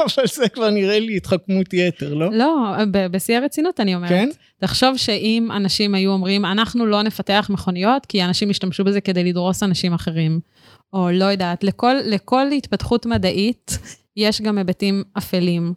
אבל 0.00 0.26
זה 0.34 0.48
כבר 0.48 0.70
נראה 0.70 0.98
לי 0.98 1.16
התחכמות 1.16 1.72
יתר, 1.72 2.14
לא? 2.14 2.30
לא, 2.32 2.74
בשיא 3.10 3.36
הרצינות 3.36 3.80
אני 3.80 3.94
אומרת. 3.94 4.10
כן? 4.10 4.28
תחשוב 4.60 4.96
שאם 4.96 5.48
אנשים 5.56 5.94
היו 5.94 6.10
אומרים, 6.10 6.44
אנחנו 6.44 6.86
לא 6.86 7.02
נפתח 7.02 7.46
מכוניות, 7.52 8.06
כי 8.06 8.24
אנשים 8.24 8.50
ישתמשו 8.50 8.84
בזה 8.84 9.00
כדי 9.00 9.24
לדרוס 9.24 9.62
אנשים 9.62 9.92
אחרים. 9.92 10.40
או 10.92 11.10
לא 11.12 11.24
יודעת, 11.24 11.64
לכל, 11.64 11.94
לכל 12.04 12.46
התפתחות 12.56 13.06
מדעית 13.06 13.78
יש 14.16 14.42
גם 14.42 14.58
היבטים 14.58 15.02
אפלים. 15.18 15.72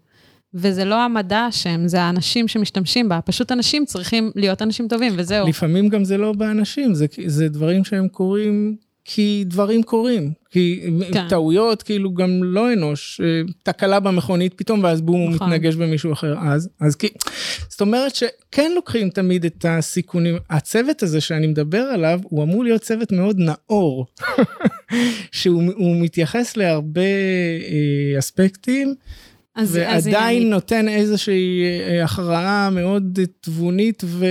וזה 0.54 0.86
לא 0.86 1.02
המדע 1.02 1.48
אשם, 1.50 1.88
זה 1.88 2.02
האנשים 2.02 2.48
שמשתמשים 2.48 3.10
בה. 3.10 3.20
פשוט 3.22 3.52
אנשים 3.52 3.86
צריכים 3.86 4.32
להיות 4.36 4.62
אנשים 4.62 4.88
טובים, 4.88 5.14
וזהו. 5.16 5.48
לפעמים 5.48 5.90
גם 5.90 6.04
זה 6.04 6.18
לא 6.18 6.34
באנשים, 6.34 6.94
זה, 6.94 7.06
זה 7.26 7.50
דברים 7.50 7.84
שהם 7.84 8.08
קורים 8.08 8.76
כי 9.12 9.44
דברים 9.48 9.84
קורים. 9.84 10.32
כי 10.50 10.82
כן. 11.14 11.28
טעויות, 11.30 11.84
כאילו 11.84 12.14
גם 12.14 12.44
לא 12.44 12.74
אנוש, 12.74 13.22
אה, 13.24 13.42
תקלה 13.64 14.00
במכונית 14.00 14.54
פתאום, 14.54 14.84
ואז 14.84 15.02
בום, 15.02 15.22
הוא 15.22 15.30
נכון. 15.30 15.50
מתנגש 15.50 15.76
במישהו 15.76 16.14
אחר. 16.14 16.36
אז, 16.42 16.70
אז 16.82 16.96
כי, 16.96 17.08
זאת 17.70 17.82
אומרת 17.82 18.16
שכן 18.16 18.72
לוקחים 18.76 19.10
תמיד 19.10 19.46
את 19.46 19.66
הסיכונים. 19.70 20.38
הצוות 20.50 21.04
הזה 21.04 21.22
שאני 21.22 21.48
מדבר 21.48 21.82
עליו, 21.82 22.20
הוא 22.24 22.44
אמור 22.44 22.64
להיות 22.64 22.82
צוות 22.82 23.12
מאוד 23.12 23.38
נאור, 23.40 24.06
שהוא 25.32 25.64
הוא 25.76 26.02
מתייחס 26.02 26.58
להרבה 26.58 27.02
אה, 27.02 28.20
אספקטים. 28.20 28.96
אז, 29.56 29.80
אז 29.88 30.08
ועדיין 30.08 30.42
אני- 30.42 30.50
נותן 30.50 30.88
איזושהי 30.88 31.62
אה, 31.64 32.04
הכרעה 32.04 32.70
מאוד 32.70 33.20
תבונית 33.42 34.04
ו... 34.06 34.26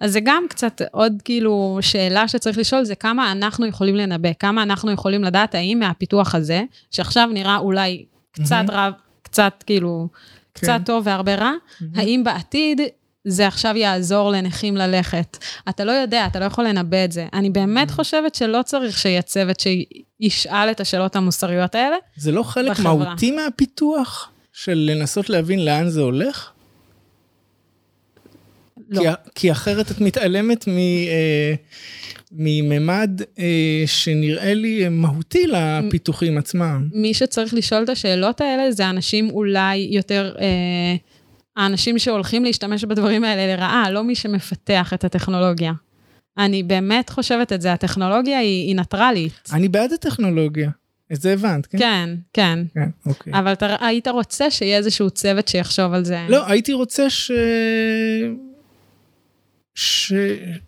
אז 0.00 0.12
זה 0.12 0.20
גם 0.24 0.44
קצת 0.48 0.82
עוד 0.92 1.12
כאילו 1.24 1.78
שאלה 1.80 2.28
שצריך 2.28 2.58
לשאול, 2.58 2.84
זה 2.84 2.94
כמה 2.94 3.32
אנחנו 3.32 3.66
יכולים 3.66 3.96
לנבא, 3.96 4.28
כמה 4.38 4.62
אנחנו 4.62 4.90
יכולים 4.90 5.24
לדעת 5.24 5.54
האם 5.54 5.78
מהפיתוח 5.80 6.34
הזה, 6.34 6.62
שעכשיו 6.90 7.28
נראה 7.32 7.56
אולי 7.58 8.04
קצת 8.32 8.52
מהמם. 8.52 8.70
רע, 8.70 8.90
קצת 9.22 9.64
כאילו, 9.66 10.08
קצת 10.52 10.66
כן. 10.66 10.82
טוב 10.84 11.06
והרבה 11.06 11.34
רע, 11.34 11.52
האם 11.94 12.24
בעתיד 12.24 12.80
זה 13.24 13.46
עכשיו 13.46 13.76
יעזור 13.76 14.30
לנכים 14.30 14.76
ללכת? 14.76 15.36
אתה 15.68 15.84
לא 15.84 15.92
יודע, 15.92 16.26
אתה 16.26 16.38
לא 16.40 16.44
יכול 16.44 16.64
לנבא 16.68 17.04
את 17.04 17.12
זה. 17.12 17.26
אני 17.32 17.50
באמת 17.50 17.90
חושבת 17.90 18.34
שלא 18.34 18.60
צריך 18.64 18.98
שיהיה 18.98 19.22
צוות 19.22 19.60
שישאל 20.20 20.70
את 20.70 20.80
השאלות 20.80 21.16
המוסריות 21.16 21.74
האלה. 21.74 21.96
זה 22.16 22.32
לא 22.32 22.42
חלק 22.42 22.70
בחברה. 22.70 22.94
מהותי 22.94 23.30
מהפיתוח 23.30 24.30
של 24.52 24.90
לנסות 24.90 25.30
להבין 25.30 25.64
לאן 25.64 25.88
זה 25.88 26.00
הולך? 26.00 26.50
לא. 28.90 29.00
כי, 29.00 29.08
כי 29.34 29.52
אחרת 29.52 29.90
את 29.90 30.00
מתעלמת 30.00 30.68
מ, 30.68 30.78
אה, 30.78 31.54
מממד 32.32 33.20
אה, 33.38 33.82
שנראה 33.86 34.54
לי 34.54 34.88
מהותי 34.88 35.46
לפיתוחים 35.46 36.38
עצמם. 36.38 36.88
מי 36.92 37.14
שצריך 37.14 37.54
לשאול 37.54 37.82
את 37.82 37.88
השאלות 37.88 38.40
האלה 38.40 38.72
זה 38.72 38.90
אנשים 38.90 39.30
אולי 39.30 39.88
יותר, 39.90 40.34
אה, 40.40 40.96
האנשים 41.56 41.98
שהולכים 41.98 42.44
להשתמש 42.44 42.84
בדברים 42.84 43.24
האלה 43.24 43.56
לרעה, 43.56 43.90
לא 43.90 44.04
מי 44.04 44.14
שמפתח 44.14 44.92
את 44.94 45.04
הטכנולוגיה. 45.04 45.72
אני 46.44 46.62
באמת 46.62 47.10
חושבת 47.10 47.52
את 47.52 47.60
זה, 47.60 47.72
הטכנולוגיה 47.72 48.38
היא, 48.38 48.66
היא 48.66 48.76
ניטרלית. 48.76 49.50
אני 49.52 49.68
בעד 49.68 49.92
הטכנולוגיה. 49.92 50.70
את 51.12 51.20
זה 51.20 51.32
הבנת, 51.32 51.66
כן? 51.66 51.78
כן, 51.78 52.14
כן. 52.32 52.58
כן, 52.74 52.88
אוקיי. 53.06 53.32
אבל 53.32 53.52
אתה, 53.52 53.76
היית 53.80 54.08
רוצה 54.08 54.50
שיהיה 54.50 54.76
איזשהו 54.76 55.10
צוות 55.10 55.48
שיחשוב 55.48 55.92
על 55.92 56.04
זה. 56.04 56.26
לא, 56.28 56.50
הייתי 56.50 56.72
רוצה 56.72 57.10
ש... 57.10 57.30
ש... 59.74 60.12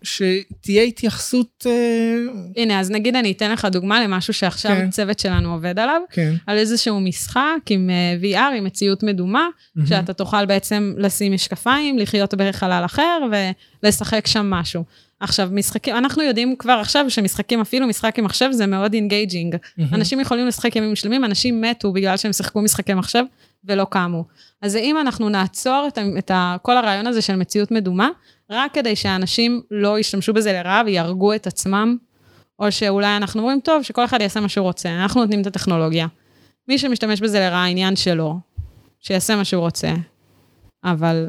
שתהיה 0.03 0.83
התייחסות... 0.83 1.65
אה, 1.69 2.17
הנה, 2.57 2.79
אז 2.79 2.91
נגיד 2.91 3.15
אני 3.15 3.31
אתן 3.31 3.51
לך 3.51 3.65
דוגמה 3.65 4.03
למשהו 4.03 4.33
שעכשיו 4.33 4.71
כן. 4.71 4.85
הצוות 4.87 5.19
שלנו 5.19 5.53
עובד 5.53 5.79
עליו, 5.79 6.01
כן. 6.11 6.33
על 6.47 6.57
איזשהו 6.57 6.99
משחק 6.99 7.59
עם 7.69 7.89
אה, 7.89 8.15
VR, 8.21 8.57
עם 8.57 8.63
מציאות 8.63 9.03
מדומה, 9.03 9.47
מהמם. 9.75 9.87
שאתה 9.87 10.13
תוכל 10.13 10.45
בעצם 10.45 10.93
לשים 10.97 11.33
משקפיים, 11.33 11.99
לחיות 11.99 12.33
בחלל 12.33 12.85
אחר 12.85 13.19
ולשחק 13.83 14.27
שם 14.27 14.49
משהו. 14.49 14.83
עכשיו, 15.23 15.49
משחקים, 15.51 15.95
אנחנו 15.95 16.23
יודעים 16.23 16.55
כבר 16.55 16.71
עכשיו 16.71 17.09
שמשחקים, 17.09 17.61
אפילו 17.61 17.87
משחק 17.87 18.19
עם 18.19 18.25
מחשב, 18.25 18.49
זה 18.51 18.67
מאוד 18.67 18.93
engaging. 18.93 19.55
מהמם. 19.77 19.93
אנשים 19.93 20.19
יכולים 20.19 20.47
לשחק 20.47 20.75
ימים 20.75 20.95
שלמים, 20.95 21.25
אנשים 21.25 21.61
מתו 21.61 21.91
בגלל 21.93 22.17
שהם 22.17 22.33
שיחקו 22.33 22.61
משחקי 22.61 22.93
מחשב 22.93 23.23
ולא 23.65 23.85
קמו. 23.89 24.23
אז 24.61 24.75
אם 24.75 24.97
אנחנו 25.01 25.29
נעצור 25.29 25.85
את, 25.87 25.99
את 26.17 26.31
ה, 26.31 26.55
כל 26.61 26.77
הרעיון 26.77 27.07
הזה 27.07 27.21
של 27.21 27.35
מציאות 27.35 27.71
מדומה, 27.71 28.09
רק 28.49 28.73
כדי 28.73 28.95
שאנשים 28.95 29.61
לא 29.71 29.99
ישתמשו 29.99 30.33
בזה 30.33 30.53
לרעה 30.53 30.81
ויהרגו 30.85 31.33
את 31.33 31.47
עצמם, 31.47 31.97
או 32.59 32.71
שאולי 32.71 33.17
אנחנו 33.17 33.41
אומרים, 33.41 33.59
טוב, 33.59 33.83
שכל 33.83 34.05
אחד 34.05 34.21
יעשה 34.21 34.39
מה 34.39 34.49
שהוא 34.49 34.63
רוצה, 34.63 34.89
אנחנו 34.89 35.21
נותנים 35.21 35.41
את 35.41 35.47
הטכנולוגיה. 35.47 36.07
מי 36.67 36.77
שמשתמש 36.77 37.21
בזה 37.21 37.39
לרעה, 37.39 37.63
העניין 37.63 37.95
שלו, 37.95 38.39
שיעשה 38.99 39.35
מה 39.35 39.45
שהוא 39.45 39.61
רוצה. 39.61 39.93
אבל 40.83 41.27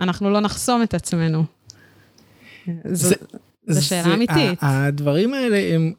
אנחנו 0.00 0.30
לא 0.30 0.40
נחסום 0.40 0.82
את 0.82 0.94
עצמנו. 0.94 1.44
זו, 2.84 3.14
שאלה 3.80 4.14
אמיתית. 4.14 4.58
הדברים 4.60 5.34
האלה 5.34 5.74
הם, 5.74 5.92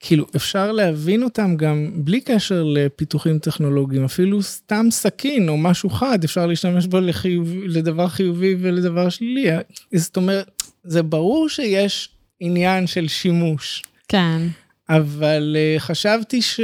כאילו, 0.00 0.26
אפשר 0.36 0.72
להבין 0.72 1.22
אותם 1.22 1.56
גם 1.56 1.90
בלי 1.94 2.20
קשר 2.20 2.62
לפיתוחים 2.62 3.38
טכנולוגיים, 3.38 4.04
אפילו 4.04 4.42
סתם 4.42 4.86
סכין 4.90 5.48
או 5.48 5.56
משהו 5.56 5.90
חד, 5.90 6.24
אפשר 6.24 6.46
להשתמש 6.46 6.86
בו 6.86 7.00
לחיוב, 7.00 7.48
לדבר 7.64 8.08
חיובי 8.08 8.56
ולדבר 8.60 9.08
שלילי. 9.08 9.48
זאת 9.94 10.16
אומרת, 10.16 10.62
זה 10.84 11.02
ברור 11.02 11.48
שיש 11.48 12.08
עניין 12.40 12.86
של 12.86 13.08
שימוש, 13.08 13.82
כן. 14.08 14.42
אבל 14.88 15.56
uh, 15.56 15.80
חשבתי 15.80 16.42
ש... 16.42 16.60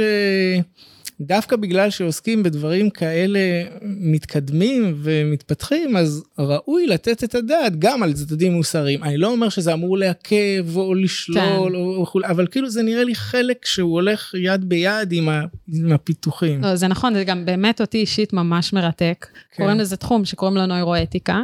דווקא 1.21 1.55
בגלל 1.55 1.89
שעוסקים 1.89 2.43
בדברים 2.43 2.89
כאלה 2.89 3.39
מתקדמים 3.81 4.93
ומתפתחים, 4.97 5.97
אז 5.97 6.23
ראוי 6.39 6.87
לתת 6.87 7.23
את 7.23 7.35
הדעת 7.35 7.79
גם 7.79 8.03
על 8.03 8.13
צדדים 8.13 8.53
מוסריים. 8.53 9.03
אני 9.03 9.17
לא 9.17 9.31
אומר 9.31 9.49
שזה 9.49 9.73
אמור 9.73 9.97
לעכב 9.97 10.65
או 10.75 10.93
לשלול, 10.93 11.69
כן. 11.69 11.75
או 11.75 11.99
וכולי, 12.01 12.27
אבל 12.27 12.47
כאילו 12.47 12.69
זה 12.69 12.83
נראה 12.83 13.03
לי 13.03 13.15
חלק 13.15 13.65
שהוא 13.65 13.93
הולך 13.93 14.33
יד 14.37 14.69
ביד 14.69 15.11
עם, 15.11 15.29
ה, 15.29 15.43
עם 15.73 15.91
הפיתוחים. 15.91 16.61
לא, 16.61 16.75
זה 16.75 16.87
נכון, 16.87 17.13
זה 17.13 17.23
גם 17.23 17.45
באמת 17.45 17.81
אותי 17.81 17.97
אישית 17.97 18.33
ממש 18.33 18.73
מרתק. 18.73 19.27
כן. 19.51 19.63
קוראים 19.63 19.79
לזה 19.79 19.97
תחום 19.97 20.25
שקוראים 20.25 20.57
לו 20.57 20.65
נוירואתיקה. 20.65 21.41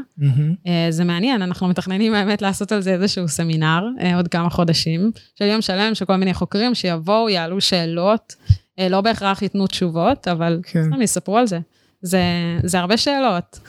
אה, 0.68 0.88
זה 0.90 1.04
מעניין, 1.04 1.42
אנחנו 1.42 1.68
מתכננים 1.68 2.14
האמת 2.14 2.42
לעשות 2.42 2.72
על 2.72 2.82
זה 2.82 2.94
איזשהו 2.94 3.28
סמינר 3.28 3.84
אה, 4.00 4.16
עוד 4.16 4.28
כמה 4.28 4.50
חודשים, 4.50 5.12
של 5.40 5.46
יום 5.46 5.62
שלם 5.62 5.96
של 5.96 6.06
כל 6.06 6.16
מיני 6.16 6.34
חוקרים 6.34 6.76
שיבואו, 6.76 7.30
יעלו 7.30 7.62
שאלות, 7.62 8.36
לא 8.80 9.02
בהכרח 9.02 9.42
ייתנו 9.42 9.68
תשובות, 9.68 10.28
אבל 10.28 10.60
כן. 10.64 10.84
סתם 10.84 11.02
יספרו 11.02 11.38
על 11.38 11.48
זה. 11.48 11.60
זה, 12.02 12.22
זה 12.64 12.80
הרבה 12.80 12.98
שאלות. 12.98 13.60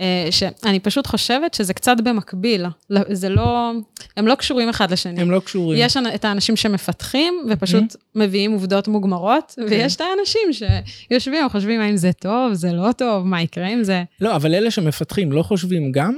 אה, 0.00 0.28
שאני 0.30 0.80
פשוט 0.80 1.06
חושבת 1.06 1.54
שזה 1.54 1.74
קצת 1.74 1.96
במקביל, 2.04 2.66
לא- 2.90 3.00
זה 3.12 3.28
לא, 3.28 3.72
הם 4.16 4.26
לא 4.26 4.34
קשורים 4.34 4.68
אחד 4.68 4.90
לשני. 4.90 5.20
הם 5.20 5.30
לא 5.30 5.40
קשורים. 5.40 5.78
יש 5.82 5.96
את 6.14 6.24
האנשים 6.24 6.56
שמפתחים 6.56 7.34
ופשוט 7.50 7.96
מביאים 8.14 8.52
עובדות 8.52 8.88
מוגמרות, 8.88 9.52
כן. 9.56 9.62
ויש 9.70 9.96
את 9.96 10.00
האנשים 10.00 10.68
שיושבים 11.10 11.46
וחושבים 11.46 11.80
האם 11.80 11.96
זה 11.96 12.12
טוב, 12.12 12.52
זה 12.52 12.72
לא 12.72 12.92
טוב, 12.92 13.26
מה 13.26 13.42
יקרה 13.42 13.68
עם 13.68 13.84
זה. 13.84 14.04
לא, 14.20 14.36
אבל 14.36 14.54
אלה 14.54 14.70
שמפתחים 14.70 15.32
לא 15.32 15.42
חושבים 15.42 15.92
גם? 15.92 16.16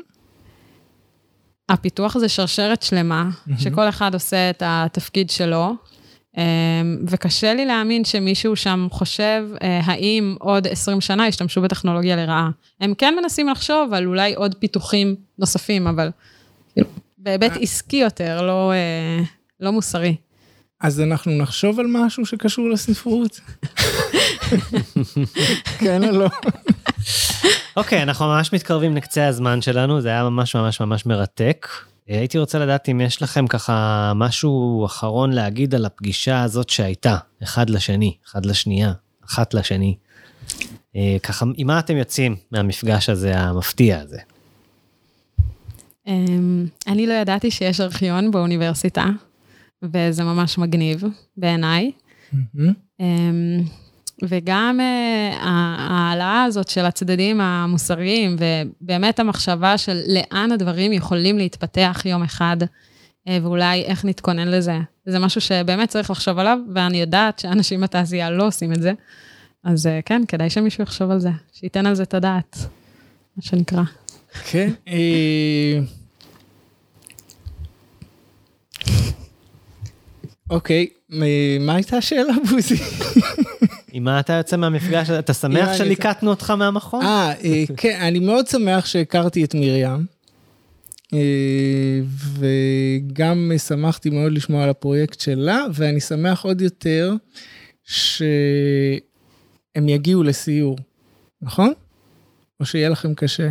הפיתוח 1.68 2.18
זה 2.18 2.28
שרשרת 2.28 2.82
שלמה, 2.82 3.28
שכל 3.58 3.88
אחד 3.88 4.14
עושה 4.14 4.50
את 4.50 4.62
התפקיד 4.66 5.30
שלו, 5.30 5.72
וקשה 7.06 7.54
לי 7.54 7.66
להאמין 7.66 8.04
שמישהו 8.04 8.56
שם 8.56 8.86
חושב 8.90 9.44
אה, 9.62 9.80
האם 9.84 10.36
עוד 10.40 10.66
20 10.66 11.00
שנה 11.00 11.28
ישתמשו 11.28 11.60
בטכנולוגיה 11.60 12.16
לרעה. 12.16 12.50
הם 12.80 12.94
כן 12.94 13.14
מנסים 13.22 13.48
לחשוב 13.48 13.94
על 13.94 14.06
אולי 14.06 14.34
עוד 14.34 14.54
פיתוחים 14.54 15.14
נוספים, 15.38 15.86
אבל 15.86 16.10
כאילו, 16.72 16.88
בהיבט 17.18 17.52
עסקי 17.60 17.96
יותר, 17.96 18.42
לא, 18.42 18.72
אה, 18.72 19.24
לא 19.60 19.70
מוסרי. 19.72 20.16
אז 20.80 21.00
אנחנו 21.00 21.32
נחשוב 21.32 21.80
על 21.80 21.86
משהו 21.88 22.26
שקשור 22.26 22.68
לספרות? 22.68 23.40
כן 25.80 26.04
או 26.04 26.12
לא? 26.12 26.28
אוקיי, 27.76 28.02
אנחנו 28.02 28.26
ממש 28.26 28.52
מתקרבים 28.52 28.96
לקצה 28.96 29.26
הזמן 29.26 29.62
שלנו, 29.62 30.00
זה 30.00 30.08
היה 30.08 30.24
ממש 30.24 30.56
ממש 30.56 30.80
ממש 30.80 31.06
מרתק. 31.06 31.66
הייתי 32.08 32.38
רוצה 32.38 32.58
לדעת 32.58 32.88
אם 32.88 33.00
יש 33.00 33.22
לכם 33.22 33.46
ככה 33.46 34.12
משהו 34.16 34.86
אחרון 34.86 35.32
להגיד 35.32 35.74
על 35.74 35.84
הפגישה 35.84 36.42
הזאת 36.42 36.68
שהייתה, 36.68 37.16
אחד 37.42 37.70
לשני, 37.70 38.16
אחד 38.26 38.46
לשנייה, 38.46 38.92
אחת 39.26 39.54
לשני. 39.54 39.96
אה, 40.96 41.16
ככה, 41.22 41.46
עם 41.56 41.66
מה 41.66 41.78
אתם 41.78 41.96
יוצאים 41.96 42.36
מהמפגש 42.52 43.08
הזה, 43.08 43.38
המפתיע 43.38 44.00
הזה? 44.00 44.18
אמ, 46.06 46.66
אני 46.86 47.06
לא 47.06 47.12
ידעתי 47.12 47.50
שיש 47.50 47.80
ארכיון 47.80 48.30
באוניברסיטה, 48.30 49.06
וזה 49.82 50.24
ממש 50.24 50.58
מגניב 50.58 51.02
בעיניי. 51.36 51.90
וגם 54.22 54.80
אה, 54.80 55.36
ההעלאה 55.40 56.44
הזאת 56.44 56.68
של 56.68 56.84
הצדדים 56.84 57.40
המוסריים, 57.40 58.36
ובאמת 58.38 59.20
המחשבה 59.20 59.78
של 59.78 60.00
לאן 60.06 60.52
הדברים 60.52 60.92
יכולים 60.92 61.38
להתפתח 61.38 62.02
יום 62.04 62.22
אחד, 62.22 62.56
אה, 63.28 63.38
ואולי 63.42 63.82
איך 63.82 64.04
נתכונן 64.04 64.48
לזה. 64.48 64.78
זה 65.06 65.18
משהו 65.18 65.40
שבאמת 65.40 65.88
צריך 65.88 66.10
לחשוב 66.10 66.38
עליו, 66.38 66.58
ואני 66.74 67.00
יודעת 67.00 67.38
שאנשים 67.38 67.80
בתעשייה 67.80 68.30
לא 68.30 68.46
עושים 68.46 68.72
את 68.72 68.82
זה. 68.82 68.92
אז 69.64 69.86
אה, 69.86 70.00
כן, 70.04 70.22
כדאי 70.28 70.50
שמישהו 70.50 70.82
יחשוב 70.82 71.10
על 71.10 71.18
זה, 71.20 71.30
שייתן 71.52 71.86
על 71.86 71.94
זה 71.94 72.02
את 72.02 72.14
הדעת, 72.14 72.56
מה 73.36 73.42
שנקרא. 73.42 73.82
כן. 74.50 74.70
אוקיי, 80.50 80.86
מה 81.60 81.74
הייתה 81.74 81.96
השאלה, 81.96 82.32
בוזי? 82.50 82.76
עם 83.98 84.04
מה 84.04 84.20
אתה 84.20 84.32
יוצא 84.32 84.56
מהמפגש 84.56 85.10
הזה? 85.10 85.18
אתה 85.18 85.34
שמח 85.34 85.72
שליקטנו 85.76 86.30
אותך 86.30 86.50
מהמכון? 86.50 87.02
אה, 87.02 87.32
אה, 87.44 87.64
כן, 87.76 87.98
אני 88.00 88.18
מאוד 88.18 88.46
שמח 88.46 88.86
שהכרתי 88.86 89.44
את 89.44 89.54
מרים, 89.54 90.06
אה, 91.14 92.00
וגם 92.38 93.52
שמחתי 93.66 94.10
מאוד 94.10 94.32
לשמוע 94.32 94.64
על 94.64 94.70
הפרויקט 94.70 95.20
שלה, 95.20 95.64
ואני 95.74 96.00
שמח 96.00 96.44
עוד 96.44 96.60
יותר 96.60 97.14
שהם 97.84 98.28
יגיעו 99.88 100.22
לסיור, 100.22 100.76
נכון? 101.42 101.72
או 102.60 102.66
שיהיה 102.66 102.88
לכם 102.88 103.14
קשה. 103.14 103.50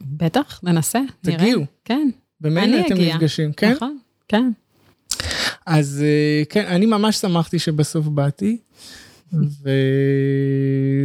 בטח, 0.00 0.60
ננסה, 0.62 1.00
נראה. 1.24 1.38
תגיעו. 1.38 1.64
כן. 1.84 2.08
במילא 2.40 2.64
אני 2.64 2.86
אתם 2.86 2.94
אגיע. 2.94 3.14
נפגשים, 3.14 3.52
כן? 3.52 3.72
נכון, 3.72 3.98
כן. 4.28 4.50
אז 5.66 6.04
אה, 6.04 6.42
כן, 6.48 6.66
אני 6.66 6.86
ממש 6.86 7.16
שמחתי 7.16 7.58
שבסוף 7.58 8.06
באתי, 8.06 8.56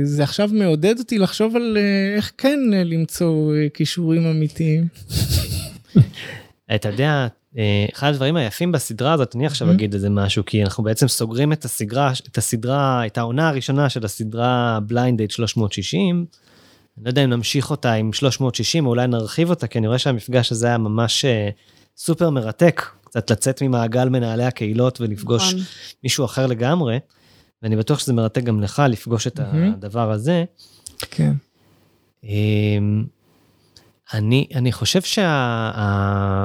וזה 0.03 0.23
עכשיו 0.23 0.49
מעודד 0.53 0.99
אותי 0.99 1.17
לחשוב 1.17 1.55
על 1.55 1.77
אה, 1.77 2.15
איך 2.15 2.31
כן 2.37 2.59
אה, 2.73 2.83
למצוא 2.83 3.55
אה, 3.55 3.67
כישורים 3.73 4.25
אמיתיים. 4.25 4.87
אתה 6.75 6.89
יודע, 6.89 7.27
אחד 7.93 8.09
הדברים 8.09 8.35
היפים 8.35 8.71
בסדרה 8.71 9.13
הזאת, 9.13 9.35
אני 9.35 9.45
עכשיו 9.45 9.71
אגיד 9.71 9.93
איזה 9.93 10.09
משהו, 10.09 10.45
כי 10.45 10.63
אנחנו 10.63 10.83
בעצם 10.83 11.07
סוגרים 11.07 11.53
את 11.53 11.65
הסדרה, 11.65 12.11
את 12.31 12.37
הסדרה, 12.37 13.05
את 13.05 13.17
העונה 13.17 13.49
הראשונה 13.49 13.89
של 13.89 14.05
הסדרה 14.05 14.79
Blind 14.87 15.17
Date 15.17 15.31
360. 15.31 16.25
אני 16.97 17.05
לא 17.05 17.09
יודע 17.09 17.23
אם 17.23 17.29
נמשיך 17.29 17.71
אותה 17.71 17.93
עם 17.93 18.13
360 18.13 18.85
או 18.85 18.89
אולי 18.89 19.07
נרחיב 19.07 19.49
אותה, 19.49 19.67
כי 19.67 19.77
אני 19.77 19.87
רואה 19.87 19.99
שהמפגש 19.99 20.51
הזה 20.51 20.67
היה 20.67 20.77
ממש 20.77 21.25
סופר 21.97 22.29
מרתק, 22.29 22.81
קצת 23.09 23.31
לצאת 23.31 23.61
ממעגל 23.61 24.09
מנהלי 24.09 24.43
הקהילות 24.43 25.01
ולפגוש 25.01 25.53
נכון. 25.53 25.65
מישהו 26.03 26.25
אחר 26.25 26.47
לגמרי, 26.47 26.97
ואני 27.63 27.75
בטוח 27.75 27.99
שזה 27.99 28.13
מרתק 28.13 28.43
גם 28.43 28.61
לך 28.61 28.83
לפגוש 28.89 29.27
את 29.27 29.39
מהמם. 29.39 29.73
הדבר 29.73 30.11
הזה. 30.11 30.45
כן. 31.11 31.33
אמ, 32.23 33.05
אני, 34.13 34.47
אני 34.55 34.71
חושב 34.71 35.01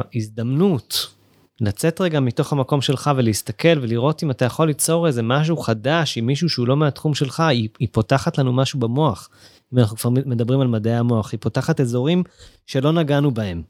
שההזדמנות 0.07 1.15
לצאת 1.61 2.01
רגע 2.01 2.21
מתוך 2.21 2.53
המקום 2.53 2.81
שלך 2.81 3.11
ולהסתכל 3.17 3.79
ולראות 3.83 4.23
אם 4.23 4.31
אתה 4.31 4.45
יכול 4.45 4.67
ליצור 4.67 5.07
איזה 5.07 5.23
משהו 5.23 5.57
חדש 5.57 6.19
עם 6.19 6.27
מישהו 6.27 6.49
שהוא 6.49 6.67
לא 6.67 6.77
מהתחום 6.77 7.15
שלך, 7.15 7.41
היא, 7.41 7.69
היא 7.79 7.89
פותחת 7.93 8.39
לנו 8.39 8.53
משהו 8.53 8.81
במוח. 8.81 9.29
אם 9.73 9.79
אנחנו 9.79 9.97
כבר 9.97 10.11
מדברים 10.11 10.61
על 10.61 10.67
מדעי 10.67 10.97
המוח, 10.97 11.33
היא 11.33 11.41
פותחת 11.41 11.81
אזורים 11.81 12.23
שלא 12.67 12.93
נגענו 12.93 13.31
בהם. 13.31 13.63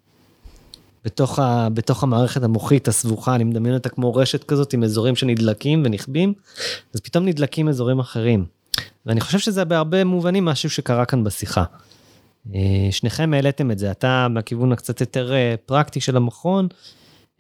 בתוך, 1.05 1.39
ה, 1.39 1.69
בתוך 1.75 2.03
המערכת 2.03 2.43
המוחית 2.43 2.89
הסבוכה, 2.89 3.35
אני 3.35 3.45
מדמיין 3.45 3.75
אותה 3.75 3.89
כמו 3.89 4.15
רשת 4.15 4.45
כזאת 4.45 4.73
עם 4.73 4.85
אזורים 4.85 5.17
שנדלקים 5.17 5.83
ונכבים, 5.85 6.33
אז 6.95 7.01
פתאום 7.01 7.25
נדלקים 7.25 7.69
אזורים 7.69 7.99
אחרים. 7.99 8.45
ואני 9.07 9.21
חושב 9.21 9.39
שזה 9.39 9.65
בהרבה 9.65 10.05
מובנים 10.05 10.45
משהו 10.45 10.71
שקרה 10.71 11.05
כאן 11.05 11.25
בשיחה. 11.25 11.65
אה, 12.55 12.89
שניכם 12.91 13.35
העליתם 13.35 13.71
את 13.71 13.79
זה, 13.79 13.91
אתה 13.91 14.27
מהכיוון 14.31 14.73
הקצת 14.73 15.01
יותר 15.01 15.33
אה, 15.33 15.55
פרקטי 15.67 16.01
של 16.01 16.17
המכון, 16.17 16.69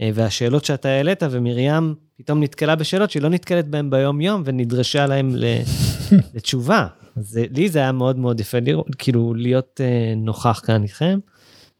אה, 0.00 0.10
והשאלות 0.14 0.64
שאתה 0.64 0.88
העלית, 0.88 1.22
ומרים 1.30 1.94
פתאום 2.16 2.42
נתקלה 2.42 2.74
בשאלות 2.76 3.10
שהיא 3.10 3.22
לא 3.22 3.28
נתקלת 3.28 3.68
בהן 3.68 3.90
ביום-יום, 3.90 4.42
ונדרשה 4.44 5.06
להם 5.06 5.36
ל- 5.36 5.62
לתשובה. 6.34 6.86
אז 7.16 7.40
לי 7.50 7.68
זה 7.68 7.78
היה 7.78 7.92
מאוד 7.92 8.18
מאוד 8.18 8.40
יפה 8.40 8.58
לראות, 8.58 8.86
כאילו 8.98 9.34
להיות 9.34 9.80
נוכח 10.16 10.60
כאן 10.64 10.82
איתכם. 10.82 11.18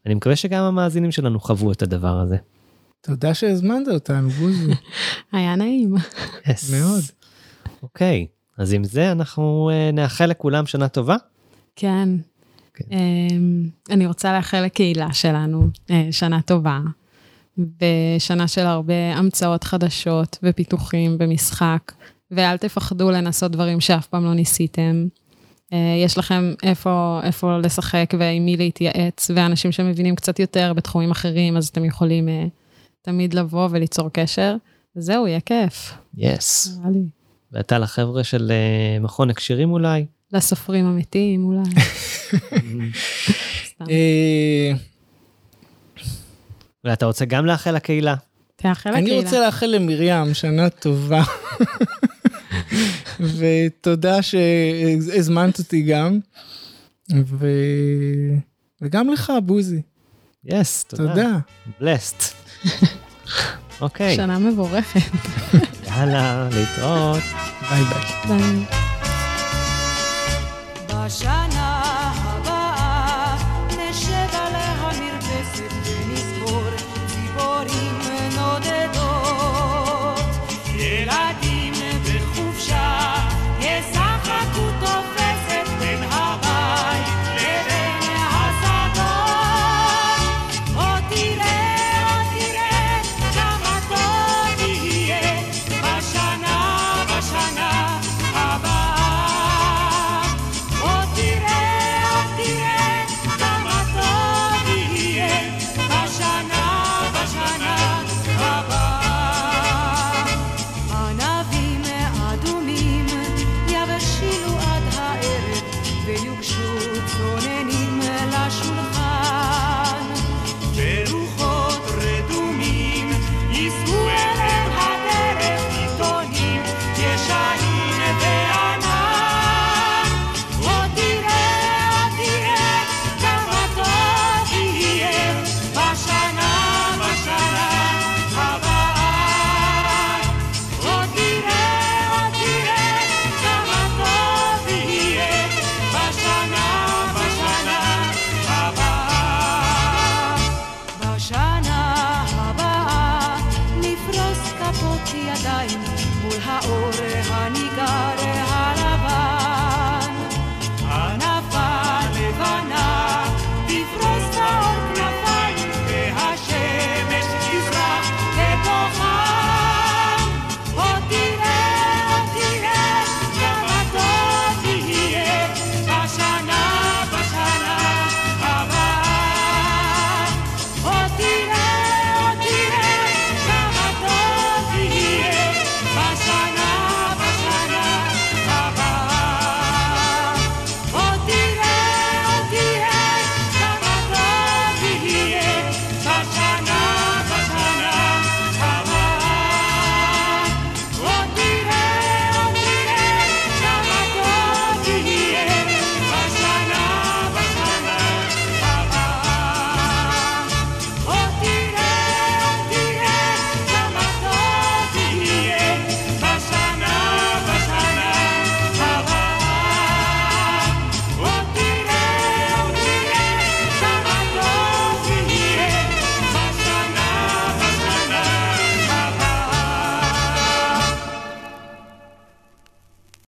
אני 0.05 0.13
מקווה 0.13 0.35
שגם 0.35 0.63
המאזינים 0.63 1.11
שלנו 1.11 1.39
חוו 1.39 1.71
את 1.71 1.81
הדבר 1.81 2.19
הזה. 2.19 2.37
תודה 3.01 3.33
שהזמנת 3.33 3.87
אותנו, 3.87 4.29
בוזי. 4.29 4.71
היה 5.31 5.55
נעים. 5.55 5.95
מאוד. 6.71 7.03
אוקיי, 7.83 8.27
אז 8.57 8.73
עם 8.73 8.83
זה 8.83 9.11
אנחנו 9.11 9.69
אה, 9.73 9.91
נאחל 9.93 10.25
לכולם 10.25 10.65
שנה 10.65 10.87
טובה. 10.87 11.15
כן. 11.75 12.09
כן. 12.73 12.85
אמ, 12.91 13.69
אני 13.89 14.07
רוצה 14.07 14.33
לאחל 14.37 14.61
לקהילה 14.61 15.13
שלנו 15.13 15.67
אה, 15.89 16.07
שנה 16.11 16.41
טובה, 16.41 16.79
ושנה 17.57 18.47
של 18.47 18.65
הרבה 18.65 19.15
המצאות 19.15 19.63
חדשות 19.63 20.37
ופיתוחים 20.43 21.17
במשחק, 21.17 21.91
ואל 22.31 22.57
תפחדו 22.57 23.11
לנסות 23.11 23.51
דברים 23.51 23.79
שאף 23.79 24.07
פעם 24.07 24.25
לא 24.25 24.33
ניסיתם. 24.33 25.07
אה, 25.73 25.77
יש 26.03 26.17
לכם 26.17 26.53
איפה, 26.63 27.19
איפה 27.23 27.57
לשחק 27.57 28.13
ועם 28.19 28.45
מי 28.45 28.57
להתייעץ, 28.57 29.31
ואנשים 29.35 29.71
שמבינים 29.71 30.15
קצת 30.15 30.39
יותר 30.39 30.73
בתחומים 30.73 31.11
אחרים, 31.11 31.57
אז 31.57 31.67
אתם 31.67 31.85
יכולים 31.85 32.29
אה, 32.29 32.45
תמיד 33.01 33.33
לבוא 33.33 33.67
וליצור 33.71 34.09
קשר. 34.13 34.55
וזהו, 34.95 35.27
יהיה 35.27 35.39
כיף, 35.39 35.93
יס. 36.17 36.79
לי. 36.93 36.99
ואתה 37.51 37.79
לחבר'ה 37.79 38.23
של 38.23 38.51
אה, 38.51 38.99
מכון 38.99 39.29
הקשרים 39.29 39.71
אולי. 39.71 40.05
לסופרים 40.33 40.85
אמיתיים 40.85 41.45
אולי. 41.45 41.69
סתם. 43.67 43.85
ואתה 46.83 47.05
רוצה 47.05 47.25
גם 47.25 47.45
לאחל 47.45 47.71
לקהילה. 47.71 48.15
תאחל 48.55 48.89
אני 48.89 49.01
לקהילה. 49.01 49.21
רוצה 49.23 49.39
לאחל 49.45 49.65
למרים 49.65 50.33
שנה 50.33 50.69
טובה. 50.69 51.23
ותודה 53.19 54.21
שהזמנת 54.21 55.59
אותי 55.59 55.81
גם. 55.81 56.19
ו... 57.25 57.47
וגם 58.81 59.09
לך, 59.09 59.33
בוזי. 59.43 59.81
yes, 60.45 60.85
yes, 60.87 60.95
תודה. 60.95 61.13
תודה. 61.13 61.37
Blessed. 61.79 62.23
אוקיי. 63.81 64.13
okay. 64.13 64.15
שנה 64.15 64.39
מבורכת. 64.39 64.99
יאללה, 65.87 66.49
להתראות. 66.51 67.23
ביי 67.69 67.83
ביי. 67.83 68.37
ביי. 68.37 68.65